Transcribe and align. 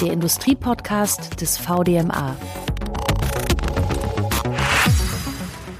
der 0.00 0.12
Industriepodcast 0.12 1.40
des 1.40 1.58
VDMA. 1.58 2.34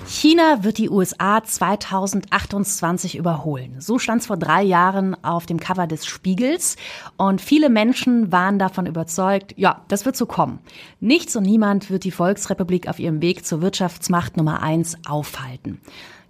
China 0.07 0.63
wird 0.63 0.77
die 0.77 0.91
USA 0.91 1.43
2028 1.43 3.17
überholen. 3.17 3.77
So 3.79 3.99
stand 3.99 4.21
es 4.21 4.27
vor 4.27 4.37
drei 4.37 4.63
Jahren 4.63 5.17
auf 5.25 5.47
dem 5.47 5.59
Cover 5.59 5.87
des 5.87 6.05
Spiegels. 6.05 6.77
Und 7.17 7.41
viele 7.41 7.71
Menschen 7.71 8.31
waren 8.31 8.59
davon 8.59 8.85
überzeugt, 8.85 9.55
ja, 9.57 9.83
das 9.89 10.05
wird 10.05 10.17
so 10.17 10.27
kommen. 10.27 10.59
Nichts 11.01 11.35
und 11.37 11.45
niemand 11.45 11.89
wird 11.89 12.05
die 12.05 12.11
Volksrepublik 12.11 12.89
auf 12.89 12.99
ihrem 12.99 13.23
Weg 13.23 13.47
zur 13.47 13.63
Wirtschaftsmacht 13.63 14.37
Nummer 14.37 14.63
eins 14.63 14.99
aufhalten. 15.09 15.81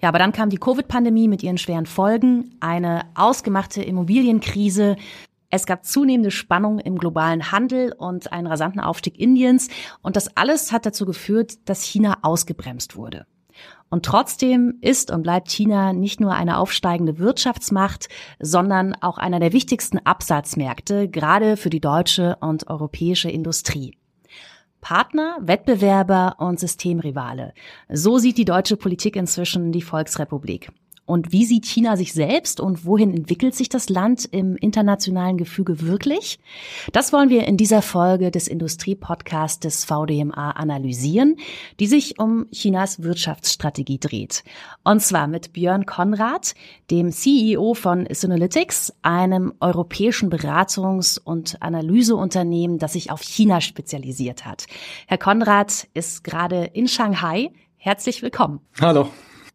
Ja, 0.00 0.08
aber 0.08 0.18
dann 0.18 0.32
kam 0.32 0.48
die 0.48 0.58
Covid-Pandemie 0.58 1.28
mit 1.28 1.42
ihren 1.42 1.58
schweren 1.58 1.86
Folgen, 1.86 2.56
eine 2.60 3.02
ausgemachte 3.14 3.82
Immobilienkrise, 3.82 4.96
es 5.50 5.66
gab 5.66 5.84
zunehmende 5.84 6.30
Spannung 6.30 6.78
im 6.78 6.96
globalen 6.96 7.50
Handel 7.50 7.92
und 7.92 8.32
einen 8.32 8.46
rasanten 8.46 8.80
Aufstieg 8.80 9.18
Indiens. 9.18 9.68
Und 10.00 10.16
das 10.16 10.36
alles 10.36 10.72
hat 10.72 10.86
dazu 10.86 11.04
geführt, 11.04 11.68
dass 11.68 11.82
China 11.82 12.18
ausgebremst 12.22 12.96
wurde. 12.96 13.26
Und 13.90 14.04
trotzdem 14.04 14.78
ist 14.80 15.10
und 15.10 15.22
bleibt 15.22 15.50
China 15.50 15.92
nicht 15.92 16.20
nur 16.20 16.32
eine 16.32 16.58
aufsteigende 16.58 17.18
Wirtschaftsmacht, 17.18 18.08
sondern 18.38 18.94
auch 18.94 19.18
einer 19.18 19.40
der 19.40 19.52
wichtigsten 19.52 19.98
Absatzmärkte, 19.98 21.08
gerade 21.08 21.56
für 21.56 21.70
die 21.70 21.80
deutsche 21.80 22.36
und 22.40 22.68
europäische 22.68 23.28
Industrie. 23.28 23.98
Partner, 24.80 25.36
Wettbewerber 25.40 26.36
und 26.38 26.60
Systemrivale. 26.60 27.52
So 27.90 28.18
sieht 28.18 28.38
die 28.38 28.44
deutsche 28.44 28.76
Politik 28.76 29.16
inzwischen 29.16 29.72
die 29.72 29.82
Volksrepublik. 29.82 30.70
Und 31.10 31.32
wie 31.32 31.44
sieht 31.44 31.66
China 31.66 31.96
sich 31.96 32.12
selbst 32.12 32.60
und 32.60 32.84
wohin 32.84 33.12
entwickelt 33.12 33.56
sich 33.56 33.68
das 33.68 33.88
Land 33.88 34.26
im 34.26 34.54
internationalen 34.54 35.38
Gefüge 35.38 35.80
wirklich? 35.80 36.38
Das 36.92 37.12
wollen 37.12 37.30
wir 37.30 37.48
in 37.48 37.56
dieser 37.56 37.82
Folge 37.82 38.30
des 38.30 38.46
Industriepodcasts 38.46 39.58
des 39.58 39.84
VDMA 39.84 40.52
analysieren, 40.52 41.34
die 41.80 41.88
sich 41.88 42.20
um 42.20 42.46
Chinas 42.52 43.02
Wirtschaftsstrategie 43.02 43.98
dreht. 43.98 44.44
Und 44.84 45.02
zwar 45.02 45.26
mit 45.26 45.52
Björn 45.52 45.84
Konrad, 45.84 46.54
dem 46.92 47.10
CEO 47.10 47.74
von 47.74 48.06
Synalytics, 48.08 48.92
einem 49.02 49.54
europäischen 49.58 50.30
Beratungs- 50.30 51.18
und 51.18 51.60
Analyseunternehmen, 51.60 52.78
das 52.78 52.92
sich 52.92 53.10
auf 53.10 53.22
China 53.22 53.60
spezialisiert 53.60 54.46
hat. 54.46 54.66
Herr 55.08 55.18
Konrad 55.18 55.88
ist 55.92 56.22
gerade 56.22 56.66
in 56.66 56.86
Shanghai. 56.86 57.50
Herzlich 57.78 58.22
willkommen. 58.22 58.60
Hallo. 58.80 59.08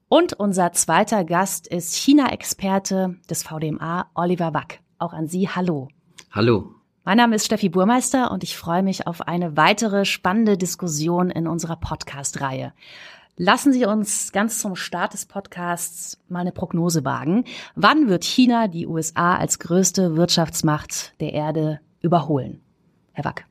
Und 0.07 0.33
unser 0.33 0.71
zweiter 0.71 1.23
Gast 1.23 1.65
ist 1.65 1.95
China-Experte 1.95 3.15
des 3.27 3.41
VDMA, 3.41 4.05
Oliver 4.13 4.53
Wack. 4.53 4.81
Auch 4.99 5.13
an 5.13 5.27
Sie 5.27 5.49
hallo. 5.49 5.87
Hallo. 6.31 6.75
Mein 7.03 7.17
Name 7.17 7.35
ist 7.35 7.45
Steffi 7.45 7.69
Burmeister 7.69 8.29
und 8.29 8.43
ich 8.43 8.55
freue 8.55 8.83
mich 8.83 9.07
auf 9.07 9.21
eine 9.21 9.57
weitere 9.57 10.05
spannende 10.05 10.57
Diskussion 10.57 11.31
in 11.31 11.47
unserer 11.47 11.75
Podcast-Reihe. 11.75 12.73
Lassen 13.35 13.73
Sie 13.73 13.85
uns 13.85 14.31
ganz 14.31 14.59
zum 14.59 14.75
Start 14.75 15.13
des 15.13 15.25
Podcasts 15.25 16.21
mal 16.29 16.41
eine 16.41 16.51
Prognose 16.51 17.03
wagen. 17.03 17.43
Wann 17.75 18.07
wird 18.07 18.23
China 18.23 18.67
die 18.67 18.85
USA 18.85 19.35
als 19.35 19.57
größte 19.57 20.15
Wirtschaftsmacht 20.15 21.19
der 21.19 21.33
Erde 21.33 21.79
überholen? 22.01 22.61
Herr 23.11 23.25
Wack. 23.25 23.45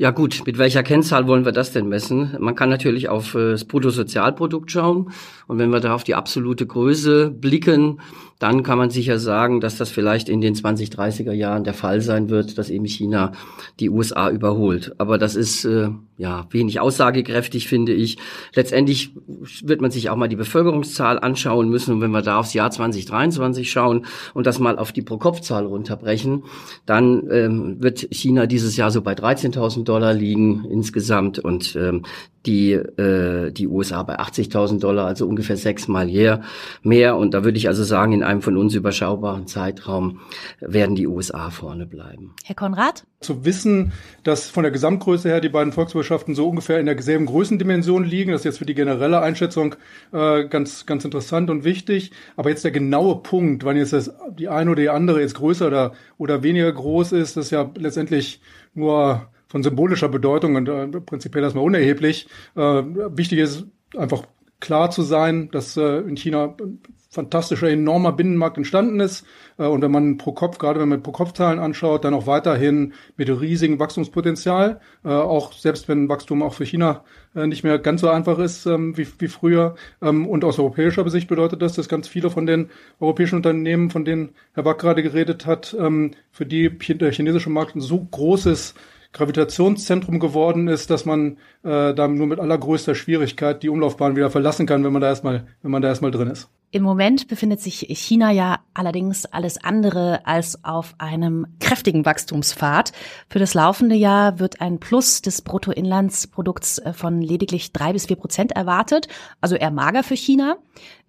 Ja 0.00 0.12
gut, 0.12 0.44
mit 0.46 0.56
welcher 0.56 0.82
Kennzahl 0.82 1.26
wollen 1.26 1.44
wir 1.44 1.52
das 1.52 1.72
denn 1.72 1.86
messen? 1.86 2.34
Man 2.38 2.54
kann 2.54 2.70
natürlich 2.70 3.10
auf 3.10 3.34
äh, 3.34 3.50
das 3.50 3.66
Bruttosozialprodukt 3.66 4.70
schauen 4.70 5.12
und 5.46 5.58
wenn 5.58 5.68
wir 5.68 5.80
da 5.80 5.94
auf 5.94 6.04
die 6.04 6.14
absolute 6.14 6.66
Größe 6.66 7.30
blicken, 7.30 8.00
dann 8.40 8.62
kann 8.62 8.78
man 8.78 8.88
sicher 8.88 9.18
sagen, 9.18 9.60
dass 9.60 9.76
das 9.76 9.90
vielleicht 9.90 10.30
in 10.30 10.40
den 10.40 10.54
2030er 10.54 11.32
Jahren 11.32 11.62
der 11.62 11.74
Fall 11.74 12.00
sein 12.00 12.30
wird, 12.30 12.56
dass 12.56 12.70
eben 12.70 12.86
China 12.86 13.32
die 13.80 13.90
USA 13.90 14.30
überholt. 14.30 14.94
Aber 14.96 15.18
das 15.18 15.36
ist 15.36 15.66
äh, 15.66 15.90
ja 16.16 16.46
wenig 16.48 16.80
aussagekräftig, 16.80 17.68
finde 17.68 17.92
ich. 17.92 18.16
Letztendlich 18.54 19.14
wird 19.62 19.82
man 19.82 19.90
sich 19.90 20.08
auch 20.08 20.16
mal 20.16 20.26
die 20.26 20.36
Bevölkerungszahl 20.36 21.18
anschauen 21.18 21.68
müssen. 21.68 21.92
Und 21.92 22.00
wenn 22.00 22.12
wir 22.12 22.22
da 22.22 22.38
aufs 22.38 22.54
Jahr 22.54 22.70
2023 22.70 23.70
schauen 23.70 24.06
und 24.32 24.46
das 24.46 24.58
mal 24.58 24.78
auf 24.78 24.92
die 24.92 25.02
Pro-Kopf-Zahl 25.02 25.66
runterbrechen, 25.66 26.44
dann 26.86 27.28
ähm, 27.30 27.82
wird 27.82 28.08
China 28.10 28.46
dieses 28.46 28.74
Jahr 28.78 28.90
so 28.90 29.02
bei 29.02 29.12
13.000 29.12 29.84
Dollar 29.84 30.14
liegen 30.14 30.64
insgesamt 30.64 31.38
und 31.38 31.76
ähm, 31.76 32.06
die, 32.46 32.72
äh, 32.72 33.50
die 33.50 33.66
USA 33.66 34.02
bei 34.02 34.18
80.000 34.18 34.80
Dollar, 34.80 35.06
also 35.06 35.26
ungefähr 35.26 35.56
sechsmal 35.56 36.06
mehr. 36.06 36.42
mehr. 36.82 37.16
Und 37.16 37.34
da 37.34 37.44
würde 37.44 37.58
ich 37.58 37.68
also 37.68 37.84
sagen, 37.84 38.12
in 38.12 38.22
einem 38.22 38.42
von 38.42 38.56
uns 38.56 38.74
überschaubaren 38.74 39.46
Zeitraum 39.46 40.20
werden 40.60 40.96
die 40.96 41.06
USA 41.06 41.50
vorne 41.50 41.86
bleiben. 41.86 42.34
Herr 42.44 42.54
Konrad? 42.54 43.04
Zu 43.20 43.44
wissen, 43.44 43.92
dass 44.22 44.48
von 44.48 44.62
der 44.62 44.72
Gesamtgröße 44.72 45.28
her 45.28 45.40
die 45.40 45.48
beiden 45.48 45.72
Volkswirtschaften 45.72 46.34
so 46.34 46.48
ungefähr 46.48 46.80
in 46.80 46.86
derselben 46.86 47.26
Größendimension 47.26 48.04
liegen, 48.04 48.32
das 48.32 48.42
ist 48.42 48.44
jetzt 48.46 48.58
für 48.58 48.66
die 48.66 48.74
generelle 48.74 49.20
Einschätzung 49.20 49.74
äh, 50.12 50.46
ganz, 50.46 50.86
ganz 50.86 51.04
interessant 51.04 51.50
und 51.50 51.64
wichtig. 51.64 52.12
Aber 52.36 52.50
jetzt 52.50 52.64
der 52.64 52.70
genaue 52.70 53.16
Punkt, 53.16 53.64
wann 53.64 53.76
jetzt 53.76 53.92
das, 53.92 54.14
die 54.38 54.48
eine 54.48 54.70
oder 54.70 54.80
die 54.80 54.88
andere 54.88 55.20
jetzt 55.20 55.34
größer 55.34 55.66
oder, 55.66 55.92
oder 56.16 56.42
weniger 56.42 56.72
groß 56.72 57.12
ist, 57.12 57.36
das 57.36 57.46
ist 57.46 57.50
ja 57.50 57.70
letztendlich 57.76 58.40
nur 58.74 59.28
von 59.50 59.62
symbolischer 59.62 60.08
Bedeutung 60.08 60.54
und 60.54 60.68
äh, 60.68 60.86
prinzipiell 61.00 61.44
erstmal 61.44 61.64
unerheblich. 61.64 62.28
Äh, 62.56 62.60
wichtig 62.60 63.40
ist 63.40 63.66
einfach 63.96 64.22
klar 64.60 64.90
zu 64.90 65.02
sein, 65.02 65.50
dass 65.50 65.76
äh, 65.76 65.98
in 66.00 66.16
China 66.16 66.54
ein 66.60 66.80
fantastischer, 67.08 67.68
enormer 67.68 68.12
Binnenmarkt 68.12 68.56
entstanden 68.56 69.00
ist. 69.00 69.26
Äh, 69.58 69.64
und 69.64 69.82
wenn 69.82 69.90
man 69.90 70.16
pro 70.16 70.32
Kopf, 70.32 70.58
gerade 70.58 70.78
wenn 70.78 70.88
man 70.88 71.02
pro 71.02 71.10
Kopf-Zahlen 71.10 71.58
anschaut, 71.58 72.04
dann 72.04 72.14
auch 72.14 72.26
weiterhin 72.26 72.92
mit 73.16 73.28
riesigem 73.28 73.80
Wachstumspotenzial. 73.80 74.80
Äh, 75.04 75.08
auch 75.08 75.52
selbst 75.52 75.88
wenn 75.88 76.08
Wachstum 76.08 76.42
auch 76.42 76.54
für 76.54 76.64
China 76.64 77.02
äh, 77.34 77.46
nicht 77.46 77.64
mehr 77.64 77.78
ganz 77.78 78.02
so 78.02 78.08
einfach 78.08 78.38
ist 78.38 78.66
ähm, 78.66 78.96
wie, 78.96 79.08
wie 79.18 79.28
früher. 79.28 79.74
Ähm, 80.00 80.28
und 80.28 80.44
aus 80.44 80.58
europäischer 80.58 81.08
Sicht 81.10 81.26
bedeutet 81.26 81.62
das, 81.62 81.72
dass 81.72 81.88
ganz 81.88 82.06
viele 82.06 82.30
von 82.30 82.46
den 82.46 82.70
europäischen 83.00 83.36
Unternehmen, 83.36 83.90
von 83.90 84.04
denen 84.04 84.30
Herr 84.52 84.64
Wack 84.64 84.78
gerade 84.78 85.02
geredet 85.02 85.46
hat, 85.46 85.74
ähm, 85.78 86.12
für 86.30 86.46
die 86.46 86.70
der 86.70 87.12
chinesische 87.12 87.50
Markt 87.50 87.74
ein 87.74 87.80
so 87.80 88.06
großes 88.10 88.74
Gravitationszentrum 89.12 90.20
geworden 90.20 90.68
ist, 90.68 90.90
dass 90.90 91.04
man 91.04 91.38
äh, 91.64 91.94
da 91.94 92.06
nur 92.06 92.26
mit 92.26 92.38
allergrößter 92.38 92.94
Schwierigkeit 92.94 93.62
die 93.62 93.68
Umlaufbahn 93.68 94.14
wieder 94.14 94.30
verlassen 94.30 94.66
kann, 94.66 94.84
wenn 94.84 94.92
man 94.92 95.02
da 95.02 95.08
erstmal, 95.08 95.46
wenn 95.62 95.70
man 95.70 95.82
da 95.82 95.88
erstmal 95.88 96.12
drin 96.12 96.28
ist. 96.28 96.48
Im 96.72 96.84
Moment 96.84 97.26
befindet 97.26 97.60
sich 97.60 97.88
China 97.90 98.30
ja 98.30 98.60
allerdings 98.74 99.26
alles 99.26 99.62
andere 99.62 100.24
als 100.24 100.64
auf 100.64 100.94
einem 100.98 101.48
kräftigen 101.58 102.06
Wachstumspfad. 102.06 102.92
Für 103.28 103.40
das 103.40 103.54
laufende 103.54 103.96
Jahr 103.96 104.38
wird 104.38 104.60
ein 104.60 104.78
Plus 104.78 105.20
des 105.20 105.42
Bruttoinlandsprodukts 105.42 106.78
äh, 106.78 106.92
von 106.92 107.20
lediglich 107.20 107.72
drei 107.72 107.92
bis 107.92 108.06
vier 108.06 108.16
Prozent 108.16 108.52
erwartet, 108.52 109.08
also 109.40 109.56
eher 109.56 109.72
mager 109.72 110.04
für 110.04 110.14
China. 110.14 110.58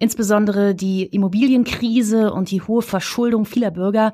Insbesondere 0.00 0.74
die 0.74 1.04
Immobilienkrise 1.04 2.32
und 2.32 2.50
die 2.50 2.62
hohe 2.62 2.82
Verschuldung 2.82 3.44
vieler 3.44 3.70
Bürger 3.70 4.12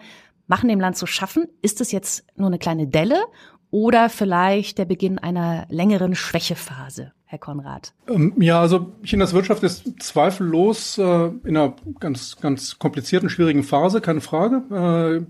machen 0.48 0.68
dem 0.68 0.80
Land 0.80 0.98
zu 0.98 1.06
schaffen. 1.06 1.46
Ist 1.62 1.80
es 1.80 1.92
jetzt 1.92 2.26
nur 2.36 2.48
eine 2.48 2.58
kleine 2.58 2.86
Delle 2.86 3.22
oder 3.70 4.08
vielleicht 4.08 4.78
der 4.78 4.84
Beginn 4.84 5.18
einer 5.18 5.66
längeren 5.68 6.14
Schwächephase, 6.14 7.12
Herr 7.30 7.38
Konrad? 7.38 7.92
Ähm, 8.08 8.32
ja, 8.40 8.58
also 8.58 8.94
Chinas 9.02 9.34
Wirtschaft 9.34 9.62
ist 9.62 10.02
zweifellos 10.02 10.96
äh, 10.96 11.02
in 11.44 11.58
einer 11.58 11.74
ganz, 12.00 12.38
ganz 12.40 12.78
komplizierten, 12.78 13.28
schwierigen 13.28 13.64
Phase, 13.64 14.00
keine 14.00 14.22
Frage. 14.22 14.62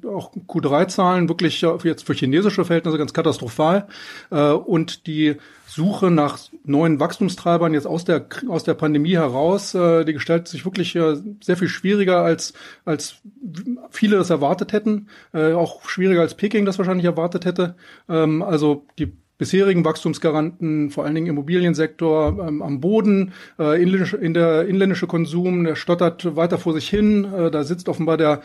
Äh, 0.05 0.07
auch 0.07 0.33
Q3-Zahlen 0.33 1.29
wirklich 1.29 1.61
äh, 1.65 1.77
jetzt 1.83 2.07
für 2.07 2.15
chinesische 2.15 2.65
Verhältnisse 2.65 2.99
ganz 2.99 3.13
katastrophal. 3.13 3.89
Äh, 4.31 4.53
und 4.53 5.09
die 5.09 5.39
Suche 5.67 6.13
nach 6.13 6.39
neuen 6.63 7.01
Wachstumstreibern 7.01 7.75
jetzt 7.75 7.89
aus 7.89 8.05
der 8.05 8.27
aus 8.47 8.63
der 8.63 8.75
Pandemie 8.75 9.17
heraus, 9.17 9.75
äh, 9.75 10.05
die 10.05 10.13
gestaltet 10.13 10.47
sich 10.47 10.65
wirklich 10.65 10.95
äh, 10.95 11.17
sehr 11.43 11.57
viel 11.57 11.69
schwieriger 11.69 12.23
als 12.23 12.53
als 12.85 13.17
viele 13.91 14.19
das 14.19 14.31
erwartet 14.31 14.73
hätten, 14.73 15.09
äh, 15.35 15.53
auch 15.53 15.89
schwieriger 15.89 16.21
als 16.21 16.37
Peking 16.37 16.65
das 16.65 16.79
wahrscheinlich 16.79 17.07
erwartet 17.07 17.45
hätte. 17.45 17.75
Ähm, 18.09 18.43
also 18.43 18.87
die 19.01 19.13
bisherigen 19.39 19.85
Wachstumsgaranten, 19.85 20.91
vor 20.91 21.05
allen 21.05 21.15
Dingen 21.15 21.29
Immobiliensektor 21.29 22.47
ähm, 22.47 22.61
am 22.61 22.81
Boden, 22.81 23.33
äh, 23.59 23.81
in 23.81 24.35
der 24.35 24.67
inländische 24.67 25.07
Konsum, 25.07 25.65
der 25.65 25.77
stottert 25.77 26.37
weiter 26.37 26.59
vor 26.59 26.75
sich 26.75 26.89
hin. 26.89 27.25
Äh, 27.25 27.51
da 27.51 27.63
sitzt 27.63 27.89
offenbar 27.89 28.17
der 28.17 28.43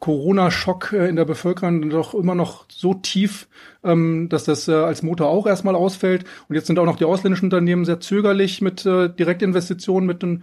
Corona-Schock 0.00 0.92
äh, 0.92 1.08
in 1.08 1.16
der 1.16 1.24
Bevölkerung 1.24 1.90
doch 1.90 2.14
immer 2.14 2.34
noch 2.34 2.66
so 2.68 2.94
tief, 2.94 3.48
ähm, 3.84 4.28
dass 4.28 4.44
das 4.44 4.68
äh, 4.68 4.72
als 4.72 5.02
Motor 5.02 5.28
auch 5.28 5.46
erstmal 5.46 5.74
ausfällt. 5.74 6.24
Und 6.48 6.54
jetzt 6.54 6.66
sind 6.66 6.78
auch 6.78 6.84
noch 6.84 6.96
die 6.96 7.04
ausländischen 7.04 7.46
Unternehmen 7.46 7.84
sehr 7.84 8.00
zögerlich 8.00 8.60
mit 8.60 8.86
äh, 8.86 9.08
Direktinvestitionen, 9.08 10.06
mit 10.06 10.22
ein 10.22 10.42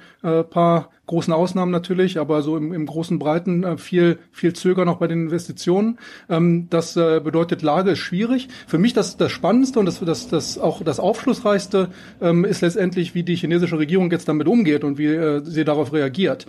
paar 0.50 0.90
großen 1.06 1.34
Ausnahmen 1.34 1.72
natürlich, 1.72 2.18
aber 2.18 2.42
so 2.42 2.58
im, 2.58 2.74
im 2.74 2.86
großen 2.86 3.20
Breiten 3.20 3.78
viel, 3.78 4.18
viel 4.32 4.54
Zögern 4.54 4.88
noch 4.88 4.98
bei 4.98 5.08
den 5.08 5.24
Investitionen. 5.24 6.00
Ähm, 6.30 6.68
das 6.70 6.96
bedeutet, 6.96 7.62
Lage 7.62 7.92
ist 7.92 8.00
schwierig. 8.00 8.48
Für 8.68 8.78
mich 8.78 8.94
das, 8.94 9.18
das 9.18 9.32
Spannendste 9.32 9.80
und 9.80 9.86
das, 9.86 10.00
das, 10.00 10.28
das 10.28 10.58
auch 10.58 10.82
das 10.84 11.00
Aufschlussreichste 11.00 11.90
ähm, 12.22 12.46
ist 12.46 12.62
letztendlich, 12.62 13.14
wie 13.14 13.24
die 13.24 13.36
chinesische 13.36 13.78
Regierung 13.78 14.10
jetzt 14.12 14.28
damit 14.28 14.48
umgeht 14.48 14.84
und 14.84 14.98
wie 14.98 15.42
sie 15.44 15.64
darauf 15.64 15.94
reagiert. 15.94 16.48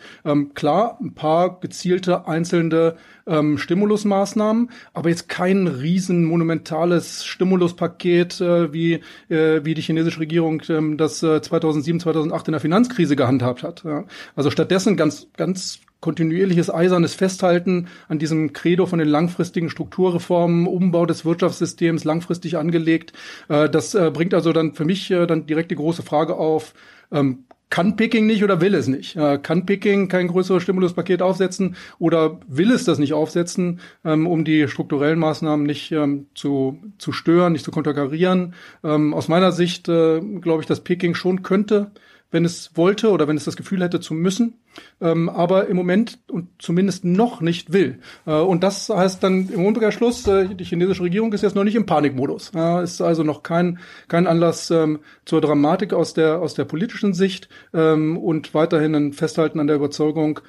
Klar, 0.54 0.98
ein 1.00 1.14
paar 1.14 1.60
gezielte 1.60 2.26
einzelne 2.26 2.95
ähm, 3.26 3.58
Stimulusmaßnahmen, 3.58 4.70
aber 4.94 5.08
jetzt 5.08 5.28
kein 5.28 5.66
riesen 5.66 6.24
monumentales 6.24 7.24
Stimuluspaket, 7.24 8.40
äh, 8.40 8.72
wie, 8.72 9.00
äh, 9.28 9.64
wie 9.64 9.74
die 9.74 9.82
chinesische 9.82 10.20
Regierung 10.20 10.62
ähm, 10.68 10.96
das 10.96 11.22
äh, 11.22 11.40
2007, 11.40 12.00
2008 12.00 12.48
in 12.48 12.52
der 12.52 12.60
Finanzkrise 12.60 13.16
gehandhabt 13.16 13.62
hat. 13.62 13.84
Ja. 13.84 14.04
Also 14.34 14.50
stattdessen 14.50 14.96
ganz, 14.96 15.28
ganz 15.36 15.80
kontinuierliches 16.00 16.72
eisernes 16.72 17.14
Festhalten 17.14 17.88
an 18.08 18.18
diesem 18.18 18.52
Credo 18.52 18.86
von 18.86 18.98
den 18.98 19.08
langfristigen 19.08 19.70
Strukturreformen, 19.70 20.66
Umbau 20.66 21.06
des 21.06 21.24
Wirtschaftssystems 21.24 22.04
langfristig 22.04 22.56
angelegt. 22.56 23.12
Äh, 23.48 23.68
das 23.68 23.94
äh, 23.94 24.10
bringt 24.12 24.34
also 24.34 24.52
dann 24.52 24.74
für 24.74 24.84
mich 24.84 25.10
äh, 25.10 25.26
dann 25.26 25.46
direkt 25.46 25.70
die 25.70 25.76
große 25.76 26.02
Frage 26.02 26.36
auf, 26.36 26.74
ähm, 27.12 27.44
kann 27.68 27.96
Picking 27.96 28.26
nicht 28.26 28.44
oder 28.44 28.60
will 28.60 28.74
es 28.74 28.86
nicht? 28.86 29.16
kann 29.42 29.66
Picking 29.66 30.08
kein 30.08 30.28
größeres 30.28 30.62
Stimuluspaket 30.62 31.22
aufsetzen 31.22 31.76
oder 31.98 32.40
will 32.46 32.70
es 32.70 32.84
das 32.84 32.98
nicht 32.98 33.12
aufsetzen, 33.12 33.80
ähm, 34.04 34.26
um 34.26 34.44
die 34.44 34.68
strukturellen 34.68 35.18
Maßnahmen 35.18 35.66
nicht 35.66 35.92
ähm, 35.92 36.26
zu, 36.34 36.78
zu 36.98 37.12
stören, 37.12 37.52
nicht 37.52 37.64
zu 37.64 37.70
konterkarieren? 37.70 38.54
aus 38.82 39.28
meiner 39.28 39.52
Sicht 39.52 39.84
glaube 39.84 40.58
ich, 40.60 40.66
dass 40.66 40.82
Picking 40.82 41.14
schon 41.14 41.42
könnte 41.42 41.90
wenn 42.30 42.44
es 42.44 42.76
wollte 42.76 43.10
oder 43.10 43.28
wenn 43.28 43.36
es 43.36 43.44
das 43.44 43.56
Gefühl 43.56 43.82
hätte 43.82 44.00
zu 44.00 44.14
müssen, 44.14 44.54
ähm, 45.00 45.28
aber 45.28 45.68
im 45.68 45.76
Moment 45.76 46.18
und 46.30 46.48
zumindest 46.58 47.04
noch 47.04 47.40
nicht 47.40 47.72
will. 47.72 48.00
Äh, 48.26 48.32
und 48.32 48.62
das 48.62 48.88
heißt 48.88 49.22
dann 49.22 49.48
im 49.48 49.64
Umkehrschluss, 49.64 50.26
äh, 50.26 50.54
die 50.54 50.64
chinesische 50.64 51.02
Regierung 51.02 51.32
ist 51.32 51.42
jetzt 51.42 51.56
noch 51.56 51.64
nicht 51.64 51.76
im 51.76 51.86
Panikmodus. 51.86 52.52
Äh, 52.54 52.84
ist 52.84 53.00
also 53.00 53.22
noch 53.22 53.42
kein, 53.42 53.78
kein 54.08 54.26
Anlass 54.26 54.70
ähm, 54.70 55.00
zur 55.24 55.40
Dramatik 55.40 55.92
aus 55.92 56.14
der, 56.14 56.40
aus 56.40 56.54
der 56.54 56.64
politischen 56.64 57.14
Sicht 57.14 57.48
ähm, 57.74 58.16
und 58.16 58.54
weiterhin 58.54 58.94
ein 58.94 59.12
Festhalten 59.12 59.60
an 59.60 59.66
der 59.66 59.76
Überzeugung, 59.76 60.40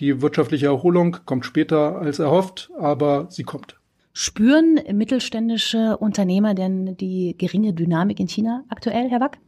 die 0.00 0.20
wirtschaftliche 0.22 0.66
Erholung 0.66 1.18
kommt 1.24 1.46
später 1.46 1.98
als 1.98 2.18
erhofft, 2.18 2.70
aber 2.78 3.28
sie 3.30 3.44
kommt. 3.44 3.76
Spüren 4.12 4.78
mittelständische 4.92 5.96
Unternehmer 5.96 6.54
denn 6.54 6.96
die 6.96 7.34
geringe 7.36 7.74
Dynamik 7.74 8.20
in 8.20 8.28
China 8.28 8.64
aktuell, 8.68 9.10
Herr 9.10 9.20
Wack? 9.20 9.38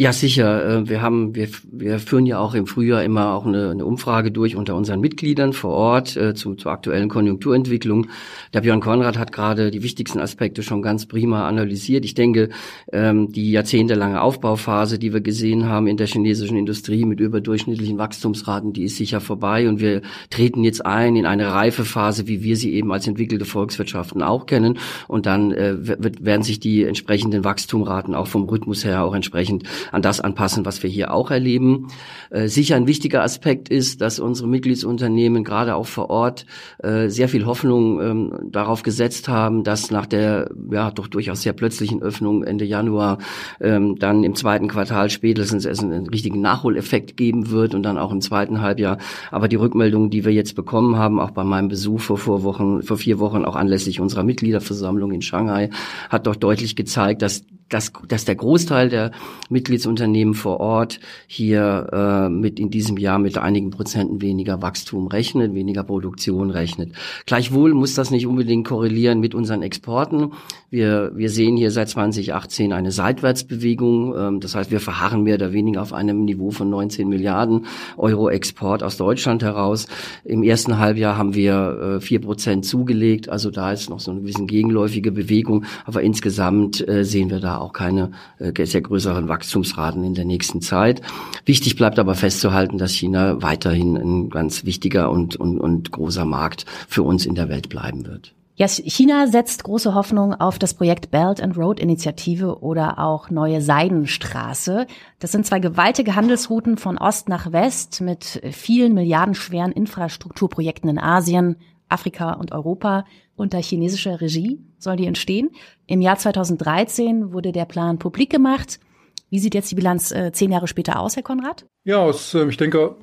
Ja, 0.00 0.12
sicher. 0.12 0.64
Äh, 0.64 0.88
wir 0.88 1.02
haben, 1.02 1.34
wir, 1.34 1.48
wir 1.72 1.98
führen 1.98 2.24
ja 2.24 2.38
auch 2.38 2.54
im 2.54 2.68
Frühjahr 2.68 3.02
immer 3.02 3.34
auch 3.34 3.44
eine, 3.44 3.70
eine 3.70 3.84
Umfrage 3.84 4.30
durch 4.30 4.54
unter 4.54 4.76
unseren 4.76 5.00
Mitgliedern 5.00 5.52
vor 5.52 5.72
Ort 5.72 6.16
äh, 6.16 6.34
zu, 6.36 6.54
zur 6.54 6.70
aktuellen 6.70 7.08
Konjunkturentwicklung. 7.08 8.06
Der 8.54 8.60
Björn 8.60 8.78
Konrad 8.78 9.18
hat 9.18 9.32
gerade 9.32 9.72
die 9.72 9.82
wichtigsten 9.82 10.20
Aspekte 10.20 10.62
schon 10.62 10.82
ganz 10.82 11.06
prima 11.06 11.48
analysiert. 11.48 12.04
Ich 12.04 12.14
denke, 12.14 12.50
ähm, 12.92 13.32
die 13.32 13.50
jahrzehntelange 13.50 14.22
Aufbauphase, 14.22 15.00
die 15.00 15.12
wir 15.12 15.20
gesehen 15.20 15.66
haben 15.66 15.88
in 15.88 15.96
der 15.96 16.06
chinesischen 16.06 16.56
Industrie 16.56 17.04
mit 17.04 17.18
überdurchschnittlichen 17.18 17.98
Wachstumsraten, 17.98 18.72
die 18.72 18.84
ist 18.84 18.98
sicher 18.98 19.20
vorbei 19.20 19.68
und 19.68 19.80
wir 19.80 20.02
treten 20.30 20.62
jetzt 20.62 20.86
ein 20.86 21.16
in 21.16 21.26
eine 21.26 21.52
reife 21.52 21.84
Phase, 21.84 22.28
wie 22.28 22.44
wir 22.44 22.56
sie 22.56 22.72
eben 22.72 22.92
als 22.92 23.08
entwickelte 23.08 23.46
Volkswirtschaften 23.46 24.22
auch 24.22 24.46
kennen. 24.46 24.78
Und 25.08 25.26
dann 25.26 25.50
äh, 25.50 25.74
werden 25.76 26.44
sich 26.44 26.60
die 26.60 26.84
entsprechenden 26.84 27.42
Wachstumraten 27.42 28.14
auch 28.14 28.28
vom 28.28 28.44
Rhythmus 28.44 28.84
her 28.84 29.02
auch 29.02 29.16
entsprechend 29.16 29.64
an 29.92 30.02
das 30.02 30.20
anpassen, 30.20 30.64
was 30.64 30.82
wir 30.82 30.90
hier 30.90 31.12
auch 31.12 31.30
erleben. 31.30 31.88
Äh, 32.30 32.48
sicher 32.48 32.76
ein 32.76 32.86
wichtiger 32.86 33.22
Aspekt 33.22 33.68
ist, 33.68 34.00
dass 34.00 34.18
unsere 34.18 34.48
Mitgliedsunternehmen 34.48 35.44
gerade 35.44 35.74
auch 35.74 35.86
vor 35.86 36.10
Ort 36.10 36.46
äh, 36.78 37.08
sehr 37.08 37.28
viel 37.28 37.46
Hoffnung 37.46 38.00
ähm, 38.00 38.32
darauf 38.50 38.82
gesetzt 38.82 39.28
haben, 39.28 39.64
dass 39.64 39.90
nach 39.90 40.06
der 40.06 40.50
ja 40.70 40.90
doch 40.90 41.06
durchaus 41.06 41.42
sehr 41.42 41.52
plötzlichen 41.52 42.02
Öffnung 42.02 42.44
Ende 42.44 42.64
Januar 42.64 43.18
ähm, 43.60 43.96
dann 43.98 44.24
im 44.24 44.34
zweiten 44.34 44.68
Quartal 44.68 45.10
spätestens 45.10 45.64
es 45.64 45.80
einen 45.80 46.08
richtigen 46.08 46.40
Nachholeffekt 46.40 47.16
geben 47.16 47.50
wird 47.50 47.74
und 47.74 47.82
dann 47.82 47.98
auch 47.98 48.12
im 48.12 48.20
zweiten 48.20 48.60
Halbjahr. 48.60 48.98
Aber 49.30 49.48
die 49.48 49.56
Rückmeldungen, 49.56 50.10
die 50.10 50.24
wir 50.24 50.32
jetzt 50.32 50.54
bekommen 50.54 50.96
haben, 50.96 51.20
auch 51.20 51.30
bei 51.30 51.44
meinem 51.44 51.68
Besuch 51.68 52.00
vor, 52.00 52.18
vor 52.18 52.42
Wochen, 52.42 52.82
vor 52.82 52.96
vier 52.96 53.18
Wochen, 53.18 53.44
auch 53.44 53.56
anlässlich 53.56 54.00
unserer 54.00 54.22
Mitgliederversammlung 54.22 55.12
in 55.12 55.22
Shanghai, 55.22 55.70
hat 56.08 56.26
doch 56.26 56.36
deutlich 56.36 56.76
gezeigt, 56.76 57.22
dass 57.22 57.44
dass, 57.68 57.92
dass 58.06 58.24
der 58.24 58.36
Großteil 58.36 58.88
der 58.88 59.10
Mitgliedsunternehmen 59.50 60.34
vor 60.34 60.60
Ort 60.60 61.00
hier 61.26 61.88
äh, 61.92 62.28
mit 62.28 62.58
in 62.58 62.70
diesem 62.70 62.96
Jahr 62.96 63.18
mit 63.18 63.38
einigen 63.38 63.70
Prozenten 63.70 64.20
weniger 64.20 64.62
Wachstum 64.62 65.06
rechnet, 65.06 65.54
weniger 65.54 65.84
Produktion 65.84 66.50
rechnet. 66.50 66.92
Gleichwohl 67.26 67.74
muss 67.74 67.94
das 67.94 68.10
nicht 68.10 68.26
unbedingt 68.26 68.66
korrelieren 68.66 69.20
mit 69.20 69.34
unseren 69.34 69.62
Exporten. 69.62 70.32
Wir, 70.70 71.12
wir 71.14 71.30
sehen 71.30 71.56
hier 71.56 71.70
seit 71.70 71.88
2018 71.88 72.74
eine 72.74 72.92
Seitwärtsbewegung. 72.92 74.14
Ähm, 74.14 74.40
das 74.40 74.54
heißt, 74.54 74.70
wir 74.70 74.80
verharren 74.80 75.22
mehr 75.22 75.36
oder 75.36 75.54
weniger 75.54 75.80
auf 75.80 75.94
einem 75.94 76.26
Niveau 76.26 76.50
von 76.50 76.68
19 76.68 77.08
Milliarden 77.08 77.64
Euro 77.96 78.28
Export 78.28 78.82
aus 78.82 78.98
Deutschland 78.98 79.42
heraus. 79.42 79.86
Im 80.24 80.42
ersten 80.42 80.78
Halbjahr 80.78 81.16
haben 81.16 81.34
wir 81.34 81.98
vier 82.02 82.18
äh, 82.18 82.22
Prozent 82.22 82.66
zugelegt. 82.66 83.30
Also 83.30 83.50
da 83.50 83.72
ist 83.72 83.88
noch 83.88 84.00
so 84.00 84.10
eine 84.10 84.20
bisschen 84.20 84.46
gegenläufige 84.46 85.10
Bewegung. 85.10 85.64
Aber 85.86 86.02
insgesamt 86.02 86.86
äh, 86.86 87.02
sehen 87.02 87.30
wir 87.30 87.40
da 87.40 87.56
auch 87.56 87.72
keine 87.72 88.10
äh, 88.38 88.66
sehr 88.66 88.82
größeren 88.82 89.26
Wachstumsraten 89.26 90.04
in 90.04 90.14
der 90.14 90.26
nächsten 90.26 90.60
Zeit. 90.60 91.00
Wichtig 91.46 91.76
bleibt 91.76 91.98
aber 91.98 92.14
festzuhalten, 92.14 92.76
dass 92.76 92.92
China 92.92 93.40
weiterhin 93.40 93.96
ein 93.96 94.28
ganz 94.28 94.66
wichtiger 94.66 95.10
und, 95.10 95.36
und, 95.36 95.58
und 95.58 95.92
großer 95.92 96.26
Markt 96.26 96.66
für 96.88 97.04
uns 97.04 97.24
in 97.24 97.34
der 97.34 97.48
Welt 97.48 97.70
bleiben 97.70 98.06
wird. 98.06 98.34
Ja, 98.58 98.66
China 98.66 99.28
setzt 99.28 99.62
große 99.62 99.94
Hoffnung 99.94 100.34
auf 100.34 100.58
das 100.58 100.74
Projekt 100.74 101.12
Belt 101.12 101.40
and 101.40 101.56
Road 101.56 101.78
Initiative 101.78 102.60
oder 102.60 102.98
auch 102.98 103.30
Neue 103.30 103.60
Seidenstraße. 103.60 104.88
Das 105.20 105.30
sind 105.30 105.46
zwei 105.46 105.60
gewaltige 105.60 106.16
Handelsrouten 106.16 106.76
von 106.76 106.98
Ost 106.98 107.28
nach 107.28 107.52
West 107.52 108.00
mit 108.00 108.42
vielen 108.50 108.94
milliardenschweren 108.94 109.70
Infrastrukturprojekten 109.70 110.90
in 110.90 110.98
Asien, 110.98 111.54
Afrika 111.88 112.32
und 112.32 112.50
Europa 112.50 113.04
unter 113.36 113.62
chinesischer 113.62 114.20
Regie 114.20 114.58
soll 114.80 114.96
die 114.96 115.06
entstehen. 115.06 115.50
Im 115.86 116.00
Jahr 116.00 116.18
2013 116.18 117.32
wurde 117.32 117.52
der 117.52 117.64
Plan 117.64 118.00
publik 118.00 118.30
gemacht. 118.30 118.80
Wie 119.30 119.38
sieht 119.38 119.54
jetzt 119.54 119.70
die 119.70 119.74
Bilanz 119.74 120.10
äh, 120.10 120.32
zehn 120.32 120.50
Jahre 120.50 120.68
später 120.68 121.00
aus, 121.00 121.16
Herr 121.16 121.22
Konrad? 121.22 121.66
Ja, 121.84 121.98
aus, 121.98 122.34
äh, 122.34 122.48
ich 122.48 122.56
denke, 122.56 122.96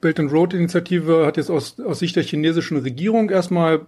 Belt 0.00 0.20
and 0.20 0.32
Road 0.32 0.54
Initiative 0.54 1.26
hat 1.26 1.36
jetzt 1.36 1.50
aus, 1.50 1.80
aus 1.80 1.98
Sicht 1.98 2.16
der 2.16 2.22
chinesischen 2.22 2.78
Regierung 2.78 3.30
erstmal 3.30 3.86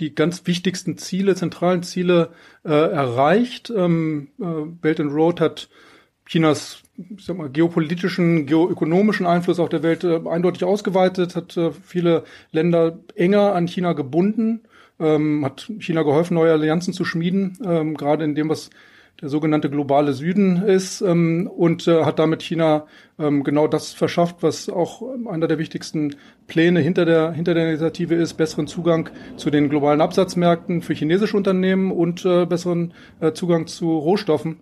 die 0.00 0.14
ganz 0.14 0.46
wichtigsten 0.46 0.98
Ziele, 0.98 1.34
zentralen 1.34 1.82
Ziele 1.82 2.30
äh, 2.64 2.70
erreicht. 2.70 3.72
Ähm, 3.74 4.28
äh, 4.40 4.66
Belt 4.66 5.00
and 5.00 5.12
Road 5.12 5.40
hat 5.40 5.68
Chinas 6.26 6.82
ich 6.96 7.24
sag 7.24 7.36
mal, 7.36 7.50
geopolitischen, 7.50 8.46
geoökonomischen 8.46 9.26
Einfluss 9.26 9.60
auf 9.60 9.68
der 9.68 9.82
Welt 9.82 10.04
äh, 10.04 10.20
eindeutig 10.28 10.64
ausgeweitet, 10.64 11.36
hat 11.36 11.56
äh, 11.56 11.72
viele 11.72 12.24
Länder 12.52 12.98
enger 13.14 13.54
an 13.54 13.66
China 13.66 13.92
gebunden, 13.92 14.62
ähm, 14.98 15.44
hat 15.44 15.70
China 15.78 16.02
geholfen, 16.02 16.34
neue 16.34 16.52
Allianzen 16.52 16.94
zu 16.94 17.04
schmieden, 17.04 17.58
ähm, 17.64 17.96
gerade 17.96 18.24
in 18.24 18.34
dem, 18.34 18.48
was 18.48 18.70
der 19.20 19.28
sogenannte 19.30 19.70
globale 19.70 20.12
Süden 20.12 20.62
ist 20.62 21.00
ähm, 21.00 21.50
und 21.54 21.88
äh, 21.88 22.04
hat 22.04 22.18
damit 22.18 22.42
China 22.42 22.86
ähm, 23.18 23.44
genau 23.44 23.66
das 23.66 23.92
verschafft, 23.92 24.36
was 24.42 24.68
auch 24.68 25.02
einer 25.26 25.48
der 25.48 25.58
wichtigsten 25.58 26.16
Pläne 26.46 26.80
hinter 26.80 27.04
der, 27.06 27.32
hinter 27.32 27.54
der 27.54 27.68
Initiative 27.68 28.14
ist, 28.14 28.34
besseren 28.34 28.66
Zugang 28.66 29.08
zu 29.36 29.50
den 29.50 29.70
globalen 29.70 30.00
Absatzmärkten 30.00 30.82
für 30.82 30.94
chinesische 30.94 31.36
Unternehmen 31.36 31.92
und 31.92 32.24
äh, 32.24 32.44
besseren 32.44 32.92
äh, 33.20 33.32
Zugang 33.32 33.66
zu 33.66 33.96
Rohstoffen. 33.96 34.60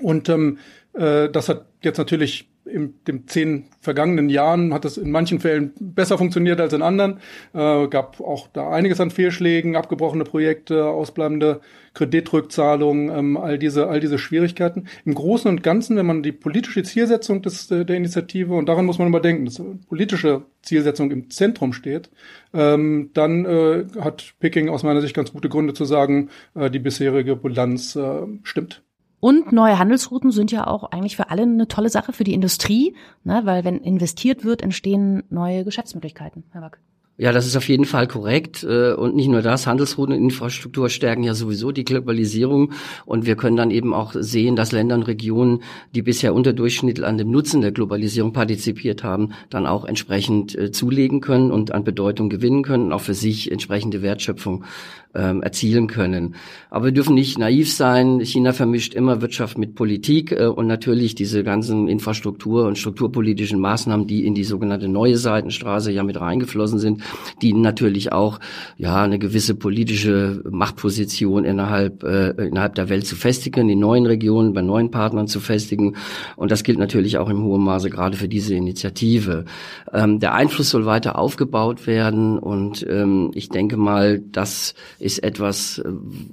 Und 0.00 0.28
ähm, 0.28 0.58
äh, 0.92 1.30
das 1.30 1.48
hat 1.48 1.66
jetzt 1.82 1.98
natürlich 1.98 2.50
in 2.66 2.94
den 3.06 3.26
zehn 3.26 3.64
vergangenen 3.80 4.28
Jahren 4.28 4.72
hat 4.74 4.84
das 4.84 4.96
in 4.96 5.10
manchen 5.10 5.40
Fällen 5.40 5.72
besser 5.80 6.18
funktioniert 6.18 6.60
als 6.60 6.72
in 6.72 6.82
anderen. 6.82 7.20
Äh, 7.52 7.88
gab 7.88 8.20
auch 8.20 8.48
da 8.52 8.70
einiges 8.70 9.00
an 9.00 9.10
Fehlschlägen, 9.10 9.76
abgebrochene 9.76 10.24
Projekte, 10.24 10.84
ausbleibende 10.84 11.60
Kreditrückzahlungen, 11.94 13.10
ähm, 13.10 13.36
all 13.36 13.58
diese 13.58 13.88
all 13.88 14.00
diese 14.00 14.18
Schwierigkeiten. 14.18 14.86
Im 15.04 15.14
Großen 15.14 15.50
und 15.50 15.62
Ganzen, 15.62 15.96
wenn 15.96 16.06
man 16.06 16.22
die 16.22 16.32
politische 16.32 16.82
Zielsetzung 16.82 17.42
des, 17.42 17.70
äh, 17.70 17.84
der 17.84 17.96
Initiative 17.96 18.54
und 18.54 18.68
daran 18.68 18.86
muss 18.86 18.98
man 18.98 19.08
immer 19.08 19.20
denken, 19.20 19.44
dass 19.46 19.62
politische 19.88 20.42
Zielsetzung 20.62 21.10
im 21.10 21.30
Zentrum 21.30 21.72
steht, 21.72 22.10
ähm, 22.52 23.10
dann 23.14 23.44
äh, 23.44 23.86
hat 24.00 24.34
Peking 24.40 24.68
aus 24.68 24.82
meiner 24.82 25.00
Sicht 25.00 25.14
ganz 25.14 25.32
gute 25.32 25.48
Gründe 25.48 25.74
zu 25.74 25.84
sagen, 25.84 26.30
äh, 26.54 26.70
die 26.70 26.78
bisherige 26.78 27.36
Bilanz 27.36 27.96
äh, 27.96 28.22
stimmt. 28.42 28.82
Und 29.20 29.52
neue 29.52 29.78
Handelsrouten 29.78 30.30
sind 30.30 30.50
ja 30.50 30.66
auch 30.66 30.84
eigentlich 30.84 31.16
für 31.16 31.28
alle 31.28 31.42
eine 31.42 31.68
tolle 31.68 31.90
Sache 31.90 32.14
für 32.14 32.24
die 32.24 32.32
Industrie, 32.32 32.94
ne? 33.22 33.42
weil 33.44 33.64
wenn 33.64 33.78
investiert 33.78 34.44
wird, 34.44 34.62
entstehen 34.62 35.24
neue 35.28 35.64
Geschäftsmöglichkeiten. 35.64 36.44
Herr 36.52 36.62
Wack. 36.62 36.78
Ja, 37.20 37.32
das 37.32 37.46
ist 37.46 37.54
auf 37.54 37.68
jeden 37.68 37.84
Fall 37.84 38.08
korrekt. 38.08 38.64
Äh, 38.64 38.94
und 38.94 39.14
nicht 39.14 39.28
nur 39.28 39.42
das, 39.42 39.66
Handelsrouteninfrastruktur 39.66 40.88
stärken 40.88 41.22
ja 41.22 41.34
sowieso 41.34 41.70
die 41.70 41.84
Globalisierung. 41.84 42.72
Und 43.04 43.26
wir 43.26 43.36
können 43.36 43.58
dann 43.58 43.70
eben 43.70 43.92
auch 43.92 44.14
sehen, 44.14 44.56
dass 44.56 44.72
Länder 44.72 44.94
und 44.94 45.02
Regionen, 45.02 45.62
die 45.94 46.00
bisher 46.00 46.32
unterdurchschnittlich 46.32 47.06
an 47.06 47.18
dem 47.18 47.30
Nutzen 47.30 47.60
der 47.60 47.72
Globalisierung 47.72 48.32
partizipiert 48.32 49.04
haben, 49.04 49.34
dann 49.50 49.66
auch 49.66 49.84
entsprechend 49.84 50.56
äh, 50.56 50.72
zulegen 50.72 51.20
können 51.20 51.50
und 51.50 51.72
an 51.72 51.84
Bedeutung 51.84 52.30
gewinnen 52.30 52.62
können, 52.62 52.90
auch 52.90 53.02
für 53.02 53.12
sich 53.12 53.52
entsprechende 53.52 54.00
Wertschöpfung 54.00 54.64
ähm, 55.14 55.42
erzielen 55.42 55.86
können. 55.88 56.36
Aber 56.70 56.86
wir 56.86 56.92
dürfen 56.92 57.14
nicht 57.14 57.38
naiv 57.38 57.72
sein. 57.72 58.20
China 58.20 58.52
vermischt 58.52 58.94
immer 58.94 59.20
Wirtschaft 59.20 59.58
mit 59.58 59.74
Politik 59.74 60.32
äh, 60.32 60.46
und 60.46 60.66
natürlich 60.66 61.14
diese 61.14 61.42
ganzen 61.42 61.88
Infrastruktur- 61.88 62.66
und 62.66 62.78
strukturpolitischen 62.78 63.58
Maßnahmen, 63.58 64.06
die 64.06 64.24
in 64.24 64.34
die 64.34 64.44
sogenannte 64.44 64.88
neue 64.88 65.16
Seitenstraße 65.16 65.90
ja 65.90 66.04
mit 66.04 66.20
reingeflossen 66.20 66.78
sind, 66.78 67.02
die 67.42 67.52
natürlich 67.52 68.12
auch 68.12 68.38
ja 68.76 69.02
eine 69.02 69.18
gewisse 69.18 69.54
politische 69.54 70.42
Machtposition 70.48 71.44
innerhalb 71.44 72.04
äh, 72.04 72.30
innerhalb 72.46 72.76
der 72.76 72.88
Welt 72.88 73.06
zu 73.06 73.16
festigen, 73.16 73.68
in 73.68 73.80
neuen 73.80 74.06
Regionen 74.06 74.52
bei 74.52 74.62
neuen 74.62 74.90
Partnern 74.90 75.26
zu 75.26 75.40
festigen. 75.40 75.96
Und 76.36 76.50
das 76.50 76.62
gilt 76.62 76.78
natürlich 76.78 77.18
auch 77.18 77.28
im 77.28 77.42
hohen 77.42 77.62
Maße 77.62 77.90
gerade 77.90 78.16
für 78.16 78.28
diese 78.28 78.54
Initiative. 78.54 79.44
Ähm, 79.92 80.20
der 80.20 80.34
Einfluss 80.34 80.70
soll 80.70 80.86
weiter 80.86 81.18
aufgebaut 81.18 81.86
werden 81.86 82.38
und 82.38 82.86
ähm, 82.88 83.32
ich 83.34 83.48
denke 83.48 83.76
mal, 83.76 84.20
das 84.20 84.74
ist 85.00 85.22
etwas, 85.22 85.78
äh, 85.78 85.90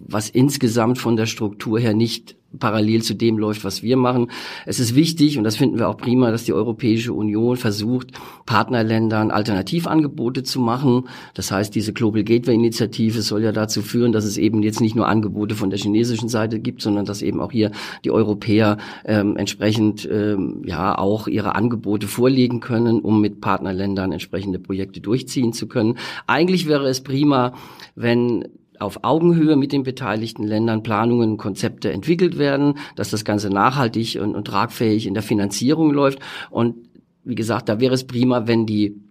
was 0.07 0.29
insgesamt 0.29 0.97
von 0.97 1.15
der 1.15 1.25
Struktur 1.25 1.79
her 1.79 1.93
nicht 1.93 2.37
parallel 2.59 3.01
zu 3.03 3.13
dem 3.13 3.37
läuft, 3.37 3.63
was 3.63 3.83
wir 3.83 3.97
machen. 3.97 4.31
Es 4.65 4.79
ist 4.79 4.95
wichtig, 4.95 5.37
und 5.37 5.43
das 5.43 5.57
finden 5.57 5.77
wir 5.77 5.89
auch 5.89 5.97
prima, 5.97 6.31
dass 6.31 6.45
die 6.45 6.53
Europäische 6.53 7.13
Union 7.13 7.57
versucht, 7.57 8.11
Partnerländern 8.45 9.31
Alternativangebote 9.31 10.43
zu 10.43 10.59
machen. 10.59 11.07
Das 11.33 11.51
heißt, 11.51 11.75
diese 11.75 11.93
Global 11.93 12.23
Gateway 12.23 12.55
Initiative 12.55 13.21
soll 13.21 13.43
ja 13.43 13.51
dazu 13.51 13.81
führen, 13.81 14.11
dass 14.11 14.25
es 14.25 14.37
eben 14.37 14.63
jetzt 14.63 14.81
nicht 14.81 14.95
nur 14.95 15.07
Angebote 15.07 15.55
von 15.55 15.69
der 15.69 15.79
chinesischen 15.79 16.29
Seite 16.29 16.59
gibt, 16.59 16.81
sondern 16.81 17.05
dass 17.05 17.21
eben 17.21 17.41
auch 17.41 17.51
hier 17.51 17.71
die 18.05 18.11
Europäer 18.11 18.77
ähm, 19.05 19.35
entsprechend 19.37 20.07
ähm, 20.11 20.61
ja 20.65 20.97
auch 20.97 21.27
ihre 21.27 21.55
Angebote 21.55 22.07
vorlegen 22.07 22.59
können, 22.59 23.01
um 23.01 23.21
mit 23.21 23.41
Partnerländern 23.41 24.11
entsprechende 24.11 24.59
Projekte 24.59 25.01
durchziehen 25.01 25.53
zu 25.53 25.67
können. 25.67 25.97
Eigentlich 26.27 26.67
wäre 26.67 26.87
es 26.87 27.01
prima, 27.01 27.53
wenn 27.95 28.45
auf 28.79 29.03
Augenhöhe 29.03 29.55
mit 29.55 29.71
den 29.71 29.83
beteiligten 29.83 30.43
Ländern 30.43 30.83
Planungen 30.83 31.31
und 31.31 31.37
Konzepte 31.37 31.91
entwickelt 31.91 32.37
werden, 32.37 32.75
dass 32.95 33.09
das 33.09 33.25
Ganze 33.25 33.49
nachhaltig 33.49 34.19
und, 34.21 34.35
und 34.35 34.45
tragfähig 34.45 35.07
in 35.07 35.13
der 35.13 35.23
Finanzierung 35.23 35.91
läuft. 35.91 36.19
Und 36.49 36.75
wie 37.23 37.35
gesagt, 37.35 37.69
da 37.69 37.79
wäre 37.79 37.93
es 37.93 38.07
prima, 38.07 38.47
wenn 38.47 38.65
die 38.65 39.06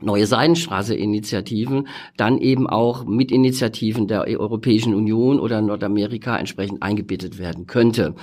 neue 0.00 0.26
Seidenstraße-Initiativen 0.26 1.88
dann 2.16 2.38
eben 2.38 2.66
auch 2.66 3.04
mit 3.04 3.30
Initiativen 3.32 4.06
der 4.06 4.26
Europäischen 4.26 4.94
Union 4.94 5.40
oder 5.40 5.60
Nordamerika 5.60 6.38
entsprechend 6.38 6.82
eingebettet 6.82 7.38
werden 7.38 7.66
könnte. 7.66 8.14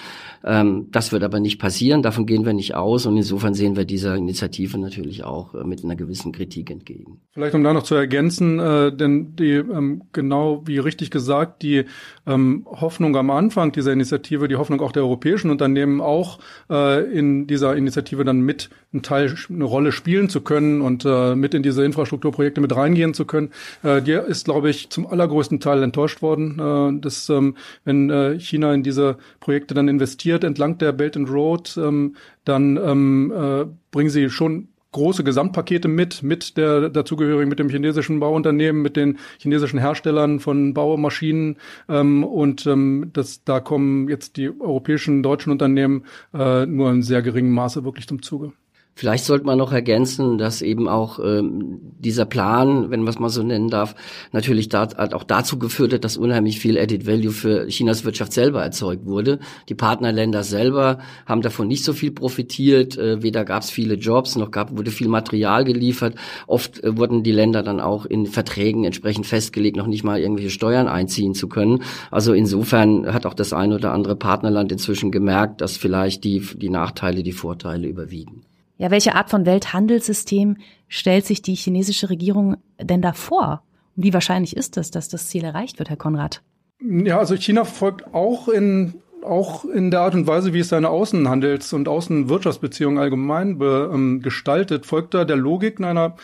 Ähm, 0.43 0.87
das 0.91 1.11
wird 1.11 1.23
aber 1.23 1.39
nicht 1.39 1.59
passieren, 1.59 2.01
davon 2.01 2.25
gehen 2.25 2.45
wir 2.45 2.53
nicht 2.53 2.75
aus 2.75 3.05
und 3.05 3.17
insofern 3.17 3.53
sehen 3.53 3.75
wir 3.75 3.85
dieser 3.85 4.15
Initiative 4.15 4.77
natürlich 4.77 5.23
auch 5.23 5.53
äh, 5.53 5.63
mit 5.63 5.83
einer 5.83 5.95
gewissen 5.95 6.31
Kritik 6.31 6.71
entgegen. 6.71 7.21
Vielleicht 7.31 7.55
um 7.55 7.63
da 7.63 7.73
noch 7.73 7.83
zu 7.83 7.95
ergänzen, 7.95 8.59
äh, 8.59 8.95
denn 8.95 9.35
die 9.35 9.53
ähm, 9.53 10.03
genau 10.13 10.63
wie 10.65 10.77
richtig 10.79 11.11
gesagt, 11.11 11.61
die 11.63 11.85
ähm, 12.25 12.65
Hoffnung 12.65 13.15
am 13.15 13.29
Anfang 13.29 13.71
dieser 13.71 13.93
Initiative, 13.93 14.47
die 14.47 14.55
Hoffnung 14.55 14.81
auch 14.81 14.91
der 14.91 15.03
europäischen 15.03 15.49
Unternehmen 15.49 16.01
auch 16.01 16.39
äh, 16.69 17.03
in 17.11 17.47
dieser 17.47 17.75
Initiative 17.75 18.23
dann 18.23 18.41
mit 18.41 18.69
einen 18.93 19.03
Teil, 19.03 19.35
eine 19.49 19.63
Rolle 19.63 19.91
spielen 19.91 20.29
zu 20.29 20.41
können 20.41 20.81
und 20.81 21.05
äh, 21.05 21.35
mit 21.35 21.53
in 21.53 21.63
diese 21.67 21.83
Infrastrukturprojekte 21.83 22.61
mit 22.61 22.75
reingehen 22.75 23.13
zu 23.13 23.25
können, 23.25 23.51
äh, 23.83 24.01
die 24.01 24.13
ist, 24.13 24.45
glaube 24.45 24.69
ich, 24.69 24.89
zum 24.89 25.05
allergrößten 25.05 25.59
Teil 25.59 25.83
enttäuscht 25.83 26.21
worden. 26.21 26.59
Äh, 26.59 27.01
dass, 27.01 27.29
ähm, 27.29 27.55
wenn 27.83 28.09
äh, 28.09 28.39
China 28.39 28.73
in 28.73 28.83
diese 28.83 29.17
Projekte 29.39 29.73
dann 29.73 29.87
investiert 29.87 30.43
entlang 30.43 30.77
der 30.77 30.91
Belt 30.91 31.17
and 31.17 31.29
Road, 31.29 31.77
ähm, 31.77 32.15
dann 32.45 32.77
ähm, 32.77 33.33
äh, 33.35 33.65
bringen 33.91 34.09
sie 34.09 34.29
schon 34.29 34.69
große 34.91 35.23
Gesamtpakete 35.23 35.87
mit, 35.87 36.23
mit 36.23 36.57
der 36.57 36.89
dazugehörigen, 36.89 37.49
mit 37.49 37.59
dem 37.59 37.69
chinesischen 37.69 38.19
Bauunternehmen, 38.19 38.81
mit 38.81 38.95
den 38.95 39.17
chinesischen 39.37 39.79
Herstellern 39.79 40.39
von 40.39 40.73
Baumaschinen 40.73 41.57
ähm, 41.89 42.23
und 42.23 42.65
ähm, 42.65 43.11
das, 43.13 43.43
da 43.43 43.59
kommen 43.59 44.07
jetzt 44.09 44.37
die 44.37 44.49
europäischen, 44.59 45.23
deutschen 45.23 45.51
Unternehmen 45.51 46.05
äh, 46.33 46.65
nur 46.65 46.89
in 46.91 47.03
sehr 47.03 47.21
geringem 47.21 47.51
Maße 47.51 47.83
wirklich 47.83 48.07
zum 48.07 48.21
Zuge. 48.21 48.53
Vielleicht 48.97 49.25
sollte 49.25 49.45
man 49.45 49.59
noch 49.59 49.71
ergänzen, 49.71 50.39
dass 50.39 50.63
eben 50.63 50.89
auch 50.89 51.19
ähm, 51.19 51.81
dieser 51.99 52.25
Plan, 52.25 52.89
wenn 52.89 53.01
man 53.01 53.09
es 53.09 53.19
mal 53.19 53.29
so 53.29 53.43
nennen 53.43 53.69
darf, 53.69 53.93
natürlich 54.31 54.69
da, 54.69 54.89
hat 54.97 55.13
auch 55.13 55.23
dazu 55.23 55.59
geführt 55.59 55.93
hat, 55.93 56.03
dass 56.03 56.17
unheimlich 56.17 56.57
viel 56.57 56.79
Added 56.79 57.05
Value 57.05 57.29
für 57.29 57.67
Chinas 57.67 58.05
Wirtschaft 58.05 58.33
selber 58.33 58.63
erzeugt 58.63 59.05
wurde. 59.05 59.37
Die 59.69 59.75
Partnerländer 59.75 60.41
selber 60.41 60.97
haben 61.27 61.43
davon 61.43 61.67
nicht 61.67 61.83
so 61.83 61.93
viel 61.93 62.09
profitiert. 62.09 62.97
Äh, 62.97 63.21
weder 63.21 63.45
gab 63.45 63.61
es 63.61 63.69
viele 63.69 63.93
Jobs, 63.93 64.35
noch 64.35 64.49
gab, 64.49 64.75
wurde 64.75 64.89
viel 64.89 65.09
Material 65.09 65.63
geliefert. 65.63 66.15
Oft 66.47 66.83
äh, 66.83 66.97
wurden 66.97 67.21
die 67.21 67.31
Länder 67.31 67.61
dann 67.61 67.79
auch 67.79 68.07
in 68.07 68.25
Verträgen 68.25 68.83
entsprechend 68.83 69.27
festgelegt, 69.27 69.77
noch 69.77 69.85
nicht 69.85 70.03
mal 70.03 70.19
irgendwelche 70.19 70.49
Steuern 70.49 70.87
einziehen 70.87 71.35
zu 71.35 71.47
können. 71.47 71.83
Also 72.09 72.33
insofern 72.33 73.13
hat 73.13 73.27
auch 73.27 73.35
das 73.35 73.53
ein 73.53 73.73
oder 73.73 73.93
andere 73.93 74.15
Partnerland 74.15 74.71
inzwischen 74.71 75.11
gemerkt, 75.11 75.61
dass 75.61 75.77
vielleicht 75.77 76.23
die, 76.23 76.41
die 76.55 76.71
Nachteile 76.71 77.21
die 77.21 77.31
Vorteile 77.31 77.87
überwiegen. 77.87 78.46
Ja, 78.77 78.91
welche 78.91 79.15
Art 79.15 79.29
von 79.29 79.45
Welthandelssystem 79.45 80.57
stellt 80.87 81.25
sich 81.25 81.41
die 81.41 81.55
chinesische 81.55 82.09
Regierung 82.09 82.57
denn 82.79 83.01
da 83.01 83.13
vor? 83.13 83.63
Wie 83.95 84.13
wahrscheinlich 84.13 84.55
ist 84.55 84.77
es, 84.77 84.91
dass 84.91 85.09
das 85.09 85.27
Ziel 85.27 85.43
erreicht 85.43 85.79
wird, 85.79 85.89
Herr 85.89 85.97
Konrad? 85.97 86.43
Ja, 86.79 87.17
also 87.17 87.35
China 87.35 87.63
folgt 87.65 88.13
auch 88.13 88.47
in 88.47 89.01
auch 89.23 89.65
in 89.65 89.91
der 89.91 90.01
Art 90.01 90.13
und 90.13 90.27
Weise, 90.27 90.53
wie 90.53 90.59
es 90.59 90.69
seine 90.69 90.89
Außenhandels- 90.89 91.73
und 91.73 91.87
Außenwirtschaftsbeziehungen 91.87 92.99
allgemein 92.99 93.57
be, 93.57 93.89
ähm, 93.93 94.21
gestaltet, 94.21 94.85
folgt 94.85 95.13
da 95.13 95.25
der 95.25 95.35
Logik 95.35 95.81
einer 95.81 96.15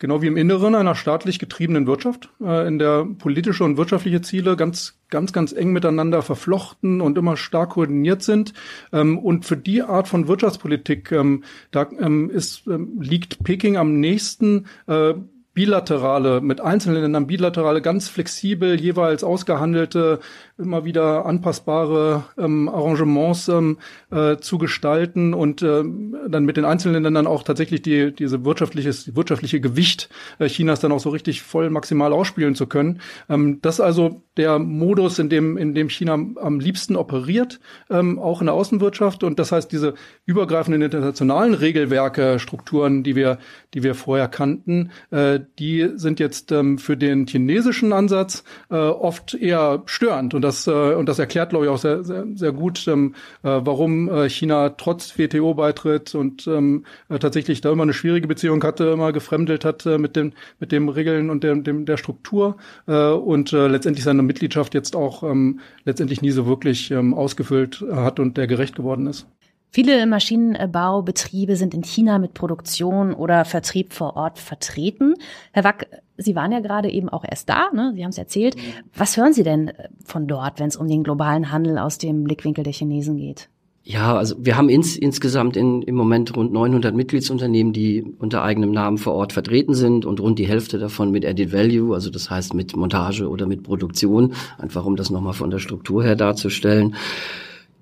genau 0.00 0.22
wie 0.22 0.26
im 0.26 0.36
Inneren 0.36 0.74
einer 0.74 0.96
staatlich 0.96 1.38
getriebenen 1.38 1.86
Wirtschaft, 1.86 2.30
äh, 2.42 2.66
in 2.66 2.80
der 2.80 3.04
politische 3.04 3.62
und 3.62 3.76
wirtschaftliche 3.76 4.22
Ziele 4.22 4.56
ganz, 4.56 4.98
ganz, 5.10 5.32
ganz 5.32 5.52
eng 5.52 5.70
miteinander 5.70 6.22
verflochten 6.22 7.00
und 7.00 7.16
immer 7.16 7.36
stark 7.36 7.70
koordiniert 7.70 8.22
sind. 8.22 8.52
Ähm, 8.92 9.18
und 9.18 9.44
für 9.44 9.56
die 9.56 9.82
Art 9.82 10.08
von 10.08 10.26
Wirtschaftspolitik, 10.26 11.12
ähm, 11.12 11.44
da 11.70 11.88
ähm, 12.00 12.30
ist, 12.30 12.62
liegt 12.66 13.44
Peking 13.44 13.76
am 13.76 14.00
nächsten, 14.00 14.66
äh, 14.88 15.14
bilaterale, 15.52 16.40
mit 16.40 16.60
einzelnen 16.60 17.02
Ländern 17.02 17.26
bilaterale, 17.26 17.82
ganz 17.82 18.08
flexibel, 18.08 18.80
jeweils 18.80 19.24
ausgehandelte 19.24 20.20
immer 20.60 20.84
wieder 20.84 21.26
anpassbare 21.26 22.24
ähm, 22.38 22.68
Arrangements 22.68 23.48
ähm, 23.48 23.78
äh, 24.10 24.36
zu 24.36 24.58
gestalten 24.58 25.34
und 25.34 25.62
äh, 25.62 25.82
dann 26.28 26.44
mit 26.44 26.56
den 26.56 26.64
einzelnen 26.64 27.02
Ländern 27.02 27.26
auch 27.26 27.42
tatsächlich 27.42 27.82
die, 27.82 28.14
diese 28.14 28.44
wirtschaftliches, 28.44 29.16
wirtschaftliche 29.16 29.60
Gewicht 29.60 30.08
äh, 30.38 30.46
Chinas 30.46 30.80
dann 30.80 30.92
auch 30.92 31.00
so 31.00 31.10
richtig 31.10 31.42
voll 31.42 31.70
maximal 31.70 32.12
ausspielen 32.12 32.54
zu 32.54 32.66
können. 32.66 33.00
Ähm, 33.28 33.60
das 33.62 33.76
ist 33.76 33.80
also 33.80 34.22
der 34.36 34.58
Modus, 34.58 35.18
in 35.18 35.28
dem, 35.28 35.56
in 35.56 35.74
dem 35.74 35.88
China 35.88 36.12
am 36.14 36.60
liebsten 36.60 36.96
operiert, 36.96 37.60
ähm, 37.90 38.18
auch 38.18 38.40
in 38.40 38.46
der 38.46 38.54
Außenwirtschaft. 38.54 39.24
Und 39.24 39.38
das 39.38 39.52
heißt, 39.52 39.72
diese 39.72 39.94
übergreifenden 40.26 40.82
internationalen 40.82 41.54
Regelwerke, 41.54 42.38
Strukturen, 42.38 43.02
die 43.02 43.16
wir, 43.16 43.38
die 43.74 43.82
wir 43.82 43.94
vorher 43.94 44.28
kannten, 44.28 44.90
äh, 45.10 45.39
die 45.58 45.90
sind 45.94 46.20
jetzt 46.20 46.52
ähm, 46.52 46.78
für 46.78 46.96
den 46.96 47.26
chinesischen 47.26 47.92
Ansatz 47.92 48.44
äh, 48.70 48.76
oft 48.76 49.34
eher 49.34 49.82
störend. 49.86 50.34
Und 50.34 50.42
das, 50.42 50.66
äh, 50.66 50.94
und 50.94 51.08
das 51.08 51.18
erklärt, 51.18 51.50
glaube 51.50 51.66
ich, 51.66 51.70
auch 51.70 51.78
sehr, 51.78 52.04
sehr, 52.04 52.26
sehr 52.34 52.52
gut, 52.52 52.86
ähm, 52.88 53.14
äh, 53.42 53.60
warum 53.62 54.08
äh, 54.08 54.28
China 54.28 54.70
trotz 54.70 55.18
WTO-Beitritt 55.18 56.14
und 56.14 56.46
ähm, 56.46 56.84
äh, 57.08 57.18
tatsächlich 57.18 57.60
da 57.60 57.72
immer 57.72 57.82
eine 57.82 57.92
schwierige 57.92 58.28
Beziehung 58.28 58.62
hatte, 58.62 58.84
immer 58.90 59.12
gefremdelt 59.12 59.64
hat 59.64 59.86
äh, 59.86 59.98
mit, 59.98 60.16
den, 60.16 60.34
mit 60.58 60.72
dem 60.72 60.88
Regeln 60.88 61.30
und 61.30 61.44
dem, 61.44 61.64
dem, 61.64 61.86
der 61.86 61.96
Struktur 61.96 62.56
äh, 62.86 63.10
und 63.10 63.52
äh, 63.52 63.66
letztendlich 63.66 64.04
seine 64.04 64.22
Mitgliedschaft 64.22 64.74
jetzt 64.74 64.96
auch 64.96 65.22
ähm, 65.22 65.60
letztendlich 65.84 66.22
nie 66.22 66.30
so 66.30 66.46
wirklich 66.46 66.90
ähm, 66.90 67.14
ausgefüllt 67.14 67.84
hat 67.92 68.20
und 68.20 68.36
der 68.36 68.46
gerecht 68.46 68.76
geworden 68.76 69.06
ist. 69.06 69.26
Viele 69.72 70.04
Maschinenbaubetriebe 70.06 71.54
sind 71.54 71.74
in 71.74 71.84
China 71.84 72.18
mit 72.18 72.34
Produktion 72.34 73.14
oder 73.14 73.44
Vertrieb 73.44 73.92
vor 73.92 74.16
Ort 74.16 74.40
vertreten. 74.40 75.14
Herr 75.52 75.62
Wack, 75.62 75.86
Sie 76.16 76.34
waren 76.34 76.52
ja 76.52 76.60
gerade 76.60 76.90
eben 76.90 77.08
auch 77.08 77.24
erst 77.24 77.48
da, 77.48 77.70
ne? 77.72 77.92
Sie 77.94 78.02
haben 78.02 78.10
es 78.10 78.18
erzählt. 78.18 78.56
Was 78.94 79.16
hören 79.16 79.32
Sie 79.32 79.42
denn 79.42 79.68
äh, 79.68 79.88
von 80.04 80.26
dort, 80.26 80.60
wenn 80.60 80.66
es 80.66 80.76
um 80.76 80.86
den 80.86 81.02
globalen 81.02 81.50
Handel 81.50 81.78
aus 81.78 81.98
dem 81.98 82.24
Blickwinkel 82.24 82.62
der 82.62 82.72
Chinesen 82.72 83.16
geht? 83.16 83.48
Ja, 83.82 84.16
also 84.16 84.34
wir 84.38 84.56
haben 84.58 84.68
ins, 84.68 84.96
insgesamt 84.96 85.56
in, 85.56 85.82
im 85.82 85.94
Moment 85.94 86.36
rund 86.36 86.52
900 86.52 86.94
Mitgliedsunternehmen, 86.94 87.72
die 87.72 88.04
unter 88.18 88.42
eigenem 88.42 88.72
Namen 88.72 88.98
vor 88.98 89.14
Ort 89.14 89.32
vertreten 89.32 89.74
sind 89.74 90.04
und 90.04 90.20
rund 90.20 90.38
die 90.38 90.46
Hälfte 90.46 90.78
davon 90.78 91.10
mit 91.10 91.24
Added 91.24 91.52
Value, 91.52 91.94
also 91.94 92.10
das 92.10 92.28
heißt 92.28 92.52
mit 92.52 92.76
Montage 92.76 93.26
oder 93.28 93.46
mit 93.46 93.62
Produktion, 93.62 94.34
einfach 94.58 94.84
um 94.84 94.96
das 94.96 95.10
nochmal 95.10 95.32
von 95.32 95.50
der 95.50 95.58
Struktur 95.60 96.04
her 96.04 96.16
darzustellen. 96.16 96.94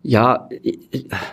Ja, 0.02 0.48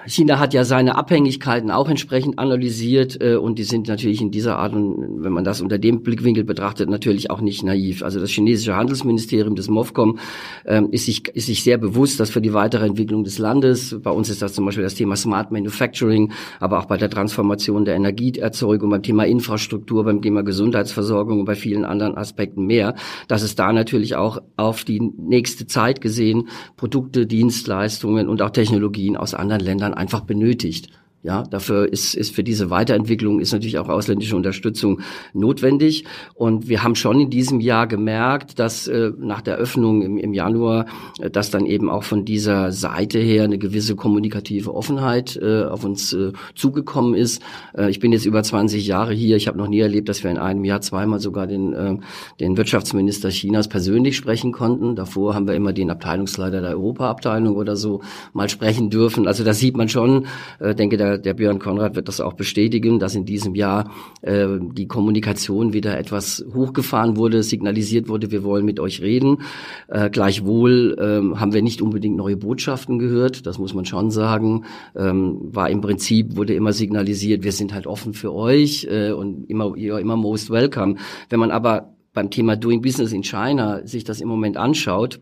China 0.07 0.39
hat 0.39 0.55
ja 0.55 0.63
seine 0.63 0.95
Abhängigkeiten 0.95 1.69
auch 1.69 1.87
entsprechend 1.87 2.39
analysiert 2.39 3.21
äh, 3.21 3.35
und 3.35 3.59
die 3.59 3.63
sind 3.63 3.87
natürlich 3.87 4.21
in 4.21 4.31
dieser 4.31 4.57
Art 4.57 4.73
und 4.73 5.23
wenn 5.23 5.31
man 5.31 5.43
das 5.43 5.61
unter 5.61 5.77
dem 5.77 6.01
Blickwinkel 6.01 6.43
betrachtet, 6.43 6.89
natürlich 6.89 7.29
auch 7.29 7.41
nicht 7.41 7.63
naiv. 7.63 8.01
Also 8.01 8.19
das 8.19 8.31
chinesische 8.31 8.75
Handelsministerium 8.75 9.53
des 9.55 9.69
MOFCOM 9.69 10.17
ähm, 10.65 10.89
ist, 10.89 11.05
sich, 11.05 11.27
ist 11.29 11.45
sich 11.45 11.63
sehr 11.63 11.77
bewusst, 11.77 12.19
dass 12.19 12.31
für 12.31 12.41
die 12.41 12.53
weitere 12.53 12.87
Entwicklung 12.87 13.23
des 13.23 13.37
Landes, 13.37 13.97
bei 14.01 14.09
uns 14.09 14.29
ist 14.29 14.41
das 14.41 14.53
zum 14.53 14.65
Beispiel 14.65 14.83
das 14.83 14.95
Thema 14.95 15.15
Smart 15.15 15.51
Manufacturing, 15.51 16.31
aber 16.59 16.79
auch 16.79 16.85
bei 16.85 16.97
der 16.97 17.11
Transformation 17.11 17.85
der 17.85 17.93
Energieerzeugung, 17.95 18.89
beim 18.89 19.03
Thema 19.03 19.25
Infrastruktur, 19.25 20.05
beim 20.05 20.23
Thema 20.23 20.41
Gesundheitsversorgung 20.41 21.41
und 21.41 21.45
bei 21.45 21.55
vielen 21.55 21.85
anderen 21.85 22.17
Aspekten 22.17 22.65
mehr, 22.65 22.95
dass 23.27 23.43
es 23.43 23.53
da 23.53 23.71
natürlich 23.71 24.15
auch 24.15 24.39
auf 24.57 24.83
die 24.83 24.99
nächste 24.99 25.67
Zeit 25.67 26.01
gesehen 26.01 26.47
Produkte, 26.77 27.27
Dienstleistungen 27.27 28.27
und 28.27 28.41
auch 28.41 28.54
Technologien 28.55 29.17
aus 29.17 29.33
anderen 29.33 29.61
Ländern 29.61 29.93
einfach 29.93 30.21
benötigt. 30.21 30.89
Ja, 31.25 31.41
dafür 31.41 31.91
ist, 31.91 32.13
ist 32.13 32.35
für 32.35 32.43
diese 32.43 32.69
Weiterentwicklung 32.69 33.39
ist 33.39 33.51
natürlich 33.51 33.79
auch 33.79 33.89
ausländische 33.89 34.35
Unterstützung 34.35 35.01
notwendig. 35.33 36.05
Und 36.35 36.69
wir 36.69 36.83
haben 36.83 36.93
schon 36.93 37.19
in 37.19 37.31
diesem 37.31 37.61
Jahr 37.61 37.87
gemerkt, 37.87 38.59
dass 38.59 38.87
äh, 38.87 39.11
nach 39.17 39.41
der 39.41 39.55
Öffnung 39.55 40.03
im, 40.03 40.17
im 40.19 40.35
Januar, 40.35 40.85
äh, 41.19 41.31
dass 41.31 41.49
dann 41.49 41.65
eben 41.65 41.89
auch 41.89 42.03
von 42.03 42.25
dieser 42.25 42.71
Seite 42.71 43.17
her 43.17 43.45
eine 43.45 43.57
gewisse 43.57 43.95
kommunikative 43.95 44.75
Offenheit 44.75 45.35
äh, 45.35 45.63
auf 45.63 45.83
uns 45.83 46.13
äh, 46.13 46.31
zugekommen 46.53 47.15
ist. 47.15 47.41
Äh, 47.75 47.89
ich 47.89 47.99
bin 47.99 48.11
jetzt 48.11 48.27
über 48.27 48.43
20 48.43 48.85
Jahre 48.85 49.15
hier. 49.15 49.35
Ich 49.35 49.47
habe 49.47 49.57
noch 49.57 49.67
nie 49.67 49.79
erlebt, 49.79 50.09
dass 50.09 50.23
wir 50.23 50.29
in 50.29 50.37
einem 50.37 50.63
Jahr 50.63 50.81
zweimal 50.81 51.19
sogar 51.19 51.47
den, 51.47 51.73
äh, 51.73 51.97
den 52.39 52.55
Wirtschaftsminister 52.55 53.29
Chinas 53.29 53.67
persönlich 53.67 54.15
sprechen 54.15 54.51
konnten. 54.51 54.95
Davor 54.95 55.33
haben 55.33 55.47
wir 55.47 55.55
immer 55.55 55.73
den 55.73 55.89
Abteilungsleiter 55.89 56.61
der 56.61 56.77
Europaabteilung 56.77 57.55
oder 57.55 57.75
so 57.75 58.01
mal 58.33 58.47
sprechen 58.47 58.91
dürfen. 58.91 59.27
Also 59.27 59.43
da 59.43 59.55
sieht 59.55 59.75
man 59.75 59.89
schon, 59.89 60.27
äh, 60.59 60.75
denke, 60.75 60.97
der 61.17 61.35
der, 61.35 61.45
Björn 61.45 61.59
Konrad 61.59 61.95
wird 61.95 62.07
das 62.07 62.21
auch 62.21 62.33
bestätigen, 62.33 62.99
dass 62.99 63.15
in 63.15 63.25
diesem 63.25 63.55
Jahr 63.55 63.91
äh, 64.21 64.47
die 64.73 64.87
Kommunikation 64.87 65.73
wieder 65.73 65.97
etwas 65.97 66.45
hochgefahren 66.53 67.17
wurde, 67.17 67.43
signalisiert 67.43 68.07
wurde, 68.07 68.31
wir 68.31 68.43
wollen 68.43 68.65
mit 68.65 68.79
euch 68.79 69.01
reden. 69.01 69.39
Äh, 69.87 70.09
gleichwohl 70.09 70.95
ähm, 70.99 71.39
haben 71.39 71.53
wir 71.53 71.61
nicht 71.61 71.81
unbedingt 71.81 72.15
neue 72.15 72.37
Botschaften 72.37 72.99
gehört, 72.99 73.45
das 73.45 73.59
muss 73.59 73.73
man 73.73 73.85
schon 73.85 74.11
sagen. 74.11 74.65
Ähm, 74.95 75.39
war 75.53 75.69
im 75.69 75.81
Prinzip, 75.81 76.35
wurde 76.35 76.53
immer 76.53 76.73
signalisiert, 76.73 77.43
wir 77.43 77.51
sind 77.51 77.73
halt 77.73 77.87
offen 77.87 78.13
für 78.13 78.33
euch 78.33 78.87
äh, 78.89 79.11
und 79.11 79.49
immer, 79.49 79.75
immer 79.75 80.15
most 80.15 80.49
welcome. 80.49 80.95
Wenn 81.29 81.39
man 81.39 81.51
aber 81.51 81.95
beim 82.13 82.29
Thema 82.29 82.55
Doing 82.55 82.81
Business 82.81 83.11
in 83.11 83.23
China 83.23 83.85
sich 83.85 84.03
das 84.03 84.21
im 84.21 84.29
Moment 84.29 84.57
anschaut, 84.57 85.19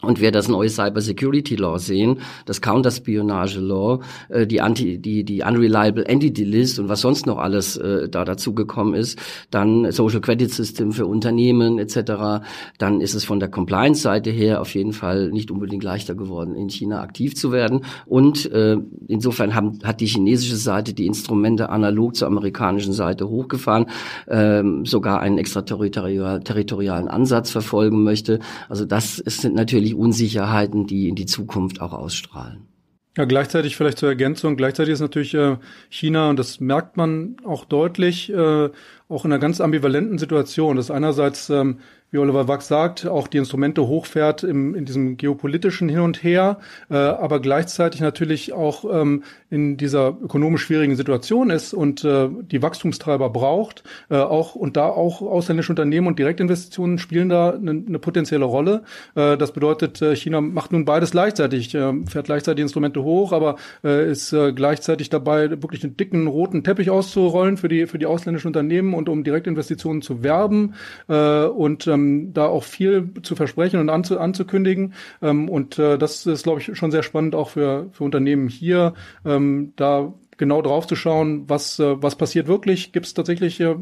und 0.00 0.20
wir 0.20 0.30
das 0.30 0.48
neue 0.48 0.68
Cyber 0.68 1.00
Security 1.00 1.56
Law 1.56 1.78
sehen, 1.78 2.20
das 2.46 2.60
Counterspionage 2.60 3.58
Law, 3.58 4.00
äh, 4.28 4.46
die 4.46 4.60
Anti, 4.60 4.98
die 4.98 5.24
die 5.24 5.42
Unreliable 5.42 6.06
Entity 6.06 6.44
List 6.44 6.78
und 6.78 6.88
was 6.88 7.00
sonst 7.00 7.26
noch 7.26 7.38
alles 7.38 7.76
äh, 7.76 8.08
da 8.08 8.24
gekommen 8.24 8.94
ist, 8.94 9.18
dann 9.50 9.90
Social 9.90 10.20
Credit 10.20 10.52
System 10.52 10.92
für 10.92 11.06
Unternehmen 11.06 11.80
etc. 11.80 12.44
Dann 12.78 13.00
ist 13.00 13.14
es 13.14 13.24
von 13.24 13.40
der 13.40 13.48
Compliance 13.48 14.00
Seite 14.00 14.30
her 14.30 14.60
auf 14.60 14.74
jeden 14.74 14.92
Fall 14.92 15.30
nicht 15.30 15.50
unbedingt 15.50 15.82
leichter 15.82 16.14
geworden, 16.14 16.54
in 16.54 16.68
China 16.70 17.00
aktiv 17.00 17.34
zu 17.34 17.50
werden. 17.50 17.84
Und 18.06 18.50
äh, 18.52 18.76
insofern 19.08 19.56
haben, 19.56 19.80
hat 19.82 20.00
die 20.00 20.06
chinesische 20.06 20.56
Seite 20.56 20.94
die 20.94 21.06
Instrumente 21.06 21.70
analog 21.70 22.14
zur 22.14 22.28
amerikanischen 22.28 22.92
Seite 22.92 23.28
hochgefahren, 23.28 23.86
äh, 24.26 24.62
sogar 24.84 25.20
einen 25.20 25.38
extraterritorialen 25.38 27.08
Ansatz 27.08 27.50
verfolgen 27.50 28.04
möchte. 28.04 28.38
Also 28.68 28.84
das 28.84 29.16
sind 29.16 29.56
natürlich 29.56 29.87
die 29.88 29.94
Unsicherheiten, 29.94 30.86
die 30.86 31.08
in 31.08 31.14
die 31.14 31.26
Zukunft 31.26 31.80
auch 31.80 31.92
ausstrahlen. 31.92 32.66
Ja, 33.16 33.24
gleichzeitig 33.24 33.76
vielleicht 33.76 33.98
zur 33.98 34.08
Ergänzung, 34.08 34.56
gleichzeitig 34.56 34.92
ist 34.92 35.00
natürlich 35.00 35.34
äh, 35.34 35.56
China, 35.88 36.30
und 36.30 36.38
das 36.38 36.60
merkt 36.60 36.96
man 36.96 37.36
auch 37.44 37.64
deutlich, 37.64 38.32
äh, 38.32 38.70
auch 39.08 39.24
in 39.24 39.32
einer 39.32 39.40
ganz 39.40 39.60
ambivalenten 39.60 40.18
Situation. 40.18 40.76
Das 40.76 40.92
einerseits 40.92 41.50
ähm, 41.50 41.78
wie 42.10 42.18
Oliver 42.18 42.48
Wachs 42.48 42.68
sagt, 42.68 43.06
auch 43.06 43.28
die 43.28 43.36
Instrumente 43.36 43.86
hochfährt 43.86 44.42
im, 44.42 44.74
in 44.74 44.84
diesem 44.84 45.16
geopolitischen 45.16 45.88
Hin 45.88 46.00
und 46.00 46.22
Her, 46.22 46.58
äh, 46.90 46.96
aber 46.96 47.40
gleichzeitig 47.40 48.00
natürlich 48.00 48.52
auch 48.52 48.84
ähm, 48.90 49.24
in 49.50 49.76
dieser 49.76 50.16
ökonomisch 50.22 50.62
schwierigen 50.62 50.96
Situation 50.96 51.50
ist 51.50 51.74
und 51.74 52.04
äh, 52.04 52.28
die 52.50 52.62
Wachstumstreiber 52.62 53.30
braucht, 53.30 53.82
äh, 54.10 54.16
auch 54.16 54.54
und 54.54 54.76
da 54.76 54.86
auch 54.86 55.20
ausländische 55.20 55.72
Unternehmen 55.72 56.06
und 56.06 56.18
Direktinvestitionen 56.18 56.98
spielen 56.98 57.28
da 57.28 57.50
eine, 57.50 57.70
eine 57.70 57.98
potenzielle 57.98 58.46
Rolle. 58.46 58.82
Äh, 59.14 59.36
das 59.36 59.52
bedeutet, 59.52 60.00
äh, 60.00 60.16
China 60.16 60.40
macht 60.40 60.72
nun 60.72 60.84
beides 60.86 61.10
gleichzeitig, 61.10 61.74
äh, 61.74 61.92
fährt 62.06 62.26
gleichzeitig 62.26 62.62
Instrumente 62.62 63.02
hoch, 63.02 63.32
aber 63.32 63.56
äh, 63.84 64.10
ist 64.10 64.32
äh, 64.32 64.52
gleichzeitig 64.52 65.10
dabei, 65.10 65.50
wirklich 65.50 65.84
einen 65.84 65.96
dicken 65.96 66.26
roten 66.26 66.64
Teppich 66.64 66.90
auszurollen 66.90 67.56
für 67.56 67.68
die 67.68 67.86
für 67.86 67.98
die 67.98 68.06
ausländischen 68.06 68.48
Unternehmen 68.48 68.94
und 68.94 69.08
um 69.08 69.24
Direktinvestitionen 69.24 70.00
zu 70.00 70.22
werben 70.22 70.74
äh, 71.08 71.44
und 71.44 71.86
äh, 71.86 71.98
ähm, 71.98 72.32
da 72.32 72.46
auch 72.46 72.64
viel 72.64 73.10
zu 73.22 73.36
versprechen 73.36 73.80
und 73.80 73.90
anzu, 73.90 74.18
anzukündigen. 74.18 74.94
Ähm, 75.22 75.48
und 75.48 75.78
äh, 75.78 75.98
das 75.98 76.26
ist, 76.26 76.44
glaube 76.44 76.60
ich, 76.60 76.76
schon 76.76 76.90
sehr 76.90 77.02
spannend 77.02 77.34
auch 77.34 77.50
für, 77.50 77.88
für 77.92 78.04
Unternehmen 78.04 78.48
hier, 78.48 78.94
ähm, 79.38 79.72
da 79.76 80.12
genau 80.36 80.62
drauf 80.62 80.86
zu 80.86 80.96
schauen, 80.96 81.48
was, 81.48 81.78
äh, 81.78 82.02
was 82.02 82.16
passiert 82.16 82.46
wirklich. 82.46 82.92
Gibt 82.92 83.06
es 83.06 83.14
tatsächlich 83.14 83.60
äh, 83.60 83.74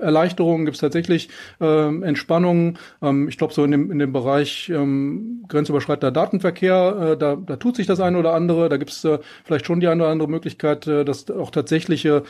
Erleichterungen, 0.00 0.64
gibt 0.64 0.76
es 0.76 0.80
tatsächlich 0.80 1.28
äh, 1.60 1.86
Entspannungen. 2.02 2.78
Ähm, 3.02 3.28
ich 3.28 3.36
glaube, 3.36 3.52
so 3.52 3.64
in 3.64 3.72
dem, 3.72 3.90
in 3.90 3.98
dem 3.98 4.12
Bereich 4.12 4.70
ähm, 4.70 5.44
grenzüberschreitender 5.48 6.12
Datenverkehr, 6.12 7.12
äh, 7.12 7.18
da, 7.18 7.36
da 7.36 7.56
tut 7.56 7.76
sich 7.76 7.86
das 7.86 8.00
eine 8.00 8.18
oder 8.18 8.34
andere. 8.34 8.68
Da 8.68 8.76
gibt 8.76 8.92
es 8.92 9.04
äh, 9.04 9.18
vielleicht 9.44 9.66
schon 9.66 9.80
die 9.80 9.88
eine 9.88 10.02
oder 10.04 10.12
andere 10.12 10.30
Möglichkeit, 10.30 10.86
äh, 10.86 11.04
dass 11.04 11.30
auch 11.30 11.50
tatsächliche 11.50 12.22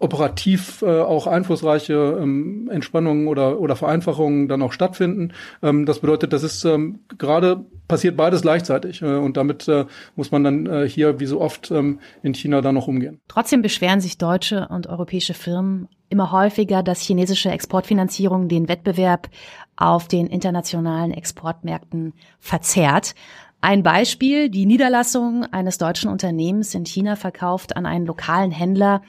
operativ 0.00 0.82
äh, 0.82 1.00
auch 1.00 1.26
einflussreiche 1.26 2.18
ähm, 2.20 2.68
Entspannungen 2.70 3.26
oder, 3.26 3.58
oder 3.58 3.74
Vereinfachungen 3.74 4.48
dann 4.48 4.62
auch 4.62 4.72
stattfinden. 4.72 5.32
Ähm, 5.62 5.86
das 5.86 5.98
bedeutet, 6.00 6.32
das 6.32 6.42
ist 6.44 6.64
ähm, 6.64 7.00
gerade 7.18 7.64
passiert 7.88 8.16
beides 8.16 8.42
gleichzeitig 8.42 9.02
äh, 9.02 9.06
und 9.06 9.36
damit 9.36 9.66
äh, 9.66 9.86
muss 10.14 10.30
man 10.30 10.44
dann 10.44 10.66
äh, 10.66 10.88
hier 10.88 11.18
wie 11.18 11.26
so 11.26 11.40
oft 11.40 11.70
ähm, 11.70 11.98
in 12.22 12.34
China 12.34 12.60
dann 12.60 12.76
noch 12.76 12.86
umgehen. 12.86 13.20
Trotzdem 13.26 13.60
beschweren 13.60 14.00
sich 14.00 14.18
deutsche 14.18 14.68
und 14.68 14.86
europäische 14.86 15.34
Firmen 15.34 15.88
immer 16.10 16.30
häufiger, 16.30 16.82
dass 16.82 17.00
chinesische 17.00 17.50
Exportfinanzierung 17.50 18.48
den 18.48 18.68
Wettbewerb 18.68 19.28
auf 19.76 20.06
den 20.06 20.28
internationalen 20.28 21.12
Exportmärkten 21.12 22.14
verzerrt. 22.38 23.14
Ein 23.60 23.82
Beispiel, 23.82 24.48
die 24.48 24.66
Niederlassung 24.66 25.44
eines 25.44 25.78
deutschen 25.78 26.10
Unternehmens 26.10 26.74
in 26.74 26.86
China 26.86 27.16
verkauft 27.16 27.76
an 27.76 27.86
einen 27.86 28.06
lokalen 28.06 28.52
Händler 28.52 29.02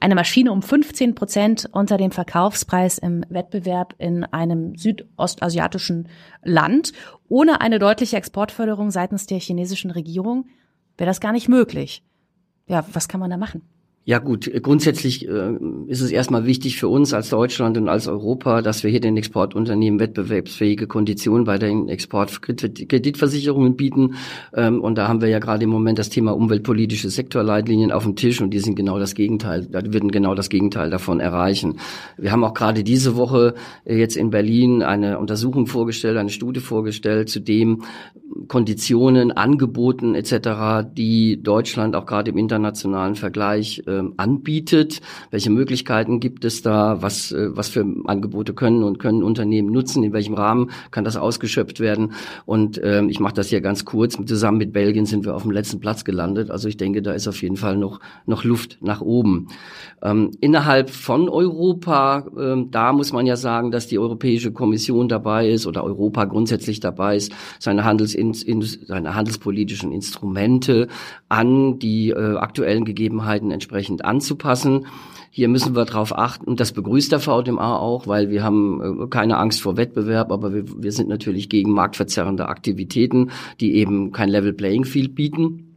eine 0.00 0.14
Maschine 0.14 0.50
um 0.50 0.62
15 0.62 1.14
Prozent 1.14 1.68
unter 1.72 1.98
dem 1.98 2.10
Verkaufspreis 2.10 2.98
im 2.98 3.24
Wettbewerb 3.28 3.94
in 3.98 4.24
einem 4.24 4.74
südostasiatischen 4.76 6.08
Land. 6.42 6.92
Ohne 7.28 7.60
eine 7.60 7.78
deutliche 7.78 8.16
Exportförderung 8.16 8.90
seitens 8.90 9.26
der 9.26 9.38
chinesischen 9.38 9.90
Regierung 9.90 10.48
wäre 10.96 11.08
das 11.08 11.20
gar 11.20 11.32
nicht 11.32 11.48
möglich. 11.48 12.02
Ja, 12.66 12.84
was 12.92 13.08
kann 13.08 13.20
man 13.20 13.30
da 13.30 13.36
machen? 13.36 13.62
Ja 14.06 14.18
gut, 14.18 14.50
grundsätzlich 14.62 15.28
äh, 15.28 15.52
ist 15.86 16.00
es 16.00 16.10
erstmal 16.10 16.46
wichtig 16.46 16.78
für 16.78 16.88
uns 16.88 17.12
als 17.12 17.28
Deutschland 17.28 17.76
und 17.76 17.90
als 17.90 18.08
Europa, 18.08 18.62
dass 18.62 18.82
wir 18.82 18.90
hier 18.90 19.00
den 19.00 19.18
Exportunternehmen 19.18 20.00
wettbewerbsfähige 20.00 20.86
Konditionen 20.86 21.44
bei 21.44 21.58
den 21.58 21.86
Exportkreditversicherungen 21.90 23.76
bieten. 23.76 24.14
Ähm, 24.54 24.80
und 24.80 24.96
da 24.96 25.06
haben 25.06 25.20
wir 25.20 25.28
ja 25.28 25.38
gerade 25.38 25.64
im 25.64 25.70
Moment 25.70 25.98
das 25.98 26.08
Thema 26.08 26.32
umweltpolitische 26.32 27.10
Sektorleitlinien 27.10 27.92
auf 27.92 28.04
dem 28.04 28.16
Tisch 28.16 28.40
und 28.40 28.54
die 28.54 28.60
sind 28.60 28.74
genau 28.74 28.98
das 28.98 29.14
Gegenteil, 29.14 29.66
da 29.66 29.80
würden 29.92 30.10
genau 30.10 30.34
das 30.34 30.48
Gegenteil 30.48 30.88
davon 30.88 31.20
erreichen. 31.20 31.78
Wir 32.16 32.32
haben 32.32 32.42
auch 32.42 32.54
gerade 32.54 32.82
diese 32.82 33.16
Woche 33.16 33.52
äh, 33.84 33.98
jetzt 33.98 34.16
in 34.16 34.30
Berlin 34.30 34.82
eine 34.82 35.18
Untersuchung 35.18 35.66
vorgestellt, 35.66 36.16
eine 36.16 36.30
Studie 36.30 36.60
vorgestellt 36.60 37.28
zu 37.28 37.38
dem 37.40 37.82
Konditionen, 38.48 39.32
Angeboten 39.32 40.14
etc., 40.14 40.88
die 40.90 41.42
Deutschland 41.42 41.94
auch 41.94 42.06
gerade 42.06 42.30
im 42.30 42.38
internationalen 42.38 43.14
Vergleich 43.14 43.82
ähm, 43.90 44.14
anbietet? 44.16 45.00
Welche 45.30 45.50
Möglichkeiten 45.50 46.20
gibt 46.20 46.44
es 46.44 46.62
da? 46.62 47.02
Was, 47.02 47.32
äh, 47.32 47.56
was 47.56 47.68
für 47.68 47.84
Angebote 48.06 48.54
können 48.54 48.82
und 48.82 48.98
können 48.98 49.22
Unternehmen 49.22 49.72
nutzen? 49.72 50.02
In 50.04 50.12
welchem 50.12 50.34
Rahmen 50.34 50.70
kann 50.90 51.04
das 51.04 51.16
ausgeschöpft 51.16 51.80
werden? 51.80 52.12
Und 52.46 52.80
ähm, 52.82 53.08
ich 53.08 53.20
mache 53.20 53.34
das 53.34 53.48
hier 53.48 53.60
ganz 53.60 53.84
kurz. 53.84 54.16
Zusammen 54.24 54.58
mit 54.58 54.72
Belgien 54.72 55.06
sind 55.06 55.24
wir 55.24 55.34
auf 55.34 55.42
dem 55.42 55.50
letzten 55.50 55.80
Platz 55.80 56.04
gelandet. 56.04 56.50
Also 56.50 56.68
ich 56.68 56.76
denke, 56.76 57.02
da 57.02 57.12
ist 57.12 57.28
auf 57.28 57.42
jeden 57.42 57.56
Fall 57.56 57.76
noch, 57.76 58.00
noch 58.26 58.44
Luft 58.44 58.78
nach 58.80 59.00
oben. 59.00 59.48
Ähm, 60.02 60.30
innerhalb 60.40 60.90
von 60.90 61.28
Europa, 61.28 62.24
da 62.70 62.92
muss 62.92 63.12
man 63.12 63.26
ja 63.26 63.36
sagen, 63.36 63.70
dass 63.70 63.86
die 63.86 63.98
Europäische 63.98 64.52
Kommission 64.52 65.08
dabei 65.08 65.50
ist 65.50 65.66
oder 65.66 65.84
Europa 65.84 66.24
grundsätzlich 66.24 66.80
dabei 66.80 67.16
ist, 67.16 67.32
seine, 67.58 67.84
Handels 67.84 68.14
in, 68.14 68.32
seine 68.32 69.14
handelspolitischen 69.14 69.92
Instrumente 69.92 70.88
an 71.28 71.78
die 71.78 72.10
äh, 72.10 72.36
aktuellen 72.36 72.84
Gegebenheiten 72.84 73.50
entsprechend 73.50 73.79
entsprechend 73.80 74.04
anzupassen. 74.04 74.86
Hier 75.32 75.48
müssen 75.48 75.76
wir 75.76 75.84
darauf 75.84 76.16
achten, 76.16 76.56
das 76.56 76.72
begrüßt 76.72 77.12
der 77.12 77.20
VDMA 77.20 77.76
auch, 77.78 78.06
weil 78.08 78.30
wir 78.30 78.42
haben 78.42 79.04
äh, 79.04 79.06
keine 79.06 79.38
Angst 79.38 79.62
vor 79.62 79.76
Wettbewerb, 79.76 80.32
aber 80.32 80.52
wir, 80.52 80.64
wir 80.82 80.92
sind 80.92 81.08
natürlich 81.08 81.48
gegen 81.48 81.70
marktverzerrende 81.70 82.48
Aktivitäten, 82.48 83.30
die 83.60 83.76
eben 83.76 84.10
kein 84.10 84.28
Level 84.28 84.52
Playing 84.52 84.84
Field 84.84 85.14
bieten. 85.14 85.69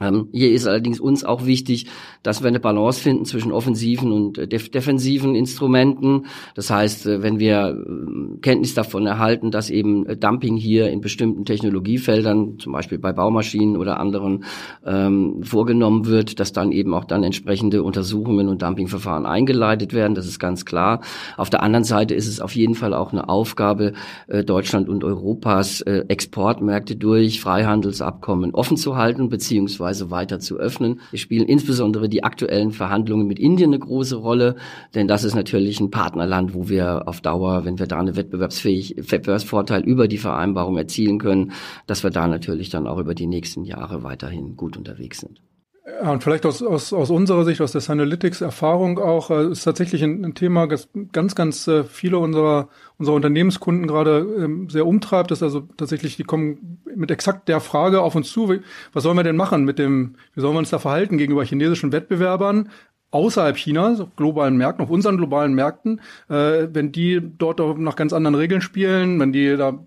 Ähm, 0.00 0.28
hier 0.32 0.52
ist 0.52 0.66
allerdings 0.66 1.00
uns 1.00 1.24
auch 1.24 1.46
wichtig, 1.46 1.86
dass 2.22 2.42
wir 2.42 2.48
eine 2.48 2.60
Balance 2.60 3.00
finden 3.00 3.24
zwischen 3.24 3.50
offensiven 3.50 4.12
und 4.12 4.36
äh, 4.36 4.46
def 4.46 4.70
defensiven 4.70 5.34
Instrumenten. 5.34 6.26
Das 6.54 6.70
heißt, 6.70 7.06
äh, 7.06 7.22
wenn 7.22 7.38
wir 7.38 7.68
äh, 7.68 8.38
Kenntnis 8.40 8.74
davon 8.74 9.06
erhalten, 9.06 9.50
dass 9.50 9.70
eben 9.70 10.04
äh, 10.04 10.16
Dumping 10.16 10.56
hier 10.56 10.90
in 10.90 11.00
bestimmten 11.00 11.46
Technologiefeldern, 11.46 12.58
zum 12.58 12.72
Beispiel 12.72 12.98
bei 12.98 13.12
Baumaschinen 13.12 13.78
oder 13.78 13.98
anderen, 13.98 14.44
ähm, 14.84 15.42
vorgenommen 15.42 16.06
wird, 16.06 16.40
dass 16.40 16.52
dann 16.52 16.72
eben 16.72 16.92
auch 16.92 17.04
dann 17.04 17.22
entsprechende 17.22 17.82
Untersuchungen 17.82 18.48
und 18.48 18.60
Dumpingverfahren 18.60 19.24
eingeleitet 19.24 19.94
werden. 19.94 20.14
Das 20.14 20.26
ist 20.26 20.38
ganz 20.38 20.66
klar. 20.66 21.00
Auf 21.38 21.48
der 21.48 21.62
anderen 21.62 21.84
Seite 21.84 22.14
ist 22.14 22.26
es 22.26 22.40
auf 22.40 22.54
jeden 22.54 22.74
Fall 22.74 22.92
auch 22.92 23.12
eine 23.12 23.30
Aufgabe 23.30 23.94
äh, 24.26 24.44
Deutschland 24.44 24.90
und 24.90 25.04
Europas, 25.04 25.80
äh, 25.80 26.04
Exportmärkte 26.08 26.96
durch 26.96 27.40
Freihandelsabkommen 27.40 28.54
offen 28.54 28.76
zu 28.76 28.96
halten, 28.96 29.30
beziehungsweise 29.30 29.85
beispielsweise 29.86 30.10
weiter 30.10 30.40
zu 30.40 30.56
öffnen. 30.56 31.00
Wir 31.10 31.18
spielen 31.18 31.46
insbesondere 31.46 32.08
die 32.08 32.24
aktuellen 32.24 32.72
Verhandlungen 32.72 33.26
mit 33.26 33.38
Indien 33.38 33.70
eine 33.70 33.78
große 33.78 34.16
Rolle, 34.16 34.56
denn 34.94 35.06
das 35.06 35.24
ist 35.24 35.34
natürlich 35.34 35.80
ein 35.80 35.90
Partnerland, 35.90 36.54
wo 36.54 36.68
wir 36.68 37.06
auf 37.06 37.20
Dauer, 37.20 37.64
wenn 37.64 37.78
wir 37.78 37.86
da 37.86 37.98
eine 37.98 38.16
wettbewerbsfähig, 38.16 38.96
Wettbewerbsvorteil 38.96 39.82
über 39.82 40.08
die 40.08 40.18
Vereinbarung 40.18 40.76
erzielen 40.76 41.18
können, 41.18 41.52
dass 41.86 42.02
wir 42.02 42.10
da 42.10 42.26
natürlich 42.26 42.70
dann 42.70 42.86
auch 42.86 42.98
über 42.98 43.14
die 43.14 43.26
nächsten 43.26 43.64
Jahre 43.64 44.02
weiterhin 44.02 44.56
gut 44.56 44.76
unterwegs 44.76 45.20
sind. 45.20 45.40
Ja, 45.88 46.10
und 46.10 46.24
vielleicht 46.24 46.44
aus, 46.46 46.64
aus, 46.64 46.92
aus 46.92 47.10
unserer 47.10 47.44
Sicht, 47.44 47.60
aus 47.60 47.70
der 47.70 47.80
Sanalytics-Erfahrung 47.80 48.98
auch, 48.98 49.30
äh, 49.30 49.46
ist 49.52 49.62
tatsächlich 49.62 50.02
ein, 50.02 50.24
ein 50.24 50.34
Thema, 50.34 50.66
das 50.66 50.88
ganz, 51.12 51.36
ganz 51.36 51.68
äh, 51.68 51.84
viele 51.84 52.18
unserer, 52.18 52.68
unserer 52.98 53.14
Unternehmenskunden 53.14 53.86
gerade 53.86 54.18
ähm, 54.36 54.68
sehr 54.68 54.84
umtreibt. 54.84 55.30
Das 55.30 55.38
ist 55.38 55.42
also 55.44 55.60
tatsächlich, 55.76 56.16
die 56.16 56.24
kommen 56.24 56.82
mit 56.92 57.12
exakt 57.12 57.48
der 57.48 57.60
Frage 57.60 58.00
auf 58.02 58.16
uns 58.16 58.32
zu, 58.32 58.52
was 58.92 59.02
sollen 59.04 59.16
wir 59.16 59.22
denn 59.22 59.36
machen 59.36 59.64
mit 59.64 59.78
dem, 59.78 60.16
wie 60.34 60.40
sollen 60.40 60.54
wir 60.54 60.58
uns 60.58 60.70
da 60.70 60.80
verhalten 60.80 61.18
gegenüber 61.18 61.44
chinesischen 61.44 61.92
Wettbewerbern? 61.92 62.68
außerhalb 63.12 63.56
China, 63.56 63.94
so 63.94 64.08
globalen 64.16 64.56
Märkten, 64.56 64.84
auf 64.84 64.90
unseren 64.90 65.16
globalen 65.16 65.54
Märkten, 65.54 66.00
äh, 66.28 66.66
wenn 66.72 66.92
die 66.92 67.22
dort 67.38 67.60
auch 67.60 67.76
nach 67.78 67.96
ganz 67.96 68.12
anderen 68.12 68.34
Regeln 68.34 68.60
spielen, 68.60 69.18
wenn 69.20 69.32
die 69.32 69.56
da 69.56 69.78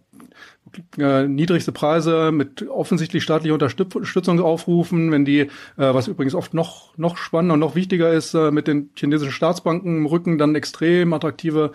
äh, 0.98 1.28
niedrigste 1.28 1.72
Preise 1.72 2.32
mit 2.32 2.68
offensichtlich 2.68 3.24
staatlicher 3.24 3.54
Unterstützung 3.54 4.40
aufrufen, 4.40 5.12
wenn 5.12 5.26
die, 5.26 5.40
äh, 5.40 5.48
was 5.76 6.08
übrigens 6.08 6.36
oft 6.36 6.54
noch, 6.54 6.98
noch 6.98 7.18
spannender 7.18 7.54
und 7.54 7.60
noch 7.60 7.76
wichtiger 7.76 8.12
ist, 8.12 8.34
äh, 8.34 8.52
mit 8.52 8.68
den 8.68 8.90
chinesischen 8.96 9.32
Staatsbanken 9.32 9.98
im 9.98 10.06
Rücken 10.06 10.38
dann 10.38 10.56
extrem 10.56 11.14
attraktive 11.14 11.72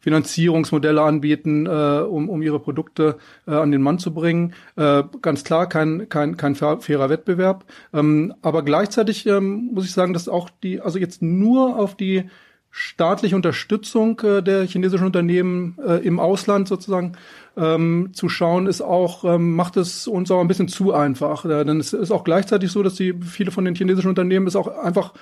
Finanzierungsmodelle 0.00 1.02
anbieten, 1.02 1.66
äh, 1.66 1.70
um, 1.70 2.28
um 2.28 2.42
ihre 2.42 2.60
Produkte 2.60 3.18
äh, 3.46 3.52
an 3.52 3.72
den 3.72 3.82
Mann 3.82 3.98
zu 3.98 4.14
bringen. 4.14 4.54
Äh, 4.76 5.02
ganz 5.22 5.44
klar 5.44 5.68
kein, 5.68 6.08
kein, 6.08 6.36
kein 6.36 6.54
fairer 6.54 7.10
Wettbewerb. 7.10 7.64
Ähm, 7.92 8.34
aber 8.42 8.62
gleichzeitig 8.62 9.26
ähm, 9.26 9.70
muss 9.72 9.86
ich 9.86 9.92
sagen, 9.92 10.12
dass 10.12 10.28
auch 10.28 10.50
die, 10.62 10.80
also 10.80 10.98
jetzt 10.98 11.20
nur 11.20 11.76
auf 11.76 11.96
die 11.96 12.24
staatliche 12.70 13.36
Unterstützung 13.36 14.20
äh, 14.20 14.42
der 14.42 14.66
chinesischen 14.66 15.06
Unternehmen 15.06 15.76
äh, 15.84 16.04
im 16.04 16.20
Ausland 16.20 16.68
sozusagen 16.68 17.12
ähm, 17.56 18.10
zu 18.12 18.28
schauen, 18.28 18.66
ist 18.66 18.80
auch, 18.80 19.24
ähm, 19.24 19.56
macht 19.56 19.76
es 19.76 20.06
uns 20.06 20.30
auch 20.30 20.40
ein 20.40 20.48
bisschen 20.48 20.68
zu 20.68 20.92
einfach. 20.92 21.44
Äh, 21.44 21.64
denn 21.64 21.80
es 21.80 21.92
ist 21.92 22.10
auch 22.10 22.24
gleichzeitig 22.24 22.70
so, 22.70 22.82
dass 22.82 22.94
die 22.94 23.14
viele 23.20 23.50
von 23.50 23.64
den 23.64 23.74
chinesischen 23.74 24.08
Unternehmen 24.08 24.46
es 24.46 24.56
auch 24.56 24.68
einfach 24.68 25.14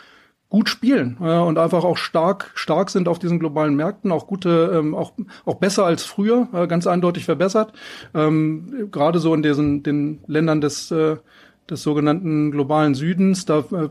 gut 0.48 0.68
spielen 0.68 1.16
äh, 1.20 1.38
und 1.38 1.58
einfach 1.58 1.84
auch 1.84 1.96
stark 1.96 2.52
stark 2.54 2.90
sind 2.90 3.08
auf 3.08 3.18
diesen 3.18 3.38
globalen 3.38 3.74
Märkten, 3.74 4.12
auch 4.12 4.26
gute, 4.26 4.72
ähm, 4.74 4.94
auch 4.94 5.12
auch 5.44 5.56
besser 5.56 5.84
als 5.84 6.04
früher, 6.04 6.48
äh, 6.52 6.66
ganz 6.66 6.86
eindeutig 6.86 7.24
verbessert. 7.24 7.72
Ähm, 8.14 8.88
Gerade 8.92 9.18
so 9.18 9.34
in 9.34 9.42
diesen 9.42 9.82
den 9.82 10.20
Ländern 10.26 10.60
des 10.60 10.90
äh, 10.90 11.16
des 11.68 11.82
sogenannten 11.82 12.52
globalen 12.52 12.94
Südens, 12.94 13.44
da 13.44 13.58
äh, 13.58 13.88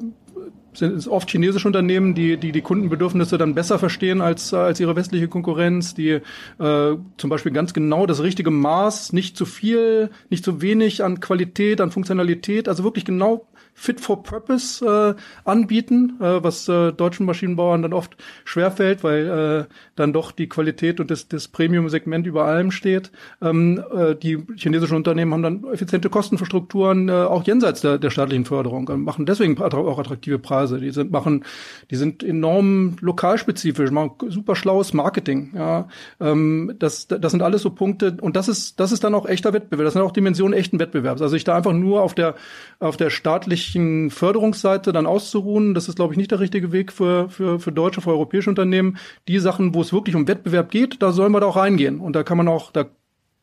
sind 0.75 0.95
es 0.95 1.07
oft 1.07 1.29
chinesische 1.29 1.67
Unternehmen, 1.67 2.13
die, 2.13 2.37
die 2.37 2.51
die 2.51 2.61
Kundenbedürfnisse 2.61 3.37
dann 3.37 3.55
besser 3.55 3.79
verstehen 3.79 4.21
als, 4.21 4.53
als 4.53 4.79
ihre 4.79 4.95
westliche 4.95 5.27
Konkurrenz, 5.27 5.93
die 5.93 6.09
äh, 6.09 6.21
zum 6.59 7.29
Beispiel 7.29 7.51
ganz 7.51 7.73
genau 7.73 8.05
das 8.05 8.21
richtige 8.21 8.51
Maß, 8.51 9.13
nicht 9.13 9.37
zu 9.37 9.45
viel, 9.45 10.09
nicht 10.29 10.43
zu 10.43 10.61
wenig 10.61 11.03
an 11.03 11.19
Qualität, 11.19 11.81
an 11.81 11.91
Funktionalität, 11.91 12.67
also 12.67 12.83
wirklich 12.83 13.05
genau 13.05 13.47
fit 13.75 13.99
for 13.99 14.23
purpose 14.23 14.83
äh, 14.83 15.13
anbieten, 15.43 16.17
äh, 16.21 16.41
was 16.41 16.67
äh, 16.69 16.93
deutschen 16.93 17.25
Maschinenbauern 17.25 17.81
dann 17.81 17.93
oft 17.93 18.15
schwerfällt, 18.45 19.03
weil 19.03 19.67
äh, 19.67 19.73
dann 19.95 20.13
doch 20.13 20.31
die 20.31 20.47
Qualität 20.47 21.01
und 21.01 21.11
das, 21.11 21.27
das 21.27 21.49
Premium-Segment 21.49 22.25
über 22.25 22.45
allem 22.45 22.71
steht. 22.71 23.11
Ähm, 23.41 23.83
äh, 23.93 24.15
die 24.15 24.41
chinesischen 24.55 24.95
Unternehmen 24.95 25.33
haben 25.33 25.43
dann 25.43 25.65
effiziente 25.73 26.09
Kostenstrukturen, 26.09 27.09
äh, 27.09 27.11
auch 27.11 27.43
jenseits 27.43 27.81
der, 27.81 27.97
der 27.97 28.09
staatlichen 28.09 28.45
Förderung, 28.45 28.87
äh, 28.87 28.95
machen 28.95 29.25
deswegen 29.25 29.61
auch 29.61 29.99
attraktive 29.99 30.39
Preise. 30.39 30.79
Die 30.79 30.91
sind 30.91 31.11
machen, 31.11 31.43
die 31.91 31.97
sind 31.97 32.23
enorm 32.23 32.95
lokalspezifisch, 33.01 33.91
machen 33.91 34.11
super 34.29 34.55
schlaues 34.55 34.93
Marketing. 34.93 35.51
Ja, 35.53 35.89
ähm, 36.21 36.75
das, 36.79 37.07
das 37.07 37.31
sind 37.31 37.41
alles 37.41 37.61
so 37.61 37.71
Punkte 37.71 38.15
und 38.21 38.37
das 38.37 38.47
ist 38.47 38.79
das 38.79 38.93
ist 38.93 39.03
dann 39.03 39.13
auch 39.13 39.25
echter 39.25 39.51
Wettbewerb. 39.51 39.85
Das 39.85 39.93
sind 39.93 40.01
auch 40.01 40.13
Dimensionen 40.13 40.57
echten 40.57 40.79
Wettbewerbs. 40.79 41.21
Also 41.21 41.35
ich 41.35 41.43
da 41.43 41.55
einfach 41.55 41.73
nur 41.73 42.01
auf 42.01 42.15
der 42.15 42.35
auf 42.79 42.95
der 42.95 43.09
staatlichen 43.09 43.64
staatlichen 43.65 44.09
Förderungsseite 44.09 44.93
dann 44.93 45.05
auszuruhen. 45.05 45.73
Das 45.73 45.87
ist, 45.89 45.95
glaube 45.95 46.13
ich, 46.13 46.17
nicht 46.17 46.31
der 46.31 46.39
richtige 46.39 46.71
Weg 46.71 46.91
für, 46.91 47.29
für, 47.29 47.59
für 47.59 47.71
deutsche, 47.71 48.01
für 48.01 48.11
europäische 48.11 48.49
Unternehmen. 48.49 48.97
Die 49.27 49.39
Sachen, 49.39 49.73
wo 49.73 49.81
es 49.81 49.93
wirklich 49.93 50.15
um 50.15 50.27
Wettbewerb 50.27 50.71
geht, 50.71 51.01
da 51.01 51.11
sollen 51.11 51.31
wir 51.31 51.39
da 51.39 51.47
auch 51.47 51.57
reingehen. 51.57 51.99
Und 51.99 52.15
da 52.15 52.23
kann 52.23 52.37
man 52.37 52.47
auch, 52.47 52.71
da 52.71 52.85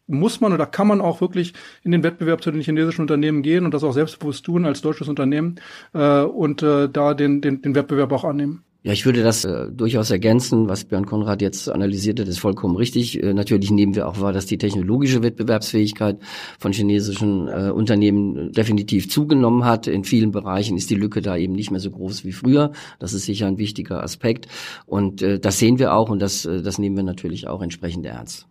muss 0.06 0.40
man 0.40 0.52
oder 0.52 0.66
kann 0.66 0.86
man 0.86 1.00
auch 1.00 1.20
wirklich 1.20 1.54
in 1.82 1.92
den 1.92 2.02
Wettbewerb 2.02 2.42
zu 2.42 2.50
den 2.50 2.60
chinesischen 2.60 3.02
Unternehmen 3.02 3.42
gehen 3.42 3.64
und 3.64 3.72
das 3.72 3.84
auch 3.84 3.92
selbstbewusst 3.92 4.44
tun 4.44 4.66
als 4.66 4.82
deutsches 4.82 5.08
Unternehmen 5.08 5.60
äh, 5.94 6.22
und 6.22 6.62
äh, 6.62 6.88
da 6.88 7.14
den, 7.14 7.40
den, 7.40 7.62
den 7.62 7.74
Wettbewerb 7.74 8.12
auch 8.12 8.24
annehmen. 8.24 8.64
Ja, 8.84 8.92
ich 8.92 9.06
würde 9.06 9.22
das 9.22 9.44
äh, 9.44 9.70
durchaus 9.70 10.10
ergänzen. 10.10 10.68
Was 10.68 10.84
Björn 10.84 11.06
Konrad 11.06 11.40
jetzt 11.40 11.68
analysiert 11.68 12.18
hat, 12.18 12.26
ist 12.26 12.40
vollkommen 12.40 12.74
richtig. 12.74 13.22
Äh, 13.22 13.32
natürlich 13.32 13.70
nehmen 13.70 13.94
wir 13.94 14.08
auch 14.08 14.20
wahr, 14.20 14.32
dass 14.32 14.46
die 14.46 14.58
technologische 14.58 15.22
Wettbewerbsfähigkeit 15.22 16.18
von 16.58 16.72
chinesischen 16.72 17.46
äh, 17.46 17.70
Unternehmen 17.70 18.50
definitiv 18.50 19.08
zugenommen 19.08 19.64
hat. 19.64 19.86
In 19.86 20.02
vielen 20.02 20.32
Bereichen 20.32 20.76
ist 20.76 20.90
die 20.90 20.96
Lücke 20.96 21.22
da 21.22 21.36
eben 21.36 21.52
nicht 21.52 21.70
mehr 21.70 21.78
so 21.78 21.92
groß 21.92 22.24
wie 22.24 22.32
früher. 22.32 22.72
Das 22.98 23.12
ist 23.12 23.24
sicher 23.24 23.46
ein 23.46 23.58
wichtiger 23.58 24.02
Aspekt. 24.02 24.48
Und 24.84 25.22
äh, 25.22 25.38
das 25.38 25.60
sehen 25.60 25.78
wir 25.78 25.94
auch 25.94 26.10
und 26.10 26.20
das, 26.20 26.44
äh, 26.44 26.60
das 26.60 26.78
nehmen 26.78 26.96
wir 26.96 27.04
natürlich 27.04 27.46
auch 27.46 27.62
entsprechend 27.62 28.04
ernst. 28.04 28.48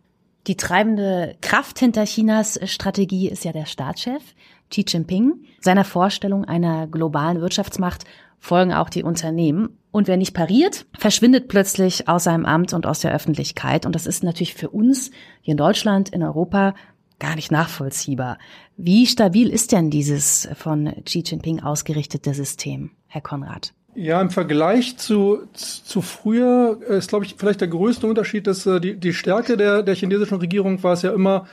Die 0.48 0.56
treibende 0.56 1.36
Kraft 1.42 1.78
hinter 1.78 2.06
Chinas 2.06 2.58
Strategie 2.64 3.28
ist 3.28 3.44
ja 3.44 3.52
der 3.52 3.66
Staatschef 3.66 4.24
Xi 4.70 4.86
Jinping. 4.88 5.44
Seiner 5.60 5.84
Vorstellung 5.84 6.46
einer 6.46 6.88
globalen 6.88 7.42
Wirtschaftsmacht 7.42 8.06
folgen 8.40 8.74
auch 8.74 8.90
die 8.90 9.04
Unternehmen. 9.04 9.78
Und 9.92 10.08
wer 10.08 10.18
nicht 10.18 10.34
pariert, 10.34 10.86
verschwindet 10.98 11.50
plötzlich 11.50 12.08
aus 12.08 12.24
seinem 12.24 12.46
Amt 12.46 12.74
und 12.74 12.86
aus 12.86 13.02
der 13.02 13.14
Öffentlichkeit. 13.14 13.86
Und 13.86 13.94
das 13.94 14.08
ist 14.08 14.24
natürlich 14.24 14.54
für 14.54 14.70
uns 14.70 15.12
hier 15.42 15.52
in 15.52 15.58
Deutschland, 15.58 16.10
in 16.10 16.24
Europa 16.24 16.74
gar 17.20 17.36
nicht 17.36 17.52
nachvollziehbar. 17.52 18.38
Wie 18.78 19.06
stabil 19.06 19.50
ist 19.50 19.72
denn 19.72 19.90
dieses 19.90 20.50
von 20.56 20.92
Xi 21.06 21.24
Jinping 21.26 21.60
ausgerichtete 21.60 22.34
System, 22.34 22.92
Herr 23.08 23.22
Konrad? 23.22 23.74
Ja, 23.94 24.22
im 24.22 24.30
Vergleich 24.30 24.98
zu, 24.98 25.40
zu 25.54 26.02
früher 26.02 26.80
ist, 26.88 27.10
glaube 27.10 27.26
ich, 27.26 27.36
vielleicht 27.38 27.60
der 27.60 27.68
größte 27.68 28.08
Unterschied, 28.08 28.48
dass 28.48 28.66
äh, 28.66 28.80
die, 28.80 28.96
die 28.96 29.14
Stärke 29.14 29.58
der, 29.58 29.84
der 29.84 29.96
chinesischen 29.96 30.38
Regierung 30.38 30.82
war 30.82 30.94
es 30.94 31.02
ja 31.02 31.12
immer, 31.12 31.46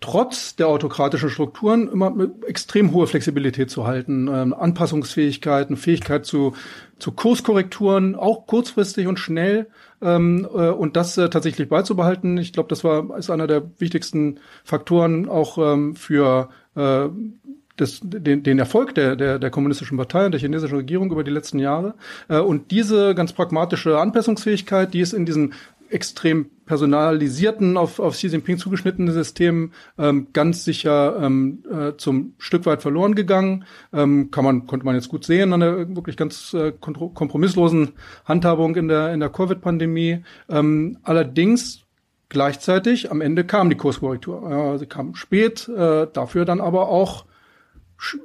trotz 0.00 0.54
der 0.54 0.68
autokratischen 0.68 1.30
Strukturen 1.30 1.88
immer 1.90 2.14
extrem 2.46 2.92
hohe 2.92 3.06
Flexibilität 3.06 3.70
zu 3.70 3.86
halten, 3.86 4.28
ähm, 4.28 4.54
Anpassungsfähigkeiten, 4.54 5.76
Fähigkeit 5.76 6.24
zu, 6.24 6.54
zu 6.98 7.12
Kurskorrekturen, 7.12 8.14
auch 8.14 8.46
kurzfristig 8.46 9.06
und 9.06 9.18
schnell 9.18 9.66
ähm, 10.00 10.46
äh, 10.52 10.68
und 10.70 10.96
das 10.96 11.18
äh, 11.18 11.28
tatsächlich 11.28 11.68
beizubehalten. 11.68 12.38
Ich 12.38 12.52
glaube, 12.52 12.68
das 12.68 12.84
war 12.84 13.16
ist 13.18 13.30
einer 13.30 13.46
der 13.46 13.62
wichtigsten 13.78 14.40
Faktoren 14.64 15.28
auch 15.28 15.58
ähm, 15.58 15.96
für 15.96 16.48
äh, 16.76 17.08
das, 17.76 18.00
den, 18.02 18.42
den 18.44 18.58
Erfolg 18.58 18.94
der, 18.94 19.16
der, 19.16 19.38
der 19.38 19.50
kommunistischen 19.50 19.96
Partei 19.96 20.26
und 20.26 20.32
der 20.32 20.40
chinesischen 20.40 20.76
Regierung 20.76 21.10
über 21.10 21.24
die 21.24 21.32
letzten 21.32 21.58
Jahre. 21.58 21.94
Äh, 22.28 22.38
und 22.38 22.70
diese 22.70 23.14
ganz 23.14 23.32
pragmatische 23.32 23.98
Anpassungsfähigkeit, 23.98 24.94
die 24.94 25.00
ist 25.00 25.12
in 25.12 25.26
diesem 25.26 25.52
extrem 25.94 26.50
personalisierten, 26.66 27.76
auf, 27.76 28.00
auf 28.00 28.14
Xi 28.14 28.26
Jinping 28.26 28.58
zugeschnittenen 28.58 29.12
System 29.12 29.72
ähm, 29.98 30.28
ganz 30.32 30.64
sicher 30.64 31.16
ähm, 31.20 31.62
äh, 31.70 31.96
zum 31.96 32.34
Stück 32.38 32.66
weit 32.66 32.82
verloren 32.82 33.14
gegangen. 33.14 33.64
Ähm, 33.92 34.30
kann 34.30 34.44
man, 34.44 34.66
konnte 34.66 34.84
man 34.84 34.94
jetzt 34.94 35.08
gut 35.08 35.24
sehen 35.24 35.52
an 35.52 35.60
der 35.60 35.94
wirklich 35.94 36.16
ganz 36.16 36.52
äh, 36.54 36.72
kompromisslosen 36.72 37.92
Handhabung 38.24 38.76
in 38.76 38.88
der, 38.88 39.12
in 39.12 39.20
der 39.20 39.28
Covid-Pandemie. 39.28 40.24
Ähm, 40.48 40.98
allerdings 41.02 41.82
gleichzeitig 42.28 43.10
am 43.10 43.20
Ende 43.20 43.44
kam 43.44 43.70
die 43.70 43.76
Kurskorrektur. 43.76 44.50
Ja, 44.50 44.78
sie 44.78 44.86
kam 44.86 45.14
spät, 45.14 45.68
äh, 45.68 46.06
dafür 46.12 46.44
dann 46.44 46.60
aber 46.60 46.88
auch 46.88 47.24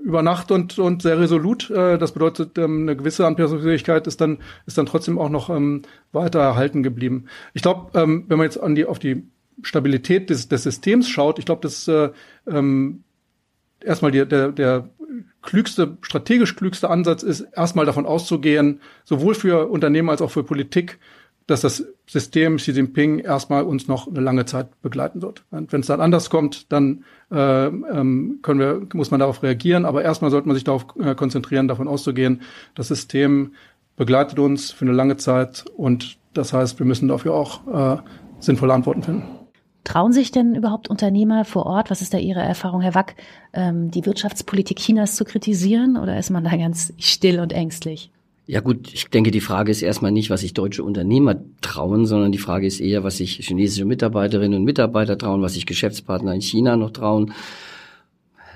über 0.04 0.22
Nacht 0.22 0.52
und, 0.52 0.80
und 0.80 1.02
sehr 1.02 1.20
resolut. 1.20 1.70
Äh, 1.70 1.98
das 1.98 2.12
bedeutet, 2.12 2.58
ähm, 2.58 2.84
eine 2.84 2.96
gewisse 2.96 3.26
Anpassungsfähigkeit 3.26 4.08
ist 4.08 4.22
dann, 4.22 4.40
ist 4.66 4.78
dann 4.78 4.86
trotzdem 4.86 5.18
auch 5.18 5.30
noch 5.30 5.50
ähm, 5.50 5.84
weiter 6.12 6.40
erhalten 6.40 6.84
geblieben. 6.84 7.26
Ich 7.54 7.62
glaube, 7.62 7.98
ähm, 8.00 8.26
wenn 8.28 8.38
man 8.38 8.46
jetzt 8.46 8.58
an 8.58 8.76
die, 8.76 8.86
auf 8.86 9.00
die 9.00 9.24
Stabilität 9.62 10.30
des, 10.30 10.48
des 10.48 10.64
Systems 10.64 11.10
schaut, 11.10 11.40
ich 11.40 11.46
glaube, 11.46 11.62
dass 11.62 11.88
äh, 11.88 12.10
ähm, 12.48 13.04
erstmal 13.82 14.12
die, 14.12 14.26
der, 14.26 14.52
der 14.52 14.90
klügste, 15.42 15.98
strategisch 16.02 16.56
klügste 16.56 16.90
Ansatz 16.90 17.24
ist, 17.24 17.42
erstmal 17.42 17.86
davon 17.86 18.06
auszugehen, 18.06 18.82
sowohl 19.04 19.36
für 19.36 19.70
Unternehmen 19.70 20.10
als 20.10 20.22
auch 20.22 20.32
für 20.32 20.44
Politik, 20.44 21.00
dass 21.50 21.62
das 21.62 21.84
System 22.08 22.58
Xi 22.58 22.72
Jinping 22.72 23.20
erstmal 23.20 23.64
uns 23.64 23.88
noch 23.88 24.08
eine 24.08 24.20
lange 24.20 24.46
Zeit 24.46 24.82
begleiten 24.82 25.22
wird. 25.22 25.44
Wenn 25.52 25.82
es 25.82 25.88
dann 25.88 26.02
anders 26.02 26.30
kommt, 26.30 26.72
dann 26.72 27.04
äh, 27.32 27.66
ähm, 27.66 28.40
können 28.42 28.60
wir, 28.60 28.88
muss 28.94 29.12
man 29.12 29.20
darauf 29.20 29.42
reagieren. 29.42 29.86
Aber 29.86 30.04
erstmal 30.04 30.32
sollte 30.32 30.48
man 30.48 30.56
sich 30.56 30.64
darauf 30.64 30.86
äh, 31.00 31.16
konzentrieren, 31.16 31.68
davon 31.68 31.88
auszugehen, 31.88 32.42
das 32.76 32.90
System 32.90 33.54
begleitet 33.96 34.40
uns 34.40 34.72
für 34.72 34.86
eine 34.86 34.94
lange 34.94 35.18
Zeit 35.18 35.66
und 35.76 36.18
das 36.34 36.54
heißt, 36.54 36.80
wir 36.80 36.86
müssen 36.86 37.08
dafür 37.08 37.34
auch 37.34 37.98
äh, 37.98 38.02
sinnvolle 38.40 38.74
Antworten 38.74 39.04
finden. 39.04 39.24
Trauen 39.84 40.14
sich 40.14 40.32
denn 40.32 40.56
überhaupt 40.56 40.90
Unternehmer 40.90 41.46
vor 41.46 41.66
Ort, 41.66 41.90
was 41.90 42.02
ist 42.02 42.14
da 42.14 42.18
Ihre 42.18 42.42
Erfahrung, 42.42 42.82
Herr 42.82 42.96
Wack, 42.96 43.16
ähm, 43.54 43.92
die 43.92 44.06
Wirtschaftspolitik 44.06 44.78
Chinas 44.78 45.16
zu 45.16 45.26
kritisieren 45.26 45.98
oder 45.98 46.18
ist 46.18 46.30
man 46.30 46.44
da 46.44 46.56
ganz 46.56 46.94
still 46.98 47.40
und 47.40 47.52
ängstlich? 47.52 48.12
Ja 48.50 48.62
gut, 48.62 48.92
ich 48.92 49.08
denke, 49.10 49.30
die 49.30 49.42
Frage 49.42 49.70
ist 49.70 49.84
erstmal 49.84 50.12
nicht, 50.12 50.32
was 50.32 50.42
sich 50.42 50.56
deutsche 50.56 50.84
Unternehmer 50.84 51.36
trauen, 51.62 52.08
sondern 52.08 52.32
die 52.32 52.40
Frage 52.40 52.66
ist 52.66 52.80
eher, 52.80 53.04
was 53.04 53.18
sich 53.18 53.36
chinesische 53.46 53.86
Mitarbeiterinnen 53.86 54.58
und 54.58 54.66
Mitarbeiter 54.66 55.20
trauen, 55.20 55.44
was 55.44 55.54
sich 55.54 55.68
Geschäftspartner 55.68 56.34
in 56.34 56.42
China 56.42 56.76
noch 56.76 56.90
trauen. 56.90 57.32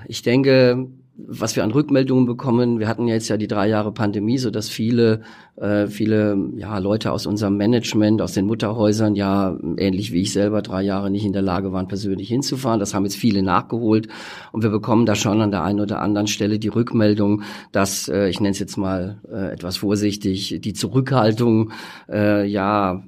Ich 0.08 0.22
denke, 0.22 0.88
was 1.16 1.54
wir 1.54 1.62
an 1.62 1.70
Rückmeldungen 1.70 2.26
bekommen, 2.26 2.80
wir 2.80 2.88
hatten 2.88 3.06
jetzt 3.06 3.28
ja 3.28 3.36
die 3.36 3.46
drei 3.46 3.68
Jahre 3.68 3.92
Pandemie, 3.92 4.38
so 4.38 4.50
dass 4.50 4.68
viele 4.68 5.22
äh, 5.56 5.86
viele 5.86 6.36
ja, 6.56 6.78
Leute 6.78 7.12
aus 7.12 7.26
unserem 7.26 7.56
Management, 7.56 8.20
aus 8.20 8.32
den 8.32 8.46
Mutterhäusern, 8.46 9.14
ja 9.14 9.56
ähnlich 9.76 10.12
wie 10.12 10.22
ich 10.22 10.32
selber 10.32 10.62
drei 10.62 10.82
Jahre 10.82 11.10
nicht 11.10 11.24
in 11.24 11.32
der 11.32 11.42
Lage 11.42 11.72
waren, 11.72 11.88
persönlich 11.88 12.28
hinzufahren. 12.28 12.80
Das 12.80 12.94
haben 12.94 13.04
jetzt 13.04 13.16
viele 13.16 13.42
nachgeholt 13.42 14.08
und 14.52 14.62
wir 14.62 14.70
bekommen 14.70 15.06
da 15.06 15.14
schon 15.14 15.40
an 15.40 15.50
der 15.50 15.62
einen 15.62 15.80
oder 15.80 16.00
anderen 16.00 16.26
Stelle 16.26 16.58
die 16.58 16.68
Rückmeldung, 16.68 17.42
dass, 17.72 18.08
äh, 18.08 18.28
ich 18.28 18.40
nenne 18.40 18.52
es 18.52 18.58
jetzt 18.58 18.76
mal 18.76 19.20
äh, 19.30 19.52
etwas 19.52 19.76
vorsichtig, 19.76 20.58
die 20.60 20.72
Zurückhaltung 20.72 21.70
äh, 22.08 22.46
ja 22.46 23.02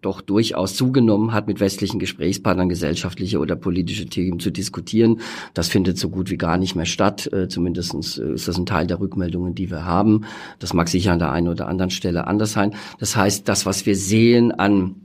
doch 0.00 0.20
durchaus 0.20 0.74
zugenommen 0.74 1.32
hat, 1.32 1.46
mit 1.46 1.60
westlichen 1.60 1.98
Gesprächspartnern 1.98 2.68
gesellschaftliche 2.68 3.38
oder 3.38 3.56
politische 3.56 4.06
Themen 4.06 4.38
zu 4.40 4.50
diskutieren. 4.50 5.20
Das 5.54 5.68
findet 5.68 5.98
so 5.98 6.10
gut 6.10 6.30
wie 6.30 6.36
gar 6.36 6.58
nicht 6.58 6.74
mehr 6.74 6.86
statt. 6.86 7.32
Äh, 7.32 7.48
Zumindest 7.48 7.94
äh, 8.18 8.34
ist 8.34 8.48
das 8.48 8.58
ein 8.58 8.66
Teil 8.66 8.86
der 8.86 9.00
Rückmeldungen, 9.00 9.54
die 9.54 9.70
wir 9.70 9.84
haben. 9.84 10.24
Das 10.58 10.74
mag 10.74 10.88
sicher 10.88 11.12
an 11.12 11.18
der 11.18 11.32
einen 11.32 11.48
oder 11.54 11.68
anderen 11.68 11.90
Stelle 11.90 12.26
anders 12.26 12.52
sein. 12.52 12.74
Das 12.98 13.16
heißt, 13.16 13.48
das, 13.48 13.66
was 13.66 13.86
wir 13.86 13.96
sehen 13.96 14.52
an 14.52 14.96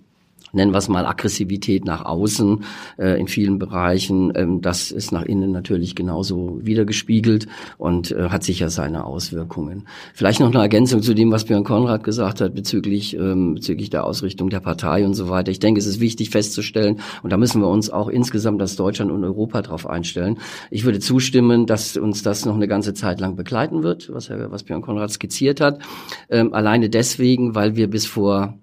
nennen 0.54 0.72
wir 0.72 0.78
es 0.78 0.90
mal 0.90 1.06
Aggressivität 1.06 1.86
nach 1.86 2.06
außen 2.06 2.64
äh, 2.98 3.20
in 3.20 3.28
vielen 3.28 3.60
Bereichen. 3.60 4.32
Ähm, 4.36 4.62
das 4.62 4.92
ist 4.92 5.12
nach 5.12 5.24
innen 5.24 5.52
natürlich 5.52 5.96
genauso 5.96 6.60
wiedergespiegelt 6.62 7.48
und 7.78 8.12
äh, 8.12 8.30
hat 8.30 8.44
sicher 8.44 8.70
seine 8.70 9.06
Auswirkungen. 9.06 9.88
Vielleicht 10.14 10.40
noch 10.40 10.50
eine 10.50 10.60
Ergänzung 10.60 11.02
zu 11.02 11.14
dem, 11.14 11.32
was 11.32 11.46
Björn 11.46 11.64
Konrad 11.64 12.04
gesagt 12.04 12.42
hat 12.42 12.56
bezüglich, 12.56 13.16
ähm, 13.16 13.56
bezüglich 13.56 13.90
der 13.90 14.06
Ausrichtung 14.06 14.50
der 14.50 14.60
Partei 14.60 15.06
und 15.06 15.14
so 15.14 15.30
weiter. 15.30 15.52
Ich 15.52 15.60
denke, 15.60 15.80
es 15.80 15.88
ist 15.88 16.00
wichtig 16.00 16.30
festzustellen 16.30 17.00
und 17.24 17.32
da 17.32 17.38
müssen 17.38 17.62
wir 17.62 17.68
uns 17.68 17.90
auch 17.90 18.08
insgesamt 18.08 18.62
als 18.62 18.76
Deutschland 18.76 19.12
und 19.12 19.24
Europa 19.24 19.62
darauf 19.62 19.88
einstellen. 19.88 20.38
Ich 20.72 20.86
würde 20.86 21.00
zustimmen, 21.00 21.66
dass 21.66 21.98
uns 21.98 22.24
das 22.24 22.46
noch 22.46 22.56
eine 22.56 22.68
ganze 22.68 22.94
Zeit 22.94 23.20
lang 23.20 23.36
begleiten 23.36 23.84
wird, 23.84 24.12
was, 24.14 24.30
was 24.30 24.64
Björn 24.64 24.82
Konrad 24.82 25.12
skizziert 25.12 25.62
hat. 25.62 25.80
Ähm, 26.30 26.54
alleine 26.54 26.90
deswegen, 26.90 27.56
weil 27.56 27.76
wir 27.76 27.90
bis 27.90 28.06
vor 28.06 28.58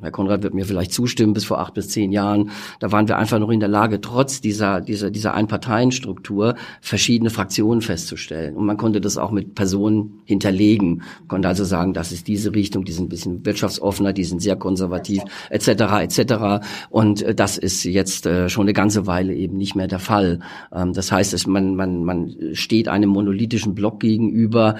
Herr 0.00 0.10
Konrad 0.10 0.42
wird 0.42 0.54
mir 0.54 0.64
vielleicht 0.64 0.92
zustimmen, 0.92 1.32
bis 1.32 1.44
vor 1.44 1.58
acht 1.58 1.74
bis 1.74 1.88
zehn 1.88 2.12
Jahren, 2.12 2.50
da 2.80 2.92
waren 2.92 3.08
wir 3.08 3.18
einfach 3.18 3.38
noch 3.38 3.50
in 3.50 3.60
der 3.60 3.68
Lage, 3.68 4.00
trotz 4.00 4.40
dieser, 4.40 4.80
dieser, 4.80 5.10
dieser 5.10 5.34
Einparteienstruktur 5.34 6.54
verschiedene 6.80 7.30
Fraktionen 7.30 7.80
festzustellen. 7.80 8.56
Und 8.56 8.66
man 8.66 8.76
konnte 8.76 9.00
das 9.00 9.18
auch 9.18 9.30
mit 9.30 9.54
Personen 9.54 10.20
hinterlegen. 10.24 11.02
Man 11.20 11.28
konnte 11.28 11.48
also 11.48 11.64
sagen, 11.64 11.94
das 11.94 12.12
ist 12.12 12.28
diese 12.28 12.54
Richtung, 12.54 12.84
die 12.84 12.92
sind 12.92 13.06
ein 13.06 13.08
bisschen 13.08 13.44
wirtschaftsoffener, 13.44 14.12
die 14.12 14.24
sind 14.24 14.40
sehr 14.40 14.56
konservativ, 14.56 15.22
etc., 15.50 15.68
etc. 16.02 16.66
Und 16.90 17.22
äh, 17.22 17.34
das 17.34 17.58
ist 17.58 17.84
jetzt 17.84 18.26
äh, 18.26 18.48
schon 18.48 18.64
eine 18.64 18.72
ganze 18.72 19.06
Weile 19.06 19.34
eben 19.34 19.56
nicht 19.56 19.74
mehr 19.74 19.88
der 19.88 19.98
Fall. 19.98 20.40
Ähm, 20.72 20.92
das 20.92 21.10
heißt, 21.10 21.34
es, 21.34 21.46
man, 21.46 21.76
man, 21.76 22.04
man 22.04 22.34
steht 22.52 22.88
einem 22.88 23.10
monolithischen 23.10 23.74
Block 23.74 24.00
gegenüber, 24.00 24.76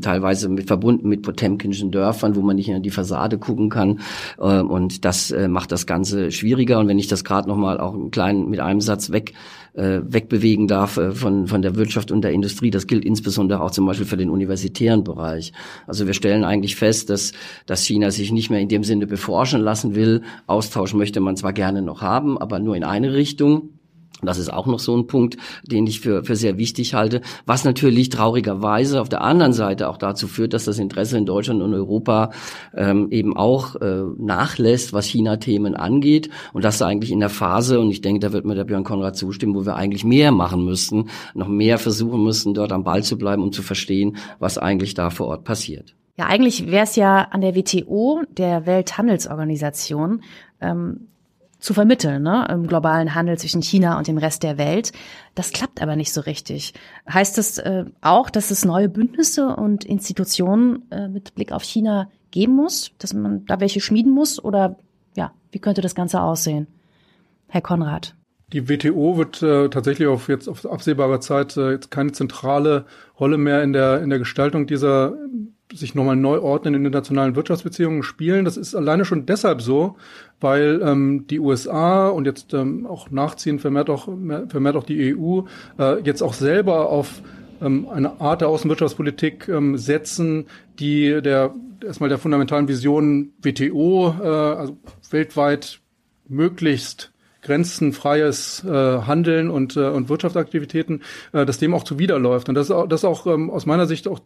teilweise 0.00 0.48
mit, 0.48 0.66
verbunden 0.66 1.08
mit 1.08 1.22
Potemkinschen 1.22 1.90
Dörfern, 1.90 2.36
wo 2.36 2.42
man 2.42 2.56
nicht 2.56 2.68
in 2.68 2.82
die 2.82 2.90
Fassade 2.90 3.38
gucken 3.38 3.68
kann. 3.68 4.00
Ähm, 4.40 4.70
und 4.70 5.04
das 5.04 5.30
äh, 5.30 5.48
macht 5.48 5.72
das 5.72 5.86
Ganze 5.86 6.30
schwieriger. 6.30 6.78
Und 6.78 6.88
wenn 6.88 6.98
ich 6.98 7.08
das 7.08 7.24
gerade 7.24 7.48
noch 7.48 7.56
mal 7.56 7.78
auch 7.78 7.94
einen 7.94 8.10
kleinen 8.10 8.48
mit 8.48 8.60
einem 8.60 8.80
Satz 8.80 9.10
weg 9.10 9.34
äh, 9.74 10.00
wegbewegen 10.02 10.66
darf 10.66 10.96
äh, 10.96 11.12
von 11.12 11.46
von 11.46 11.62
der 11.62 11.76
Wirtschaft 11.76 12.10
und 12.10 12.22
der 12.22 12.32
Industrie, 12.32 12.70
das 12.70 12.86
gilt 12.86 13.04
insbesondere 13.04 13.60
auch 13.60 13.70
zum 13.70 13.86
Beispiel 13.86 14.06
für 14.06 14.16
den 14.16 14.30
universitären 14.30 15.04
Bereich. 15.04 15.52
Also 15.86 16.06
wir 16.06 16.14
stellen 16.14 16.44
eigentlich 16.44 16.76
fest, 16.76 17.10
dass 17.10 17.32
dass 17.66 17.84
China 17.84 18.10
sich 18.10 18.32
nicht 18.32 18.50
mehr 18.50 18.60
in 18.60 18.68
dem 18.68 18.84
Sinne 18.84 19.06
beforschen 19.06 19.60
lassen 19.60 19.94
will. 19.94 20.22
Austausch 20.46 20.94
möchte 20.94 21.20
man 21.20 21.36
zwar 21.36 21.52
gerne 21.52 21.82
noch 21.82 22.02
haben, 22.02 22.38
aber 22.38 22.58
nur 22.58 22.76
in 22.76 22.84
eine 22.84 23.12
Richtung. 23.12 23.77
Das 24.22 24.38
ist 24.38 24.52
auch 24.52 24.66
noch 24.66 24.80
so 24.80 24.96
ein 24.96 25.06
Punkt, 25.06 25.36
den 25.62 25.86
ich 25.86 26.00
für, 26.00 26.24
für 26.24 26.36
sehr 26.36 26.58
wichtig 26.58 26.94
halte, 26.94 27.20
was 27.46 27.64
natürlich 27.64 28.08
traurigerweise 28.08 29.00
auf 29.00 29.08
der 29.08 29.22
anderen 29.22 29.52
Seite 29.52 29.88
auch 29.88 29.96
dazu 29.96 30.26
führt, 30.26 30.54
dass 30.54 30.64
das 30.64 30.78
Interesse 30.78 31.16
in 31.18 31.26
Deutschland 31.26 31.62
und 31.62 31.74
Europa 31.74 32.30
ähm, 32.74 33.08
eben 33.10 33.36
auch 33.36 33.76
äh, 33.76 34.02
nachlässt, 34.18 34.92
was 34.92 35.06
China-Themen 35.06 35.74
angeht 35.74 36.30
und 36.52 36.64
das 36.64 36.82
eigentlich 36.82 37.12
in 37.12 37.20
der 37.20 37.28
Phase, 37.28 37.80
und 37.80 37.90
ich 37.90 38.00
denke, 38.00 38.20
da 38.20 38.32
wird 38.32 38.44
mir 38.44 38.54
der 38.54 38.64
Björn 38.64 38.84
Konrad 38.84 39.16
zustimmen, 39.16 39.54
wo 39.54 39.64
wir 39.64 39.76
eigentlich 39.76 40.04
mehr 40.04 40.32
machen 40.32 40.64
müssten, 40.64 41.08
noch 41.34 41.48
mehr 41.48 41.78
versuchen 41.78 42.22
müssen, 42.22 42.54
dort 42.54 42.72
am 42.72 42.84
Ball 42.84 43.02
zu 43.02 43.16
bleiben, 43.18 43.42
um 43.42 43.52
zu 43.52 43.62
verstehen, 43.62 44.16
was 44.38 44.58
eigentlich 44.58 44.94
da 44.94 45.10
vor 45.10 45.28
Ort 45.28 45.44
passiert. 45.44 45.94
Ja, 46.16 46.26
eigentlich 46.26 46.66
wäre 46.66 46.82
es 46.82 46.96
ja 46.96 47.28
an 47.30 47.40
der 47.40 47.54
WTO, 47.54 48.22
der 48.36 48.66
Welthandelsorganisation, 48.66 50.22
ähm, 50.60 51.06
zu 51.58 51.74
vermitteln, 51.74 52.22
ne, 52.22 52.46
im 52.50 52.66
globalen 52.66 53.14
Handel 53.14 53.38
zwischen 53.38 53.62
China 53.62 53.98
und 53.98 54.06
dem 54.06 54.18
Rest 54.18 54.42
der 54.42 54.58
Welt. 54.58 54.92
Das 55.34 55.52
klappt 55.52 55.82
aber 55.82 55.96
nicht 55.96 56.12
so 56.12 56.20
richtig. 56.20 56.74
Heißt 57.12 57.36
das 57.36 57.58
äh, 57.58 57.84
auch, 58.00 58.30
dass 58.30 58.50
es 58.50 58.64
neue 58.64 58.88
Bündnisse 58.88 59.56
und 59.56 59.84
Institutionen 59.84 60.90
äh, 60.90 61.08
mit 61.08 61.34
Blick 61.34 61.52
auf 61.52 61.64
China 61.64 62.10
geben 62.30 62.54
muss, 62.54 62.92
dass 62.98 63.14
man 63.14 63.44
da 63.46 63.60
welche 63.60 63.80
schmieden 63.80 64.12
muss? 64.12 64.42
Oder 64.42 64.76
ja, 65.16 65.32
wie 65.50 65.58
könnte 65.58 65.80
das 65.80 65.94
Ganze 65.94 66.20
aussehen? 66.22 66.68
Herr 67.48 67.62
Konrad. 67.62 68.14
Die 68.52 68.68
WTO 68.68 69.18
wird 69.18 69.42
äh, 69.42 69.68
tatsächlich 69.68 70.08
auf 70.08 70.28
jetzt 70.28 70.48
auf 70.48 70.64
absehbare 70.64 71.20
Zeit 71.20 71.56
äh, 71.56 71.72
jetzt 71.72 71.90
keine 71.90 72.12
zentrale 72.12 72.86
Rolle 73.20 73.36
mehr 73.36 73.62
in 73.62 73.72
der 73.72 74.02
in 74.02 74.08
der 74.08 74.18
Gestaltung 74.18 74.66
dieser 74.66 75.14
sich 75.72 75.94
nochmal 75.94 76.16
neu 76.16 76.40
ordnen 76.40 76.74
in 76.74 76.86
internationalen 76.86 77.36
Wirtschaftsbeziehungen 77.36 78.02
spielen. 78.02 78.46
Das 78.46 78.56
ist 78.56 78.74
alleine 78.74 79.04
schon 79.04 79.26
deshalb 79.26 79.60
so, 79.60 79.96
weil 80.40 80.80
ähm, 80.82 81.26
die 81.28 81.40
USA 81.40 82.08
und 82.08 82.24
jetzt 82.24 82.54
ähm, 82.54 82.86
auch 82.86 83.10
nachziehen 83.10 83.58
vermehrt 83.58 83.90
auch, 83.90 84.08
vermehrt 84.48 84.76
auch 84.76 84.84
die 84.84 85.14
EU 85.14 85.42
äh, 85.78 86.00
jetzt 86.00 86.22
auch 86.22 86.32
selber 86.32 86.88
auf 86.88 87.22
ähm, 87.60 87.86
eine 87.88 88.20
Art 88.20 88.40
der 88.40 88.48
Außenwirtschaftspolitik 88.48 89.48
ähm, 89.48 89.76
setzen, 89.76 90.46
die 90.78 91.20
der 91.20 91.54
erstmal 91.84 92.08
der 92.08 92.18
fundamentalen 92.18 92.68
Vision 92.68 93.32
WTO, 93.42 94.14
äh, 94.22 94.26
also 94.26 94.78
weltweit 95.10 95.80
möglichst 96.28 97.12
grenzenfreies 97.42 98.64
äh, 98.64 98.70
Handeln 98.70 99.50
und, 99.50 99.76
äh, 99.76 99.88
und 99.88 100.08
Wirtschaftsaktivitäten, 100.08 101.02
äh, 101.32 101.46
dass 101.46 101.58
dem 101.58 101.74
auch 101.74 101.84
zuwiderläuft. 101.84 102.48
Und 102.48 102.54
das 102.54 102.66
ist 102.66 102.70
auch, 102.72 102.88
das 102.88 103.00
ist 103.00 103.04
auch 103.04 103.26
ähm, 103.26 103.50
aus 103.50 103.66
meiner 103.66 103.86
Sicht 103.86 104.08
auch 104.08 104.20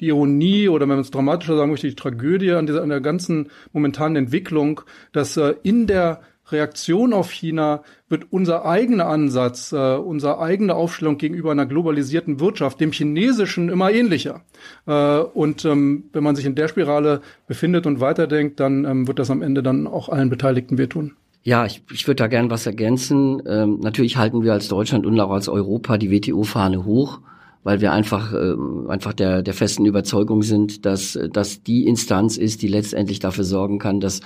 die 0.00 0.08
Ironie 0.08 0.68
oder 0.68 0.82
wenn 0.82 0.96
man 0.96 1.00
es 1.00 1.10
dramatischer 1.10 1.56
sagen 1.56 1.70
möchte, 1.70 1.88
die 1.88 1.94
Tragödie 1.94 2.52
an, 2.52 2.66
dieser, 2.66 2.82
an 2.82 2.90
der 2.90 3.00
ganzen 3.00 3.50
momentanen 3.72 4.16
Entwicklung, 4.16 4.82
dass 5.12 5.36
äh, 5.36 5.54
in 5.62 5.86
der 5.86 6.20
Reaktion 6.50 7.12
auf 7.12 7.30
China 7.30 7.82
wird 8.08 8.26
unser 8.30 8.66
eigener 8.66 9.06
Ansatz, 9.06 9.72
äh, 9.72 9.96
unsere 9.96 10.38
eigene 10.38 10.74
Aufstellung 10.74 11.16
gegenüber 11.16 11.50
einer 11.50 11.66
globalisierten 11.66 12.40
Wirtschaft, 12.40 12.80
dem 12.80 12.92
chinesischen, 12.92 13.70
immer 13.70 13.90
ähnlicher. 13.90 14.42
Äh, 14.86 15.18
und 15.18 15.64
ähm, 15.64 16.04
wenn 16.12 16.22
man 16.22 16.36
sich 16.36 16.44
in 16.44 16.54
der 16.54 16.68
Spirale 16.68 17.22
befindet 17.46 17.86
und 17.86 18.00
weiterdenkt, 18.00 18.60
dann 18.60 18.84
ähm, 18.84 19.06
wird 19.08 19.18
das 19.18 19.30
am 19.30 19.42
Ende 19.42 19.62
dann 19.62 19.86
auch 19.86 20.08
allen 20.08 20.28
Beteiligten 20.28 20.78
wehtun. 20.78 21.16
Ja, 21.44 21.66
ich, 21.66 21.82
ich 21.92 22.06
würde 22.06 22.22
da 22.22 22.26
gern 22.28 22.50
was 22.50 22.66
ergänzen. 22.66 23.42
Ähm, 23.46 23.80
natürlich 23.80 24.16
halten 24.16 24.42
wir 24.42 24.52
als 24.52 24.68
Deutschland 24.68 25.06
und 25.06 25.18
auch 25.18 25.30
als 25.30 25.48
Europa 25.48 25.98
die 25.98 26.10
WTO-Fahne 26.10 26.84
hoch 26.84 27.20
weil 27.64 27.80
wir 27.80 27.92
einfach 27.92 28.32
äh, 28.32 28.54
einfach 28.88 29.12
der 29.12 29.42
der 29.42 29.54
festen 29.54 29.86
Überzeugung 29.86 30.42
sind, 30.42 30.84
dass 30.84 31.18
dass 31.32 31.62
die 31.62 31.86
Instanz 31.86 32.36
ist, 32.36 32.62
die 32.62 32.68
letztendlich 32.68 33.20
dafür 33.20 33.44
sorgen 33.44 33.78
kann, 33.78 34.00
dass 34.00 34.20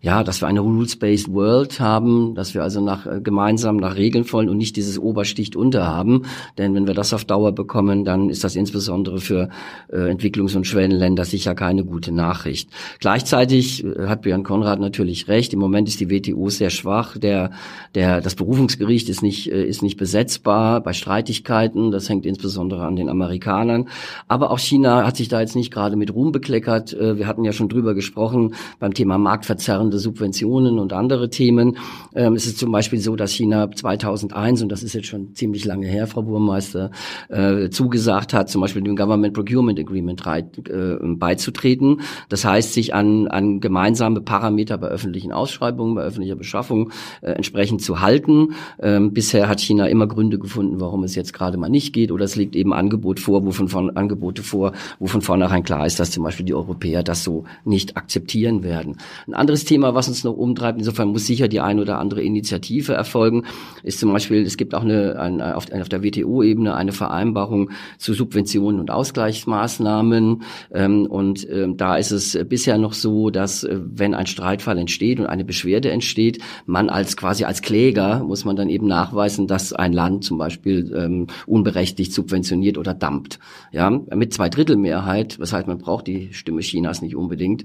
ja, 0.00 0.22
dass 0.24 0.42
wir 0.42 0.48
eine 0.48 0.60
rules-based 0.60 1.32
World 1.32 1.80
haben, 1.80 2.34
dass 2.34 2.54
wir 2.54 2.62
also 2.62 2.80
nach 2.80 3.06
äh, 3.06 3.20
gemeinsam 3.20 3.76
nach 3.76 3.96
Regeln 3.96 4.24
folgen 4.24 4.50
und 4.50 4.58
nicht 4.58 4.76
dieses 4.76 4.98
Obersticht 4.98 5.56
unter 5.56 5.86
haben, 5.86 6.22
denn 6.58 6.74
wenn 6.74 6.86
wir 6.86 6.94
das 6.94 7.14
auf 7.14 7.24
Dauer 7.24 7.52
bekommen, 7.52 8.04
dann 8.04 8.28
ist 8.28 8.44
das 8.44 8.56
insbesondere 8.56 9.18
für 9.20 9.48
äh, 9.90 10.12
Entwicklungs- 10.12 10.56
und 10.56 10.66
Schwellenländer 10.66 11.24
sicher 11.24 11.54
keine 11.54 11.84
gute 11.84 12.12
Nachricht. 12.12 12.68
Gleichzeitig 13.00 13.84
äh, 13.84 14.06
hat 14.06 14.22
Björn 14.22 14.42
Konrad 14.42 14.80
natürlich 14.80 15.28
recht, 15.28 15.54
im 15.54 15.60
Moment 15.60 15.88
ist 15.88 16.00
die 16.00 16.10
WTO 16.10 16.50
sehr 16.50 16.70
schwach, 16.70 17.16
der 17.16 17.52
der 17.94 18.20
das 18.20 18.34
Berufungsgericht 18.34 19.08
ist 19.08 19.22
nicht 19.22 19.50
äh, 19.50 19.64
ist 19.64 19.82
nicht 19.82 19.96
besetzbar 19.96 20.82
bei 20.82 20.92
Streitigkeiten, 20.92 21.90
das 21.90 22.08
hängt 22.08 22.26
insbesondere 22.26 22.81
insbesondere 22.82 22.86
an 22.86 22.96
den 22.96 23.08
Amerikanern. 23.08 23.88
Aber 24.28 24.50
auch 24.50 24.58
China 24.58 25.06
hat 25.06 25.16
sich 25.16 25.28
da 25.28 25.40
jetzt 25.40 25.56
nicht 25.56 25.72
gerade 25.72 25.96
mit 25.96 26.14
Ruhm 26.14 26.32
bekleckert. 26.32 26.92
Äh, 26.92 27.18
wir 27.18 27.26
hatten 27.26 27.44
ja 27.44 27.52
schon 27.52 27.68
drüber 27.68 27.94
gesprochen 27.94 28.54
beim 28.78 28.94
Thema 28.94 29.18
marktverzerrende 29.18 29.98
Subventionen 29.98 30.78
und 30.78 30.92
andere 30.92 31.30
Themen. 31.30 31.76
Ähm, 32.14 32.34
es 32.34 32.46
ist 32.46 32.58
zum 32.58 32.72
Beispiel 32.72 32.98
so, 33.00 33.16
dass 33.16 33.32
China 33.32 33.70
2001, 33.70 34.62
und 34.62 34.70
das 34.70 34.82
ist 34.82 34.94
jetzt 34.94 35.06
schon 35.06 35.34
ziemlich 35.34 35.64
lange 35.64 35.86
her, 35.86 36.06
Frau 36.06 36.22
Burmeister, 36.22 36.90
äh, 37.28 37.70
zugesagt 37.70 38.34
hat, 38.34 38.50
zum 38.50 38.60
Beispiel 38.60 38.82
dem 38.82 38.96
Government 38.96 39.34
Procurement 39.34 39.78
Agreement 39.78 40.22
äh, 40.26 40.96
beizutreten. 41.02 42.00
Das 42.28 42.44
heißt, 42.44 42.72
sich 42.72 42.94
an, 42.94 43.28
an 43.28 43.60
gemeinsame 43.60 44.20
Parameter 44.20 44.78
bei 44.78 44.88
öffentlichen 44.88 45.32
Ausschreibungen, 45.32 45.94
bei 45.94 46.02
öffentlicher 46.02 46.36
Beschaffung 46.36 46.90
entsprechend 47.20 47.82
zu 47.82 48.00
halten. 48.00 48.54
Ähm, 48.80 49.12
bisher 49.12 49.48
hat 49.48 49.60
China 49.60 49.86
immer 49.86 50.06
Gründe 50.06 50.38
gefunden, 50.38 50.80
warum 50.80 51.04
es 51.04 51.14
jetzt 51.14 51.32
gerade 51.32 51.56
mal 51.56 51.68
nicht 51.68 51.92
geht, 51.92 52.10
oder 52.12 52.24
es 52.24 52.36
liegt 52.36 52.56
eben 52.56 52.71
Angebot 52.72 53.20
vor, 53.20 53.44
wo 53.44 53.50
von, 53.50 53.68
von 53.68 53.96
Angebote 53.96 54.42
vor, 54.42 54.72
wo 54.98 55.06
von 55.06 55.22
vornherein 55.22 55.62
klar 55.62 55.86
ist, 55.86 56.00
dass 56.00 56.10
zum 56.10 56.24
Beispiel 56.24 56.46
die 56.46 56.54
Europäer 56.54 57.02
das 57.02 57.24
so 57.24 57.44
nicht 57.64 57.96
akzeptieren 57.96 58.62
werden. 58.62 58.96
Ein 59.26 59.34
anderes 59.34 59.64
Thema, 59.64 59.94
was 59.94 60.08
uns 60.08 60.24
noch 60.24 60.36
umtreibt, 60.36 60.78
insofern 60.78 61.08
muss 61.08 61.26
sicher 61.26 61.48
die 61.48 61.60
eine 61.60 61.80
oder 61.80 61.98
andere 61.98 62.22
Initiative 62.22 62.92
erfolgen, 62.94 63.44
ist 63.82 63.98
zum 63.98 64.12
Beispiel, 64.12 64.42
es 64.42 64.56
gibt 64.56 64.74
auch 64.74 64.82
eine, 64.82 65.18
eine 65.18 65.56
auf, 65.56 65.70
auf 65.72 65.88
der 65.88 66.02
WTO-Ebene 66.02 66.74
eine 66.74 66.92
Vereinbarung 66.92 67.70
zu 67.98 68.14
Subventionen 68.14 68.80
und 68.80 68.90
Ausgleichsmaßnahmen. 68.90 70.42
Ähm, 70.72 71.06
und 71.06 71.48
ähm, 71.50 71.76
da 71.76 71.96
ist 71.96 72.10
es 72.10 72.38
bisher 72.48 72.78
noch 72.78 72.92
so, 72.92 73.30
dass 73.30 73.64
äh, 73.64 73.78
wenn 73.82 74.14
ein 74.14 74.26
Streitfall 74.26 74.78
entsteht 74.78 75.20
und 75.20 75.26
eine 75.26 75.44
Beschwerde 75.44 75.90
entsteht, 75.90 76.38
man 76.66 76.88
als 76.88 77.16
quasi 77.16 77.44
als 77.44 77.62
Kläger 77.62 78.22
muss 78.24 78.44
man 78.44 78.56
dann 78.56 78.68
eben 78.68 78.86
nachweisen, 78.86 79.46
dass 79.46 79.72
ein 79.72 79.92
Land 79.92 80.24
zum 80.24 80.38
Beispiel 80.38 80.92
ähm, 80.96 81.26
unberechtigt 81.46 82.12
subventioniert 82.12 82.61
oder 82.78 82.94
dumpt. 82.94 83.38
Ja, 83.70 83.90
mit 83.90 84.32
zwei 84.32 84.48
Drittel 84.48 84.76
Mehrheit, 84.76 85.38
was 85.38 85.52
heißt, 85.52 85.66
man 85.66 85.78
braucht 85.78 86.06
die 86.06 86.32
Stimme 86.32 86.60
Chinas 86.60 87.02
nicht 87.02 87.16
unbedingt 87.16 87.64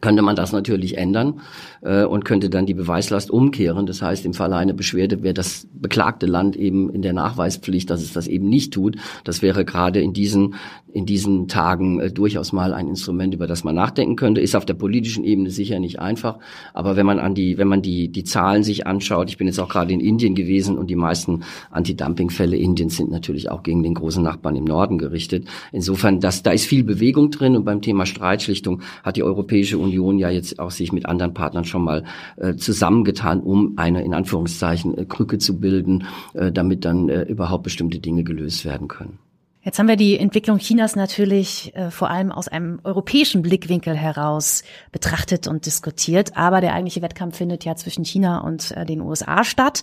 könnte 0.00 0.22
man 0.22 0.36
das 0.36 0.52
natürlich 0.52 0.98
ändern 0.98 1.40
äh, 1.82 2.04
und 2.04 2.24
könnte 2.24 2.50
dann 2.50 2.66
die 2.66 2.74
Beweislast 2.74 3.30
umkehren. 3.30 3.86
Das 3.86 4.02
heißt, 4.02 4.24
im 4.26 4.34
Falle 4.34 4.56
einer 4.56 4.74
Beschwerde 4.74 5.22
wäre 5.22 5.34
das 5.34 5.66
beklagte 5.72 6.26
Land 6.26 6.56
eben 6.56 6.90
in 6.90 7.02
der 7.02 7.12
Nachweispflicht, 7.12 7.88
dass 7.90 8.02
es 8.02 8.12
das 8.12 8.26
eben 8.26 8.48
nicht 8.48 8.74
tut. 8.74 8.96
Das 9.24 9.42
wäre 9.42 9.64
gerade 9.64 10.00
in 10.00 10.12
diesen 10.12 10.54
in 10.92 11.04
diesen 11.04 11.46
Tagen 11.46 12.00
äh, 12.00 12.10
durchaus 12.10 12.52
mal 12.52 12.72
ein 12.72 12.88
Instrument, 12.88 13.34
über 13.34 13.46
das 13.46 13.64
man 13.64 13.74
nachdenken 13.74 14.16
könnte. 14.16 14.40
Ist 14.40 14.56
auf 14.56 14.64
der 14.64 14.74
politischen 14.74 15.24
Ebene 15.24 15.50
sicher 15.50 15.78
nicht 15.78 15.98
einfach, 15.98 16.38
aber 16.72 16.96
wenn 16.96 17.06
man 17.06 17.18
an 17.18 17.34
die 17.34 17.58
wenn 17.58 17.68
man 17.68 17.82
die 17.82 18.08
die 18.08 18.24
Zahlen 18.24 18.62
sich 18.62 18.86
anschaut, 18.86 19.28
ich 19.28 19.36
bin 19.36 19.46
jetzt 19.46 19.58
auch 19.58 19.68
gerade 19.68 19.92
in 19.92 20.00
Indien 20.00 20.34
gewesen 20.34 20.78
und 20.78 20.88
die 20.88 20.96
meisten 20.96 21.42
Anti-Dumping-Fälle 21.70 22.56
Indiens 22.56 22.96
sind 22.96 23.10
natürlich 23.10 23.50
auch 23.50 23.62
gegen 23.62 23.82
den 23.82 23.94
großen 23.94 24.22
Nachbarn 24.22 24.56
im 24.56 24.64
Norden 24.64 24.98
gerichtet. 24.98 25.46
Insofern, 25.72 26.20
dass 26.20 26.42
da 26.42 26.50
ist 26.50 26.66
viel 26.66 26.84
Bewegung 26.84 27.30
drin 27.30 27.56
und 27.56 27.64
beim 27.64 27.82
Thema 27.82 28.06
Streitschlichtung 28.06 28.82
hat 29.02 29.16
die 29.16 29.22
Europäische 29.22 29.78
Union 29.86 30.18
ja 30.18 30.30
jetzt 30.30 30.58
auch 30.58 30.70
sich 30.70 30.92
mit 30.92 31.06
anderen 31.06 31.34
Partnern 31.34 31.64
schon 31.64 31.84
mal 31.84 32.04
äh, 32.36 32.56
zusammengetan, 32.56 33.40
um 33.40 33.74
eine 33.76 34.02
in 34.02 34.14
Anführungszeichen 34.14 34.96
äh, 34.96 35.04
Krücke 35.04 35.38
zu 35.38 35.58
bilden, 35.58 36.04
äh, 36.34 36.52
damit 36.52 36.84
dann 36.84 37.08
äh, 37.08 37.22
überhaupt 37.22 37.64
bestimmte 37.64 37.98
Dinge 37.98 38.24
gelöst 38.24 38.64
werden 38.64 38.88
können. 38.88 39.18
Jetzt 39.66 39.80
haben 39.80 39.88
wir 39.88 39.96
die 39.96 40.16
Entwicklung 40.16 40.58
Chinas 40.58 40.94
natürlich 40.94 41.74
äh, 41.74 41.90
vor 41.90 42.08
allem 42.08 42.30
aus 42.30 42.46
einem 42.46 42.78
europäischen 42.84 43.42
Blickwinkel 43.42 43.96
heraus 43.96 44.62
betrachtet 44.92 45.48
und 45.48 45.66
diskutiert. 45.66 46.36
Aber 46.36 46.60
der 46.60 46.72
eigentliche 46.72 47.02
Wettkampf 47.02 47.36
findet 47.36 47.64
ja 47.64 47.74
zwischen 47.74 48.04
China 48.04 48.38
und 48.38 48.70
äh, 48.70 48.86
den 48.86 49.00
USA 49.00 49.42
statt. 49.42 49.82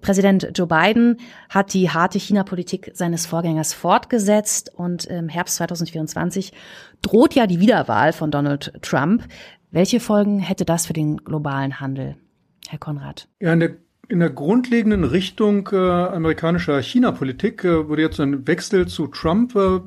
Präsident 0.00 0.52
Joe 0.54 0.66
Biden 0.66 1.18
hat 1.50 1.74
die 1.74 1.90
harte 1.90 2.18
China-Politik 2.18 2.92
seines 2.94 3.26
Vorgängers 3.26 3.74
fortgesetzt 3.74 4.72
und 4.74 5.04
im 5.04 5.28
Herbst 5.28 5.56
2024 5.56 6.54
droht 7.02 7.34
ja 7.34 7.46
die 7.46 7.60
Wiederwahl 7.60 8.14
von 8.14 8.30
Donald 8.30 8.72
Trump. 8.80 9.28
Welche 9.70 10.00
Folgen 10.00 10.38
hätte 10.38 10.64
das 10.64 10.86
für 10.86 10.94
den 10.94 11.18
globalen 11.18 11.80
Handel, 11.80 12.16
Herr 12.66 12.78
Konrad? 12.78 13.28
Ja, 13.40 13.52
in 13.52 13.60
der 13.60 13.76
in 14.08 14.20
der 14.20 14.30
grundlegenden 14.30 15.04
Richtung 15.04 15.68
äh, 15.72 15.76
amerikanischer 15.76 16.80
China-Politik 16.80 17.64
äh, 17.64 17.88
würde 17.88 18.02
jetzt 18.02 18.20
ein 18.20 18.46
Wechsel 18.46 18.88
zu 18.88 19.06
Trump 19.08 19.54
äh, 19.54 19.80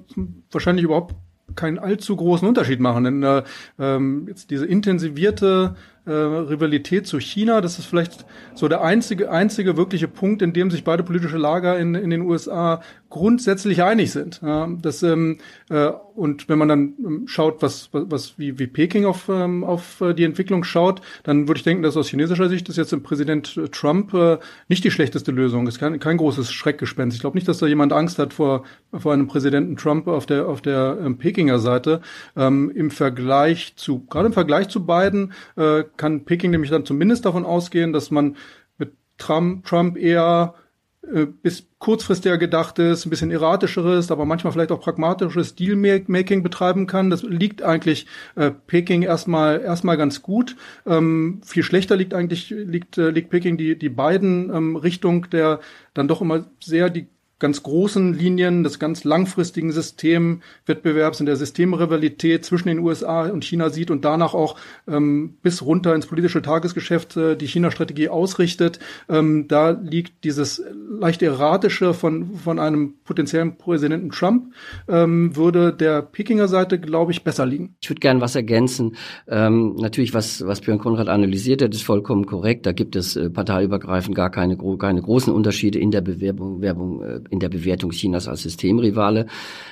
wahrscheinlich 0.52 0.86
überhaupt 0.86 1.16
keinen 1.56 1.80
allzu 1.80 2.16
großen 2.16 2.48
Unterschied 2.48 2.80
machen. 2.80 3.04
Denn 3.04 3.24
äh, 3.24 3.44
ähm, 3.80 4.26
jetzt 4.28 4.52
diese 4.52 4.66
intensivierte 4.66 5.76
äh, 6.06 6.12
Rivalität 6.12 7.06
zu 7.06 7.20
China, 7.20 7.62
das 7.62 7.78
ist 7.80 7.86
vielleicht 7.86 8.26
so 8.56 8.68
der 8.68 8.82
einzige, 8.82 9.30
einzige 9.30 9.78
wirkliche 9.78 10.08
Punkt, 10.08 10.42
in 10.42 10.54
dem 10.54 10.72
sich 10.72 10.84
beide 10.84 11.04
politische 11.04 11.38
Lager 11.38 11.78
in, 11.78 11.96
in 11.96 12.10
den 12.10 12.22
USA 12.22 12.82
grundsätzlich 13.12 13.84
einig 13.84 14.12
sind. 14.12 14.42
Ja, 14.42 14.68
das, 14.82 15.04
ähm, 15.04 15.38
äh, 15.70 15.92
und 16.16 16.50
wenn 16.50 16.58
man 16.58 16.68
dann 16.68 16.94
ähm, 17.06 17.24
schaut, 17.28 17.62
was, 17.62 17.90
was, 17.92 18.40
wie, 18.40 18.58
wie 18.58 18.68
Peking 18.68 19.06
auf, 19.06 19.30
ähm, 19.30 19.64
auf 19.64 20.02
äh, 20.02 20.14
die 20.14 20.24
Entwicklung 20.24 20.64
schaut, 20.64 21.02
dann 21.24 21.48
würde 21.48 21.60
ich 21.60 21.64
denken, 21.64 21.84
dass 21.84 21.98
aus 21.98 22.08
chinesischer 22.08 22.50
Sicht 22.50 22.68
ist 22.70 22.78
jetzt 22.78 22.94
im 22.94 23.04
Präsident 23.04 23.60
Trump 23.72 24.14
äh, 24.14 24.38
nicht 24.70 24.84
die 24.84 24.92
schlechteste 24.92 25.32
Lösung. 25.32 25.68
Ist 25.68 25.80
kein, 25.80 26.00
kein 26.00 26.18
großes 26.18 26.52
Schreckgespenst. 26.52 27.16
Ich 27.16 27.22
glaube 27.22 27.38
nicht, 27.38 27.48
dass 27.48 27.60
da 27.60 27.68
jemand 27.68 27.94
Angst 27.94 28.18
hat 28.18 28.34
vor, 28.34 28.64
vor 28.98 29.14
einem 29.14 29.28
Präsidenten 29.28 29.76
Trump 29.76 30.08
auf 30.08 30.26
der, 30.26 30.48
auf 30.48 30.62
der 30.62 30.98
ähm, 31.04 31.18
Pekinger 31.18 31.60
Seite. 31.60 32.02
Ähm, 32.36 32.72
Im 32.74 32.92
Vergleich 32.92 33.76
zu, 33.76 34.06
gerade 34.06 34.28
im 34.28 34.34
Vergleich 34.34 34.70
zu 34.70 34.86
beiden, 34.86 35.34
äh, 35.58 35.84
kann 36.02 36.26
Peking 36.26 36.50
nämlich 36.50 36.72
dann 36.72 36.84
zumindest 36.84 37.26
davon 37.26 37.46
ausgehen, 37.46 37.94
dass 37.94 38.10
man 38.10 38.36
mit 38.80 38.94
Trump, 39.20 39.66
Trump 39.66 39.98
eher 39.98 40.56
äh, 41.04 41.28
bis 41.28 41.68
kurzfristiger 41.78 42.40
gedachtes, 42.40 43.06
ein 43.06 43.12
bisschen 43.12 43.30
erratischeres, 43.30 44.10
aber 44.10 44.26
manchmal 44.26 44.52
vielleicht 44.52 44.72
auch 44.72 44.82
pragmatisches 44.82 45.54
Dealmaking 45.54 46.42
betreiben 46.42 46.88
kann. 46.88 47.12
Das 47.12 47.22
liegt 47.22 47.62
eigentlich 47.62 48.08
äh, 48.36 48.50
Peking 48.50 49.04
erstmal 49.04 49.62
erstmal 49.62 49.96
ganz 49.96 50.24
gut. 50.24 50.56
Ähm, 50.88 51.42
viel 51.46 51.62
schlechter 51.62 51.96
liegt 51.96 52.16
eigentlich 52.16 52.50
liegt 52.50 52.98
äh, 52.98 53.12
liegt 53.12 53.30
Peking 53.30 53.58
die 53.58 53.78
die 53.78 53.90
beiden 53.90 54.52
ähm, 54.52 54.76
Richtung 54.76 55.30
der 55.30 55.60
dann 55.94 56.08
doch 56.08 56.22
immer 56.22 56.46
sehr 56.64 56.90
die 56.90 57.06
ganz 57.42 57.64
großen 57.64 58.14
Linien 58.14 58.64
des 58.64 58.80
ganz 58.80 59.04
langfristigen 59.04 59.74
Systemwettbewerbs 59.74 61.20
und 61.20 61.26
der 61.26 61.36
Systemrivalität 61.36 62.46
zwischen 62.46 62.70
den 62.70 62.80
USA 62.80 63.28
und 63.28 63.44
China 63.44 63.70
sieht 63.70 63.92
und 63.92 64.06
danach 64.06 64.34
auch 64.34 64.56
ähm, 64.88 65.36
bis 65.42 65.62
runter 65.62 65.94
ins 65.94 66.06
politische 66.06 66.42
Tagesgeschäft 66.42 67.18
äh, 67.18 67.36
die 67.36 67.48
China-Strategie 67.48 68.08
ausrichtet. 68.08 68.80
Ähm, 69.10 69.48
da 69.50 69.72
liegt 69.72 70.24
dieses 70.24 70.64
leicht 71.00 71.22
erratische 71.22 71.94
von, 71.94 72.36
von 72.36 72.60
einem 72.60 72.94
potenziellen 73.04 73.58
Präsidenten 73.58 74.12
Trump, 74.12 74.54
ähm, 74.88 75.36
würde 75.36 75.74
der 75.74 76.02
Pekinger 76.04 76.48
Seite, 76.48 76.80
glaube 76.80 77.12
ich, 77.12 77.24
besser 77.24 77.46
liegen. 77.46 77.76
Ich 77.82 77.90
würde 77.90 78.00
gern 78.00 78.22
was 78.22 78.36
ergänzen. 78.36 78.96
Ähm, 79.28 79.76
natürlich, 79.78 80.14
was, 80.14 80.46
was 80.46 80.62
Björn 80.62 80.80
Konrad 80.80 81.08
analysiert 81.08 81.64
hat, 81.64 81.74
ist 81.74 81.84
vollkommen 81.84 82.28
korrekt. 82.28 82.66
Da 82.68 82.72
gibt 82.72 82.96
es 82.96 83.16
äh, 83.16 83.30
parteiübergreifend 83.30 84.16
gar 84.16 84.30
keine, 84.30 84.58
keine 84.78 85.02
großen 85.02 85.34
Unterschiede 85.34 85.80
in 85.80 85.90
der 85.90 86.02
Bewerbung, 86.02 86.62
Werbung, 86.62 87.02
äh, 87.02 87.20
in 87.32 87.39
der 87.39 87.50
Bewertung 87.50 87.91
Chinas 87.91 88.28
als 88.28 88.44
Systemrivale. 88.44 89.26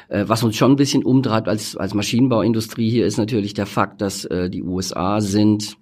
Äh, 0.08 0.24
was 0.28 0.44
uns 0.44 0.56
schon 0.56 0.72
ein 0.72 0.78
bisschen 0.78 1.04
umtreibt 1.04 1.48
als, 1.48 1.76
als 1.76 1.94
Maschinenbauindustrie 1.94 2.90
hier 2.90 3.06
ist 3.06 3.18
natürlich 3.18 3.54
der 3.54 3.66
Fakt, 3.66 4.02
dass 4.02 4.26
äh, 4.26 4.50
die 4.50 4.64
USA 4.64 5.22
sind 5.22 5.78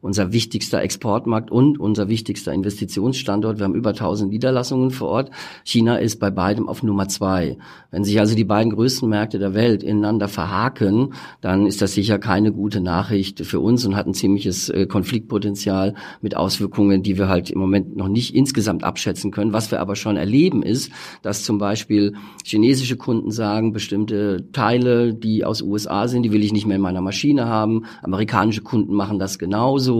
unser 0.00 0.32
wichtigster 0.32 0.80
Exportmarkt 0.80 1.50
und 1.50 1.78
unser 1.78 2.08
wichtigster 2.08 2.52
Investitionsstandort. 2.52 3.58
Wir 3.58 3.64
haben 3.64 3.74
über 3.74 3.90
1000 3.90 4.30
Niederlassungen 4.30 4.90
vor 4.90 5.08
Ort. 5.08 5.30
China 5.64 5.96
ist 5.96 6.20
bei 6.20 6.30
beidem 6.30 6.68
auf 6.68 6.82
Nummer 6.82 7.08
zwei. 7.08 7.58
Wenn 7.90 8.04
sich 8.04 8.20
also 8.20 8.34
die 8.34 8.44
beiden 8.44 8.72
größten 8.72 9.08
Märkte 9.08 9.38
der 9.38 9.54
Welt 9.54 9.82
ineinander 9.82 10.28
verhaken, 10.28 11.14
dann 11.40 11.66
ist 11.66 11.82
das 11.82 11.94
sicher 11.94 12.18
keine 12.18 12.52
gute 12.52 12.80
Nachricht 12.80 13.44
für 13.44 13.60
uns 13.60 13.84
und 13.86 13.96
hat 13.96 14.06
ein 14.06 14.14
ziemliches 14.14 14.68
äh, 14.68 14.86
Konfliktpotenzial 14.86 15.94
mit 16.20 16.36
Auswirkungen, 16.36 17.02
die 17.02 17.18
wir 17.18 17.28
halt 17.28 17.50
im 17.50 17.58
Moment 17.58 17.96
noch 17.96 18.08
nicht 18.08 18.34
insgesamt 18.34 18.84
abschätzen 18.84 19.30
können. 19.30 19.52
Was 19.52 19.70
wir 19.70 19.80
aber 19.80 19.96
schon 19.96 20.16
erleben 20.16 20.62
ist, 20.62 20.92
dass 21.22 21.42
zum 21.42 21.58
Beispiel 21.58 22.14
chinesische 22.44 22.96
Kunden 22.96 23.30
sagen, 23.30 23.72
bestimmte 23.72 24.46
Teile, 24.52 25.14
die 25.14 25.44
aus 25.44 25.62
USA 25.62 26.06
sind, 26.08 26.22
die 26.22 26.32
will 26.32 26.44
ich 26.44 26.52
nicht 26.52 26.66
mehr 26.66 26.76
in 26.76 26.82
meiner 26.82 27.00
Maschine 27.00 27.46
haben. 27.46 27.84
Amerikanische 28.02 28.62
Kunden 28.62 28.94
machen 28.94 29.18
das 29.18 29.38
genauso. 29.38 29.95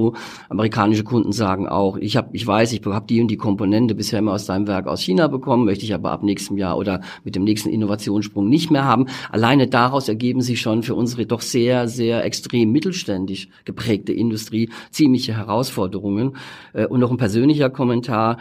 Amerikanische 0.49 1.05
Kunden 1.05 1.33
sagen 1.33 1.69
auch, 1.69 1.97
ich 1.97 2.17
habe, 2.17 2.29
ich 2.33 2.47
weiß, 2.47 2.73
ich 2.73 2.85
habe 2.85 3.07
die 3.07 3.21
und 3.21 3.29
die 3.29 3.37
Komponente 3.37 3.95
bisher 3.95 4.19
immer 4.19 4.33
aus 4.33 4.47
deinem 4.47 4.67
Werk 4.67 4.87
aus 4.87 5.01
China 5.01 5.29
bekommen, 5.29 5.65
möchte 5.65 5.85
ich 5.85 5.95
aber 5.95 6.11
ab 6.11 6.23
nächstem 6.23 6.57
Jahr 6.57 6.79
oder 6.79 7.01
mit 7.25 7.35
dem 7.35 7.45
nächsten 7.45 7.69
Innovationssprung 7.69 8.49
nicht 8.49 8.71
mehr 8.71 8.85
haben. 8.85 9.07
Alleine 9.31 9.67
daraus 9.67 10.09
ergeben 10.09 10.41
sich 10.41 10.61
schon 10.61 10.83
für 10.83 10.95
unsere 10.95 11.27
doch 11.27 11.41
sehr, 11.41 11.89
sehr 11.89 12.25
extrem 12.25 12.73
mittelständisch 12.73 13.49
geprägte 13.65 14.13
Industrie 14.13 14.71
ziemliche 14.91 15.37
Herausforderungen. 15.37 16.37
Äh, 16.73 16.87
und 16.87 17.01
noch 17.01 17.11
ein 17.11 17.17
persönlicher 17.17 17.71
Kommentar 17.71 18.39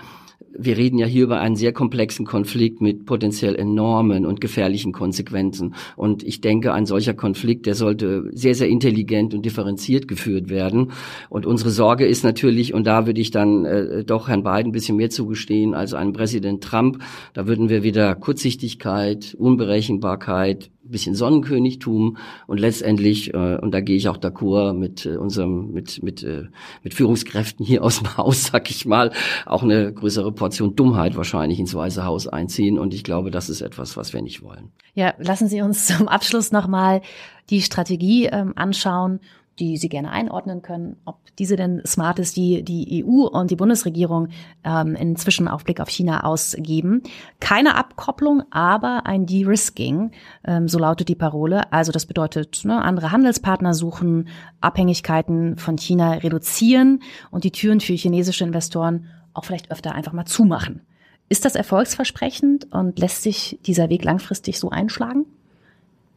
wir 0.58 0.78
reden 0.78 0.98
ja 0.98 1.06
hier 1.06 1.24
über 1.24 1.40
einen 1.40 1.56
sehr 1.56 1.74
komplexen 1.74 2.26
Konflikt 2.26 2.82
mit 2.82 3.06
potenziell 3.06 3.56
enormen 3.56 4.26
und 4.26 4.42
gefährlichen 4.42 4.92
Konsequenzen. 4.92 5.76
Und 5.96 6.24
ich 6.24 6.42
denke, 6.42 6.74
ein 6.74 6.86
solcher 6.86 7.14
Konflikt, 7.14 7.66
der 7.66 7.76
sollte 7.76 8.30
sehr, 8.32 8.56
sehr 8.56 8.68
intelligent 8.68 9.34
und 9.34 9.46
differenziert 9.46 10.08
geführt 10.08 10.50
werden. 10.50 10.92
Und 11.30 11.46
unsere 11.46 11.70
Sorge 11.70 12.06
ist 12.06 12.24
natürlich, 12.24 12.74
und 12.74 12.88
da 12.88 13.06
würde 13.06 13.22
ich 13.22 13.32
dann 13.32 13.66
äh, 13.66 14.04
doch 14.04 14.28
Herrn 14.28 14.44
Biden 14.44 14.68
ein 14.68 14.72
bisschen 14.72 14.98
mehr 14.98 15.10
zugestehen 15.10 15.74
als 15.74 15.94
einem 15.94 16.14
Präsident 16.14 16.64
Trump, 16.64 17.00
da 17.34 17.48
würden 17.48 17.70
wir 17.70 17.84
wieder 17.84 18.16
Kurzsichtigkeit, 18.16 19.36
Unberechenbarkeit, 19.38 20.70
bisschen 20.90 21.16
Sonnenkönigtum 21.16 22.18
und 22.48 22.60
letztendlich 22.60 23.34
äh, 23.34 23.58
und 23.58 23.72
da 23.74 23.82
gehe 23.82 23.96
ich 23.96 24.08
auch 24.10 24.18
d'accord 24.18 24.74
mit 24.74 25.06
äh, 25.06 25.18
unserem 25.18 25.72
mit 25.72 26.04
mit 26.04 26.24
äh, 26.24 26.46
mit 26.84 26.94
Führungskräften 26.94 27.66
hier 27.66 27.84
aus 27.84 28.00
dem 28.00 28.18
Haus, 28.18 28.46
sag 28.46 28.70
ich 28.70 28.86
mal, 28.86 29.12
auch 29.46 29.64
eine 29.64 29.94
größere 29.94 30.32
Portion 30.32 30.76
Dummheit 30.76 31.16
wahrscheinlich 31.16 31.60
ins 31.60 31.74
Weiße 31.74 32.06
Haus 32.06 32.28
einziehen 32.28 32.80
und 32.80 32.94
ich 32.94 33.04
glaube, 33.04 33.32
das 33.32 33.50
ist 33.50 33.62
etwas, 33.62 33.98
was 33.98 34.14
wir 34.14 34.22
nicht 34.22 34.42
wollen. 34.42 34.72
Ja, 34.94 35.14
lassen 35.18 35.48
Sie 35.48 35.62
uns 35.62 35.88
zum 35.88 36.08
Abschluss 36.08 36.52
noch 36.52 36.68
mal 36.68 37.02
die 37.50 37.62
Strategie 37.62 38.26
ähm, 38.26 38.54
anschauen 38.56 39.20
die 39.60 39.78
Sie 39.78 39.90
gerne 39.90 40.12
einordnen 40.12 40.62
können, 40.62 40.98
ob 41.06 41.18
diese 41.38 41.56
denn 41.56 41.82
smart 41.86 42.20
ist, 42.20 42.36
die 42.36 42.64
die 42.64 43.04
EU 43.04 43.28
und 43.28 43.52
die 43.52 43.56
Bundesregierung 43.56 44.30
ähm, 44.64 44.96
inzwischen 44.96 45.48
auf 45.48 45.64
Blick 45.64 45.80
auf 45.80 45.90
China 45.90 46.24
ausgeben. 46.24 47.04
Keine 47.40 47.76
Abkopplung, 47.76 48.44
aber 48.52 49.06
ein 49.06 49.26
De-Risking, 49.26 50.12
ähm, 50.46 50.68
so 50.68 50.78
lautet 50.78 51.08
die 51.08 51.16
Parole. 51.16 51.72
Also 51.72 51.92
das 51.92 52.06
bedeutet, 52.06 52.64
ne, 52.66 52.82
andere 52.82 53.12
Handelspartner 53.12 53.74
suchen, 53.74 54.28
Abhängigkeiten 54.62 55.58
von 55.58 55.78
China 55.78 56.14
reduzieren 56.14 57.02
und 57.32 57.44
die 57.44 57.52
Türen 57.52 57.80
für 57.80 57.94
chinesische 57.94 58.44
Investoren 58.44 59.08
auch 59.34 59.46
vielleicht 59.46 59.72
öfter 59.72 59.94
einfach 59.94 60.14
mal 60.14 60.26
zumachen. 60.26 60.82
Ist 61.28 61.46
das 61.46 61.56
erfolgsversprechend 61.56 62.72
und 62.72 63.00
lässt 63.00 63.24
sich 63.24 63.60
dieser 63.66 63.90
Weg 63.90 64.04
langfristig 64.04 64.60
so 64.60 64.70
einschlagen? 64.70 65.26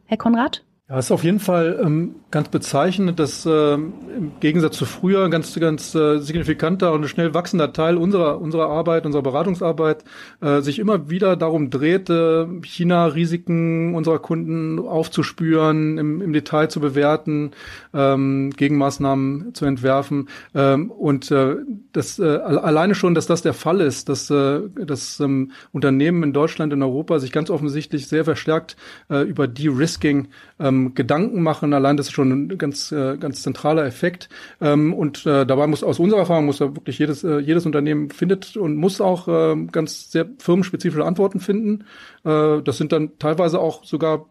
Herr 0.05 0.17
Konrad? 0.17 0.63
Ja, 0.89 0.97
ist 0.97 1.11
auf 1.11 1.23
jeden 1.23 1.39
Fall 1.39 1.79
ähm, 1.85 2.15
ganz 2.31 2.49
bezeichnend, 2.49 3.19
dass 3.19 3.45
äh, 3.45 3.75
im 3.75 4.31
Gegensatz 4.39 4.75
zu 4.75 4.85
früher 4.85 5.29
ganz, 5.29 5.53
ganz 5.59 5.93
äh, 5.93 6.17
signifikanter 6.17 6.93
und 6.93 7.07
schnell 7.07 7.35
wachsender 7.35 7.73
Teil 7.73 7.95
unserer, 7.95 8.41
unserer 8.41 8.69
Arbeit, 8.69 9.05
unserer 9.05 9.21
Beratungsarbeit 9.21 10.03
äh, 10.41 10.61
sich 10.61 10.79
immer 10.79 11.11
wieder 11.11 11.35
darum 11.35 11.69
dreht, 11.69 12.09
äh, 12.09 12.47
China-Risiken 12.63 13.93
unserer 13.93 14.17
Kunden 14.17 14.79
aufzuspüren, 14.79 15.99
im, 15.99 16.21
im 16.23 16.33
Detail 16.33 16.71
zu 16.71 16.79
bewerten, 16.79 17.51
ähm, 17.93 18.49
Gegenmaßnahmen 18.57 19.53
zu 19.53 19.65
entwerfen. 19.65 20.27
Ähm, 20.55 20.89
und 20.89 21.29
äh, 21.29 21.57
das 21.93 22.17
äh, 22.17 22.23
alleine 22.23 22.95
schon, 22.95 23.13
dass 23.13 23.27
das 23.27 23.43
der 23.43 23.53
Fall 23.53 23.81
ist, 23.81 24.09
dass, 24.09 24.31
äh, 24.31 24.61
dass 24.73 25.19
ähm, 25.19 25.51
Unternehmen 25.71 26.23
in 26.23 26.33
Deutschland, 26.33 26.73
in 26.73 26.81
Europa 26.81 27.19
sich 27.19 27.31
ganz 27.31 27.51
offensichtlich 27.51 28.07
sehr 28.07 28.25
verstärkt 28.25 28.75
äh, 29.11 29.21
über 29.21 29.47
De-Risking 29.47 30.29
ähm, 30.59 30.78
Gedanken 30.93 31.41
machen. 31.41 31.73
Allein 31.73 31.97
das 31.97 32.07
ist 32.07 32.13
schon 32.13 32.31
ein 32.31 32.57
ganz, 32.57 32.91
äh, 32.91 33.17
ganz 33.17 33.43
zentraler 33.43 33.85
Effekt. 33.85 34.29
Ähm, 34.61 34.93
und 34.93 35.25
äh, 35.25 35.45
dabei 35.45 35.67
muss 35.67 35.83
aus 35.83 35.99
unserer 35.99 36.21
Erfahrung 36.21 36.45
muss 36.45 36.57
da 36.57 36.75
wirklich 36.75 36.99
jedes, 36.99 37.23
äh, 37.23 37.39
jedes 37.39 37.65
Unternehmen 37.65 38.09
findet 38.09 38.57
und 38.57 38.75
muss 38.75 39.01
auch 39.01 39.27
äh, 39.27 39.55
ganz 39.71 40.11
sehr 40.11 40.27
firmenspezifische 40.39 41.05
Antworten 41.05 41.39
finden. 41.39 41.85
Äh, 42.23 42.61
das 42.61 42.77
sind 42.77 42.91
dann 42.91 43.17
teilweise 43.19 43.59
auch 43.59 43.83
sogar 43.83 44.25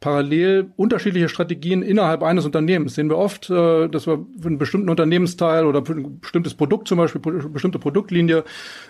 parallel 0.00 0.70
unterschiedliche 0.76 1.28
Strategien 1.28 1.82
innerhalb 1.82 2.22
eines 2.22 2.44
Unternehmens. 2.44 2.94
Sehen 2.94 3.08
wir 3.08 3.16
oft, 3.16 3.48
äh, 3.50 3.88
dass 3.88 4.06
wir 4.06 4.26
für 4.40 4.48
einen 4.48 4.58
bestimmten 4.58 4.90
Unternehmensteil 4.90 5.64
oder 5.64 5.84
für 5.84 5.94
ein 5.94 6.20
bestimmtes 6.20 6.54
Produkt 6.54 6.88
zum 6.88 6.98
Beispiel, 6.98 7.20
bestimmte 7.20 7.78
Produktlinie, 7.78 8.44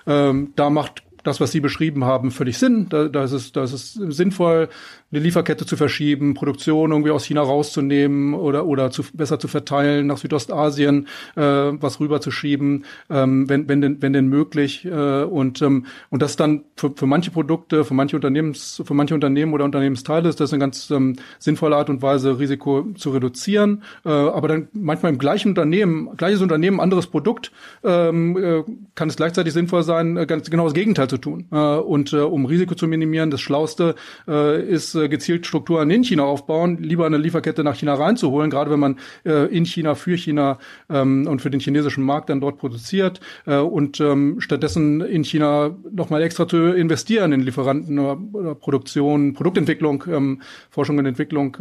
ähm, 0.06 0.52
da 0.56 0.70
macht 0.70 1.04
das, 1.24 1.40
was 1.40 1.52
Sie 1.52 1.60
beschrieben 1.60 2.04
haben, 2.04 2.30
völlig 2.30 2.58
Sinn. 2.58 2.86
Da, 2.88 3.08
da, 3.08 3.24
ist 3.24 3.32
es, 3.32 3.52
da 3.52 3.64
ist 3.64 3.72
es 3.72 3.92
sinnvoll, 3.94 4.68
eine 5.10 5.20
Lieferkette 5.20 5.66
zu 5.66 5.76
verschieben, 5.76 6.34
Produktion 6.34 6.90
irgendwie 6.90 7.10
aus 7.10 7.24
China 7.24 7.42
rauszunehmen 7.42 8.34
oder 8.34 8.66
oder 8.66 8.90
zu, 8.90 9.02
besser 9.12 9.38
zu 9.38 9.48
verteilen 9.48 10.06
nach 10.06 10.18
Südostasien, 10.18 11.06
äh, 11.36 11.40
was 11.40 12.00
rüberzuschieben, 12.00 12.84
ähm, 13.10 13.48
wenn 13.48 13.68
wenn 13.68 13.80
denn 13.80 14.02
wenn 14.02 14.12
denn 14.12 14.28
möglich 14.28 14.84
äh, 14.84 15.22
und 15.22 15.62
ähm, 15.62 15.86
und 16.10 16.22
das 16.22 16.36
dann 16.36 16.64
für, 16.76 16.92
für 16.94 17.06
manche 17.06 17.30
Produkte, 17.30 17.84
für 17.84 17.94
manche 17.94 18.16
Unternehmens 18.16 18.82
für 18.84 18.94
manche 18.94 19.14
Unternehmen 19.14 19.52
oder 19.52 19.64
Unternehmensteile 19.64 20.28
ist 20.28 20.40
das 20.40 20.52
eine 20.52 20.60
ganz 20.60 20.90
ähm, 20.90 21.16
sinnvolle 21.38 21.76
Art 21.76 21.90
und 21.90 22.02
Weise 22.02 22.38
Risiko 22.38 22.86
zu 22.96 23.10
reduzieren, 23.10 23.82
äh, 24.04 24.10
aber 24.10 24.48
dann 24.48 24.68
manchmal 24.72 25.12
im 25.12 25.18
gleichen 25.18 25.50
Unternehmen, 25.50 26.16
gleiches 26.16 26.42
Unternehmen, 26.42 26.80
anderes 26.80 27.06
Produkt, 27.06 27.52
ähm, 27.82 28.36
äh, 28.36 28.62
kann 28.94 29.08
es 29.08 29.16
gleichzeitig 29.16 29.52
sinnvoll 29.52 29.82
sein, 29.82 30.16
äh, 30.16 30.26
ganz 30.26 30.50
genau 30.50 30.64
das 30.64 30.74
Gegenteil 30.74 31.08
zu 31.08 31.13
tun 31.18 31.46
äh, 31.50 31.56
und 31.56 32.12
äh, 32.12 32.18
um 32.18 32.46
Risiko 32.46 32.74
zu 32.74 32.86
minimieren, 32.86 33.30
das 33.30 33.40
Schlauste 33.40 33.94
äh, 34.26 34.62
ist 34.62 34.92
gezielt 34.92 35.46
Strukturen 35.46 35.90
in 35.90 36.04
China 36.04 36.24
aufbauen, 36.24 36.78
lieber 36.78 37.06
eine 37.06 37.18
Lieferkette 37.18 37.64
nach 37.64 37.76
China 37.76 37.94
reinzuholen, 37.94 38.50
gerade 38.50 38.70
wenn 38.70 38.80
man 38.80 38.96
in 39.24 39.64
China 39.64 39.94
für 39.94 40.16
China 40.16 40.58
ähm, 40.88 41.26
und 41.26 41.42
für 41.42 41.50
den 41.50 41.60
chinesischen 41.60 42.04
Markt 42.04 42.28
dann 42.28 42.40
dort 42.40 42.58
produziert 42.58 43.20
und 43.46 44.00
ähm, 44.00 44.40
stattdessen 44.40 45.00
in 45.00 45.24
China 45.24 45.76
nochmal 45.90 46.22
extra 46.22 46.46
zu 46.46 46.56
investieren 46.56 47.32
in 47.32 47.40
Lieferanten 47.40 47.98
oder, 47.98 48.54
Produktion, 48.54 49.34
Produktentwicklung, 49.34 50.04
ähm, 50.08 50.42
Forschung 50.70 50.98
und 50.98 51.06
Entwicklung. 51.06 51.56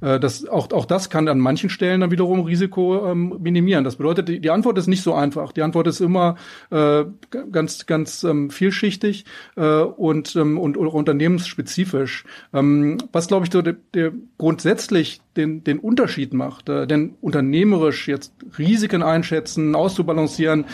Das, 0.00 0.46
auch, 0.46 0.70
auch 0.72 0.84
das 0.84 1.10
kann 1.10 1.28
an 1.28 1.38
manchen 1.38 1.70
Stellen 1.70 2.00
dann 2.00 2.10
wiederum 2.10 2.40
Risiko 2.40 3.14
minimieren. 3.14 3.84
Das 3.84 3.96
bedeutet, 3.96 4.28
die, 4.28 4.50
Antwort 4.50 4.78
ist 4.78 4.86
nicht 4.86 5.02
so 5.02 5.14
einfach. 5.14 5.52
Die 5.52 5.62
Antwort 5.62 5.86
ist 5.86 6.00
immer 6.00 6.36
ganz, 6.70 7.86
ganz 7.86 8.24
ähm, 8.24 8.50
vielschichtig 8.90 9.24
äh, 9.56 9.62
und, 9.62 10.36
ähm, 10.36 10.58
und, 10.58 10.76
und 10.76 10.88
unternehmensspezifisch. 10.88 12.24
Ähm, 12.52 12.98
was, 13.12 13.28
glaube 13.28 13.46
ich, 13.46 13.52
so 13.52 13.62
der, 13.62 13.76
der 13.94 14.12
grundsätzlich 14.38 15.20
den, 15.36 15.64
den 15.64 15.78
Unterschied 15.78 16.34
macht, 16.34 16.68
äh, 16.68 16.86
denn 16.86 17.14
unternehmerisch 17.20 18.08
jetzt 18.08 18.32
Risiken 18.58 19.02
einschätzen, 19.02 19.74
auszubalancieren, 19.74 20.64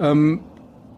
ähm, 0.00 0.40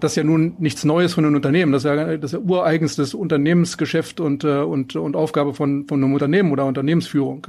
das 0.00 0.12
ist 0.12 0.16
ja 0.16 0.24
nun 0.24 0.56
nichts 0.58 0.84
Neues 0.84 1.14
von 1.14 1.24
einem 1.24 1.36
Unternehmen. 1.36 1.72
Das 1.72 1.84
ist 1.84 1.88
ja 1.88 2.16
das 2.18 2.32
ist 2.32 2.38
ja 2.38 2.38
ureigenstes 2.40 3.14
Unternehmensgeschäft 3.14 4.20
und, 4.20 4.44
äh, 4.44 4.58
und, 4.58 4.96
und 4.96 5.16
Aufgabe 5.16 5.54
von, 5.54 5.86
von 5.88 6.02
einem 6.02 6.12
Unternehmen 6.12 6.52
oder 6.52 6.66
Unternehmensführung. 6.66 7.46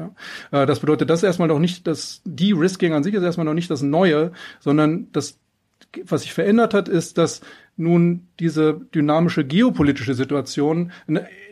Äh, 0.52 0.66
das 0.66 0.80
bedeutet, 0.80 1.10
das 1.10 1.20
ist 1.20 1.24
erstmal 1.24 1.50
noch 1.50 1.60
nicht 1.60 1.86
das, 1.86 2.22
De-Risking 2.24 2.94
an 2.94 3.04
sich 3.04 3.14
ist 3.14 3.24
erstmal 3.24 3.46
noch 3.46 3.56
nicht 3.56 3.70
das 3.70 3.82
Neue, 3.82 4.32
sondern 4.62 5.08
das, 5.12 5.38
was 6.06 6.22
sich 6.22 6.34
verändert 6.34 6.74
hat, 6.74 6.88
ist, 6.88 7.18
dass 7.18 7.42
nun 7.78 8.28
diese 8.40 8.82
dynamische 8.94 9.46
geopolitische 9.46 10.14
Situation 10.14 10.92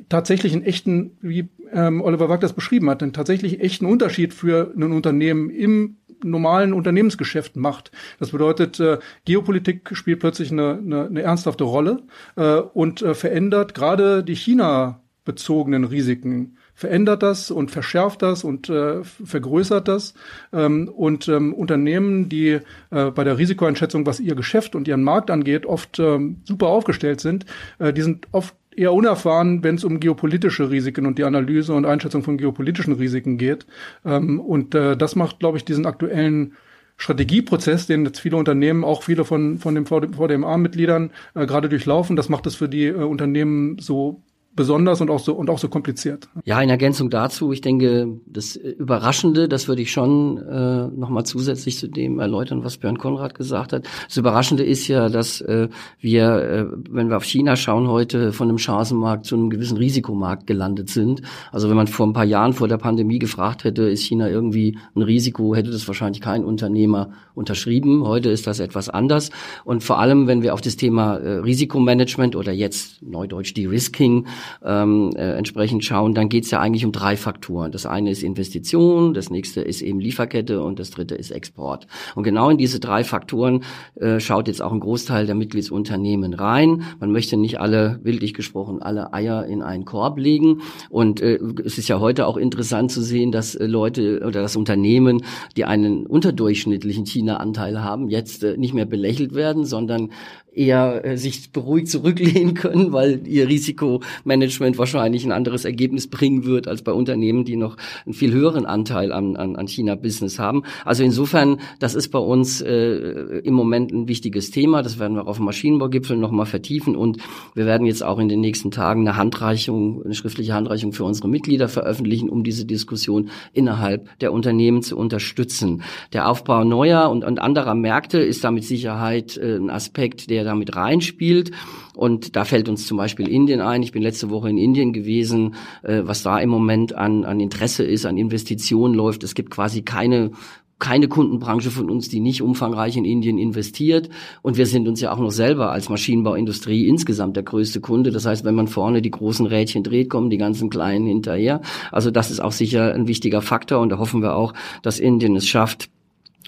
tatsächlich 0.10 0.54
einen 0.54 0.64
echten, 0.64 1.18
wie 1.22 1.50
ähm, 1.72 2.02
Oliver 2.02 2.30
Wagner 2.30 2.44
das 2.44 2.54
beschrieben 2.54 2.90
hat, 2.90 3.04
einen 3.04 3.14
tatsächlich 3.14 3.62
echten 3.62 3.86
Unterschied 3.86 4.34
für 4.34 4.74
ein 4.76 4.84
Unternehmen 4.84 5.50
im 5.50 5.98
normalen 6.24 6.74
Unternehmensgeschäft 6.74 7.56
macht. 7.56 7.92
Das 8.20 8.32
bedeutet, 8.32 8.80
äh, 8.80 9.00
Geopolitik 9.26 9.90
spielt 9.94 10.20
plötzlich 10.20 10.52
eine, 10.52 10.78
eine, 10.78 11.06
eine 11.08 11.22
ernsthafte 11.22 11.66
Rolle 11.66 12.04
äh, 12.36 12.58
und 12.58 13.02
äh, 13.02 13.14
verändert 13.14 13.74
gerade 13.74 14.24
die 14.24 14.36
China 14.36 15.02
bezogenen 15.26 15.84
Risiken 15.84 16.58
verändert 16.74 17.24
das 17.24 17.52
und 17.52 17.72
verschärft 17.72 18.22
das 18.22 18.44
und 18.44 18.70
äh, 18.70 19.04
vergrößert 19.04 19.88
das. 19.88 20.14
Ähm, 20.52 20.90
und 20.90 21.28
ähm, 21.28 21.54
Unternehmen, 21.54 22.30
die 22.30 22.60
äh, 22.90 23.12
bei 23.12 23.24
der 23.24 23.38
Risikoeinschätzung, 23.38 24.06
was 24.06 24.20
ihr 24.20 24.36
Geschäft 24.36 24.76
und 24.76 24.88
ihren 24.88 25.04
Markt 25.04 25.32
angeht, 25.32 25.66
oft 25.66 26.00
ähm, 26.00 26.38
super 26.44 26.68
aufgestellt 26.68 27.22
sind, 27.22 27.46
äh, 27.80 27.94
die 27.94 28.02
sind 28.02 28.28
oft 28.32 28.56
eher 28.76 28.94
unerfahren, 28.94 29.64
wenn 29.64 29.76
es 29.76 29.84
um 29.84 30.00
geopolitische 30.00 30.70
Risiken 30.72 31.06
und 31.06 31.18
die 31.20 31.24
Analyse 31.24 31.74
und 31.74 31.86
Einschätzung 31.86 32.24
von 32.24 32.38
geopolitischen 32.38 32.94
Risiken 32.94 33.38
geht. 33.38 33.66
Ähm, 34.04 34.40
und 34.40 34.76
äh, 34.76 34.98
das 34.98 35.16
macht, 35.16 35.40
glaube 35.40 35.58
ich, 35.58 35.66
diesen 35.66 35.86
aktuellen 35.86 36.54
Strategieprozess, 36.98 37.88
den 37.88 38.06
jetzt 38.06 38.20
viele 38.20 38.38
Unternehmen, 38.38 38.84
auch 38.84 39.04
viele 39.04 39.26
von, 39.26 39.58
von 39.58 39.76
den 39.76 39.86
VDMA-Mitgliedern 39.86 41.12
äh, 41.36 41.46
gerade 41.46 41.70
durchlaufen, 41.70 42.16
das 42.16 42.30
macht 42.30 42.46
es 42.46 42.56
für 42.56 42.70
die 42.70 42.86
äh, 42.86 42.94
Unternehmen 42.94 43.78
so 43.80 44.22
besonders 44.56 45.01
und 45.01 45.10
auch 45.10 45.20
so 45.20 45.34
und 45.34 45.49
auch 45.49 45.58
so 45.58 45.68
kompliziert. 45.68 46.28
Ja, 46.45 46.62
in 46.62 46.70
Ergänzung 46.70 47.10
dazu, 47.10 47.51
ich 47.51 47.62
denke, 47.62 48.20
das 48.26 48.56
Überraschende, 48.56 49.47
das 49.47 49.68
würde 49.68 49.82
ich 49.82 49.91
schon 49.91 50.38
äh, 50.38 50.88
nochmal 50.88 51.26
zusätzlich 51.26 51.78
zu 51.78 51.88
dem 51.88 52.20
erläutern, 52.20 52.64
was 52.64 52.78
Björn 52.78 52.97
Konrad 52.97 53.36
gesagt 53.36 53.74
hat. 53.74 53.86
Das 54.08 54.18
Überraschende 54.18 54.64
ist 54.64 54.88
ja, 54.88 55.10
dass 55.10 55.41
äh, 55.41 55.70
wir, 55.99 56.26
äh, 56.26 56.66
wenn 56.89 57.10
wir 57.10 57.18
auf 57.18 57.24
China 57.24 57.56
schauen, 57.56 57.88
heute 57.88 58.32
von 58.32 58.49
einem 58.49 58.58
Chancenmarkt 58.58 59.26
zu 59.26 59.36
einem 59.36 59.49
gewissen 59.49 59.78
Risikomarkt 59.78 60.45
gelandet 60.45 60.89
sind. 60.89 61.22
Also 61.51 61.70
wenn 61.70 61.76
man 61.76 61.88
vor 61.88 62.06
ein 62.06 62.14
paar 62.14 62.26
Jahren 62.26 62.54
vor 62.54 62.68
der 62.68 62.78
Pandemie 62.78 63.20
gefragt 63.20 63.64
hätte, 63.64 63.84
ist 63.84 64.04
China 64.04 64.30
irgendwie 64.30 64.78
ein 64.95 65.01
Risiko, 65.01 65.56
hätte 65.56 65.72
das 65.72 65.88
wahrscheinlich 65.88 66.22
kein 66.22 66.43
Unternehmer 66.43 67.10
unterschrieben. 67.34 68.06
Heute 68.06 68.30
ist 68.30 68.45
das 68.45 68.60
etwas 68.60 68.89
anders. 68.89 69.32
Und 69.66 69.84
vor 69.84 69.99
allem, 69.99 70.28
wenn 70.28 70.43
wir 70.43 70.54
auf 70.54 70.62
das 70.62 70.76
Thema 70.76 71.18
äh, 71.18 71.38
Risikomanagement 71.38 72.36
oder 72.36 72.51
jetzt 72.51 73.01
neudeutsch 73.01 73.54
De-Risking 73.54 74.28
ähm, 74.64 75.12
äh, 75.16 75.34
entsprechend 75.34 75.84
schauen, 75.84 76.14
dann 76.14 76.30
geht 76.30 76.46
es 76.46 76.52
ja 76.52 76.60
eigentlich 76.60 76.86
um 76.86 76.91
drei 76.91 77.18
Faktoren. 77.18 77.72
Das 77.72 77.86
eine 77.86 78.12
ist 78.12 78.24
Investition, 78.24 79.14
das 79.14 79.30
nächste 79.30 79.62
ist 79.62 79.82
eben 79.82 80.00
Lieferkette 80.00 80.64
und 80.64 80.80
das 80.80 80.91
dritte 80.91 81.16
ist 81.16 81.32
Export. 81.32 81.88
Und 82.16 82.24
genau 82.24 82.50
in 82.50 82.58
diese 82.58 82.80
drei 82.80 83.04
Faktoren 83.04 83.64
äh, 83.96 84.20
schaut 84.20 84.48
jetzt 84.48 84.62
auch 84.62 84.72
ein 84.72 84.80
Großteil 84.80 85.26
der 85.26 85.36
Mitgliedsunternehmen 85.36 86.34
rein. 86.34 86.84
Man 87.00 87.12
möchte 87.12 87.38
nicht 87.38 87.60
alle, 87.60 88.00
bildlich 88.04 88.34
gesprochen, 88.34 88.82
alle 88.82 89.14
Eier 89.14 89.46
in 89.46 89.62
einen 89.62 89.86
Korb 89.86 90.18
legen. 90.18 90.62
Und 90.89 91.22
äh, 91.22 91.39
es 91.66 91.78
ist 91.78 91.88
ja 91.88 92.00
heute 92.00 92.28
auch 92.28 92.38
interessant 92.38 92.91
zu 92.91 93.02
sehen, 93.02 93.32
dass 93.32 93.56
äh, 93.56 93.66
Leute 93.66 94.24
oder 94.26 94.41
das 94.41 94.56
Unternehmen, 94.56 95.24
die 95.56 95.66
einen 95.66 96.06
unterdurchschnittlichen 96.06 97.06
China-Anteil 97.06 97.84
haben, 97.84 98.10
jetzt 98.10 98.44
äh, 98.44 98.58
nicht 98.58 98.74
mehr 98.74 98.86
belächelt 98.86 99.34
werden, 99.34 99.66
sondern 99.66 100.12
eher 100.56 101.04
äh, 101.06 101.18
sich 101.18 101.51
beruhigt 101.51 101.89
zurücklehnen 101.89 102.54
können, 102.54 102.91
weil 102.91 103.28
ihr 103.28 103.47
Risikomanagement 103.47 104.78
wahrscheinlich 104.78 105.26
ein 105.26 105.32
anderes 105.32 105.66
Ergebnis 105.66 106.08
bringen 106.08 106.45
wird 106.45 106.68
als 106.68 106.82
bei 106.82 106.91
Unternehmen, 106.91 107.45
die 107.45 107.56
noch 107.56 107.78
einen 108.06 108.14
viel 108.14 108.32
höheren 108.32 108.66
Anteil 108.66 109.12
an, 109.12 109.36
an, 109.36 109.56
an 109.56 109.68
China-Business 109.68 110.39
haben. 110.39 110.64
Also 110.86 111.04
insofern, 111.04 111.60
das 111.80 111.95
ist 111.95 112.10
bei 112.10 112.20
uns 112.20 112.62
äh, 112.62 113.39
im 113.43 113.54
Moment 113.54 113.91
ein 113.91 114.08
wichtiges 114.08 114.51
Thema. 114.51 114.82
Das 114.82 114.99
werden 114.99 115.16
wir 115.16 115.28
auf 115.28 115.38
dem 115.38 115.45
Maschinenbaugipfel 115.45 116.18
nochmal 116.18 116.45
vertiefen 116.45 116.95
und 116.95 117.18
wir 117.56 117.66
werden 117.66 117.88
jetzt 117.88 118.04
auch 118.04 118.20
in 118.20 118.30
den 118.30 118.41
nächsten 118.41 118.72
Tagen 118.72 119.01
eine 119.01 119.18
Handreichung, 119.18 120.04
eine 120.04 120.14
schriftliche 120.14 120.54
Handreichung 120.54 120.93
für 120.93 121.04
unsere 121.04 121.28
Mitglieder 121.28 121.68
veröffentlichen, 121.68 122.30
um 122.30 122.43
diese 122.43 122.66
Diskussion 122.66 123.30
innerhalb 123.54 124.18
der 124.20 124.32
Unternehmen 124.34 124.82
zu 124.82 124.97
unterstützen. 124.97 125.84
Der 126.14 126.30
Aufbau 126.30 126.64
neuer 126.64 127.10
und, 127.10 127.24
und 127.24 127.39
anderer 127.39 127.76
Märkte 127.76 128.20
ist 128.20 128.43
da 128.43 128.51
mit 128.51 128.64
Sicherheit 128.64 129.38
äh, 129.38 129.56
ein 129.56 129.70
Aspekt, 129.70 130.30
der 130.30 130.43
der 130.44 130.52
damit 130.52 130.76
reinspielt. 130.76 131.52
Und 131.96 132.36
da 132.36 132.46
fällt 132.46 132.70
uns 132.70 132.88
zum 132.88 132.98
Beispiel 132.98 133.28
Indien 133.28 133.62
ein. 133.62 133.84
Ich 133.84 133.91
bin 133.91 134.02
letzte 134.02 134.30
Woche 134.30 134.50
in 134.50 134.58
Indien 134.58 134.94
gewesen, 134.94 135.56
äh, 135.84 136.02
was 136.04 136.24
da 136.24 136.39
im 136.39 136.50
Moment 136.50 136.94
an, 136.94 137.24
an 137.24 137.39
Interesse 137.39 137.84
ist, 137.84 138.06
an 138.06 138.18
Investitionen 138.18 138.96
läuft. 138.96 139.24
Es 139.24 139.36
gibt 139.36 139.52
quasi 139.52 139.84
keine 139.84 140.32
keine 140.80 141.08
Kundenbranche 141.08 141.72
von 141.72 141.89
uns, 141.89 142.10
die 142.10 142.20
nicht 142.20 142.41
umfangreich 142.41 142.98
in 142.98 143.06
Indien 143.06 143.38
investiert. 143.38 144.10
Und 144.41 144.58
wir 144.58 144.66
sind 144.66 144.86
uns 144.89 145.00
ja 145.00 145.14
auch 145.14 145.18
noch 145.18 145.32
selber 145.32 145.72
als 145.72 145.88
Maschinenbauindustrie 145.88 146.89
insgesamt 146.89 147.38
der 147.38 147.44
größte 147.44 147.80
Kunde. 147.80 148.12
Das 148.12 148.26
heißt, 148.26 148.44
wenn 148.44 148.56
man 148.56 148.68
vorne 148.68 149.02
die 149.02 149.12
großen 149.12 149.46
Rädchen 149.46 149.84
dreht, 149.84 150.10
kommen 150.10 150.30
die 150.30 150.38
ganzen 150.38 150.70
kleinen 150.70 151.06
hinterher. 151.06 151.62
Also 151.94 152.12
das 152.12 152.32
ist 152.32 152.41
auch 152.41 152.52
sicher 152.52 152.94
ein 152.94 153.08
wichtiger 153.08 153.41
Faktor. 153.41 153.80
Und 153.80 153.89
da 153.89 153.98
hoffen 153.98 154.22
wir 154.22 154.36
auch, 154.36 154.54
dass 154.82 155.00
Indien 155.00 155.38
es 155.38 155.48
schafft, 155.48 155.89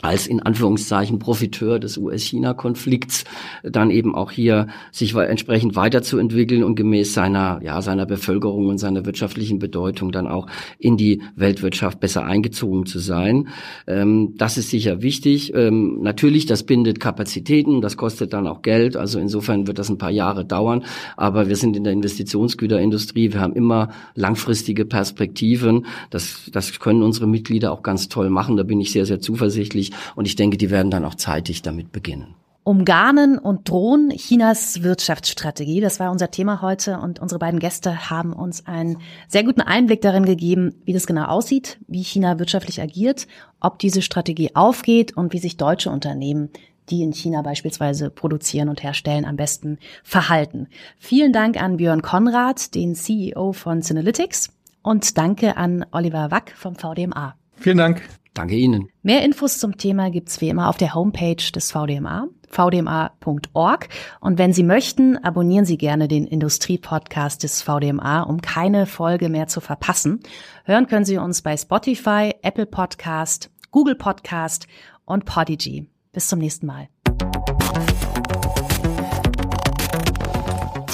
als 0.02 0.28
in 0.28 0.42
Anführungszeichen 0.42 1.20
Profiteur 1.20 1.80
des 1.80 1.98
US-China-Konflikts 1.98 3.24
dann 3.64 3.90
eben 3.90 4.14
auch 4.14 4.32
hier 4.32 4.68
sich 4.92 5.16
entsprechend 5.16 5.76
weiterzuentwickeln 5.76 6.64
und 6.64 6.76
gemäß 6.76 7.14
seiner, 7.14 7.60
ja, 7.64 7.82
seiner 7.82 8.06
Bevölkerung 8.06 8.68
und 8.68 8.78
seiner 8.78 9.06
wirtschaftlichen 9.06 9.60
Bedeutung 9.60 10.12
dann 10.12 10.28
auch 10.28 10.48
in 10.78 10.98
die 10.98 11.22
Weltwirtschaft 11.36 12.00
besser 12.00 12.26
eingezogen 12.26 12.86
zu 12.86 13.00
sein. 13.00 13.48
Ähm, 13.88 14.34
das 14.38 14.58
ist 14.58 14.70
sicher 14.70 15.02
wichtig. 15.02 15.54
Ähm, 15.56 16.02
natürlich, 16.02 16.46
das 16.46 16.64
bindet 16.64 17.00
Kapazitäten, 17.00 17.82
das 17.82 17.98
kostet 17.98 18.34
dann 18.34 18.48
auch 18.48 18.62
Geld. 18.62 18.98
Also 18.98 19.20
insofern 19.20 19.68
wird 19.68 19.80
das 19.80 19.90
ein 19.90 19.98
paar 19.98 20.12
Jahre 20.12 20.46
dauern. 20.46 20.84
Aber 21.18 21.48
wir 21.48 21.56
sind 21.56 21.76
in 21.76 21.84
der 21.84 21.94
Investitionsgüterindustrie. 21.94 23.34
Wir 23.34 23.40
haben 23.40 23.54
immer 23.54 23.90
langfristige 24.14 24.86
Perspektiven. 24.86 25.86
Das, 26.10 26.50
das 26.52 26.80
können 26.80 27.02
unsere 27.02 27.28
Mitglieder 27.28 27.72
auch 27.72 27.82
ganz 27.82 28.10
toll 28.10 28.30
machen. 28.30 28.58
Da 28.58 28.64
bin 28.64 28.82
ich 28.82 28.92
sehr, 28.92 29.06
sehr 29.06 29.20
zuversichtlich. 29.20 29.85
Und 30.16 30.26
ich 30.26 30.36
denke, 30.36 30.58
die 30.58 30.70
werden 30.70 30.92
dann 30.92 31.06
auch 31.06 31.16
zeitig 31.16 31.62
damit 31.62 31.92
beginnen. 31.92 32.36
Umgarnen 32.64 33.38
und 33.38 33.70
drohen 33.70 34.10
Chinas 34.10 34.82
Wirtschaftsstrategie. 34.82 35.82
Das 35.82 36.00
war 36.00 36.10
unser 36.12 36.32
Thema 36.32 36.64
heute 36.64 36.98
und 36.98 37.20
unsere 37.20 37.38
beiden 37.38 37.60
Gäste 37.60 38.10
haben 38.10 38.34
uns 38.34 38.66
einen 38.66 38.98
sehr 39.28 39.44
guten 39.44 39.62
Einblick 39.62 40.02
darin 40.02 40.26
gegeben, 40.26 40.74
wie 40.84 40.94
das 40.94 41.06
genau 41.06 41.26
aussieht, 41.26 41.78
wie 41.88 42.02
China 42.02 42.40
wirtschaftlich 42.40 42.82
agiert, 42.82 43.28
ob 43.60 43.78
diese 43.78 44.02
Strategie 44.02 44.56
aufgeht 44.56 45.16
und 45.16 45.32
wie 45.32 45.40
sich 45.40 45.58
deutsche 45.58 45.92
Unternehmen 45.92 46.50
die 46.90 47.02
in 47.02 47.14
China 47.14 47.42
beispielsweise 47.42 48.10
produzieren 48.10 48.70
und 48.70 48.84
herstellen, 48.84 49.26
am 49.26 49.36
besten 49.36 49.80
verhalten. 50.04 50.68
Vielen 50.98 51.34
Dank 51.34 51.62
an 51.62 51.78
Björn 51.78 52.02
Konrad, 52.02 52.76
den 52.76 52.96
CEO 52.96 53.54
von 53.54 53.82
Synalytics 53.82 54.50
und 54.82 55.18
danke 55.18 55.58
an 55.58 55.86
Oliver 55.92 56.32
Wack 56.32 56.52
vom 56.56 56.76
VDMA. 56.76 57.36
Vielen 57.58 57.78
Dank. 57.78 58.04
Danke 58.36 58.56
Ihnen. 58.56 58.90
Mehr 59.02 59.24
Infos 59.24 59.60
zum 59.60 59.78
Thema 59.78 60.12
gibt's 60.12 60.42
wie 60.42 60.50
immer 60.50 60.68
auf 60.70 60.76
der 60.76 60.94
Homepage 60.94 61.38
des 61.56 61.72
VDMA, 61.72 62.28
vdma.org. 62.50 63.88
Und 64.20 64.38
wenn 64.38 64.52
Sie 64.52 64.64
möchten, 64.64 65.18
abonnieren 65.18 65.64
Sie 65.64 65.78
gerne 65.78 66.10
den 66.10 66.28
Industriepodcast 66.28 67.42
des 67.44 67.62
VDMA, 67.62 68.24
um 68.24 68.42
keine 68.42 68.88
Folge 68.88 69.30
mehr 69.30 69.48
zu 69.48 69.62
verpassen. 69.62 70.20
Hören 70.66 70.88
können 70.88 71.06
Sie 71.06 71.18
uns 71.18 71.42
bei 71.42 71.56
Spotify, 71.56 72.34
Apple 72.42 72.66
Podcast, 72.66 73.50
Google 73.72 73.96
Podcast 73.96 74.68
und 75.06 75.24
Podigy. 75.24 75.88
Bis 76.12 76.28
zum 76.28 76.40
nächsten 76.40 76.66
Mal. 76.66 76.90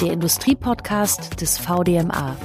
Der 0.00 0.12
Industriepodcast 0.12 1.40
des 1.40 1.58
VDMA. 1.58 2.36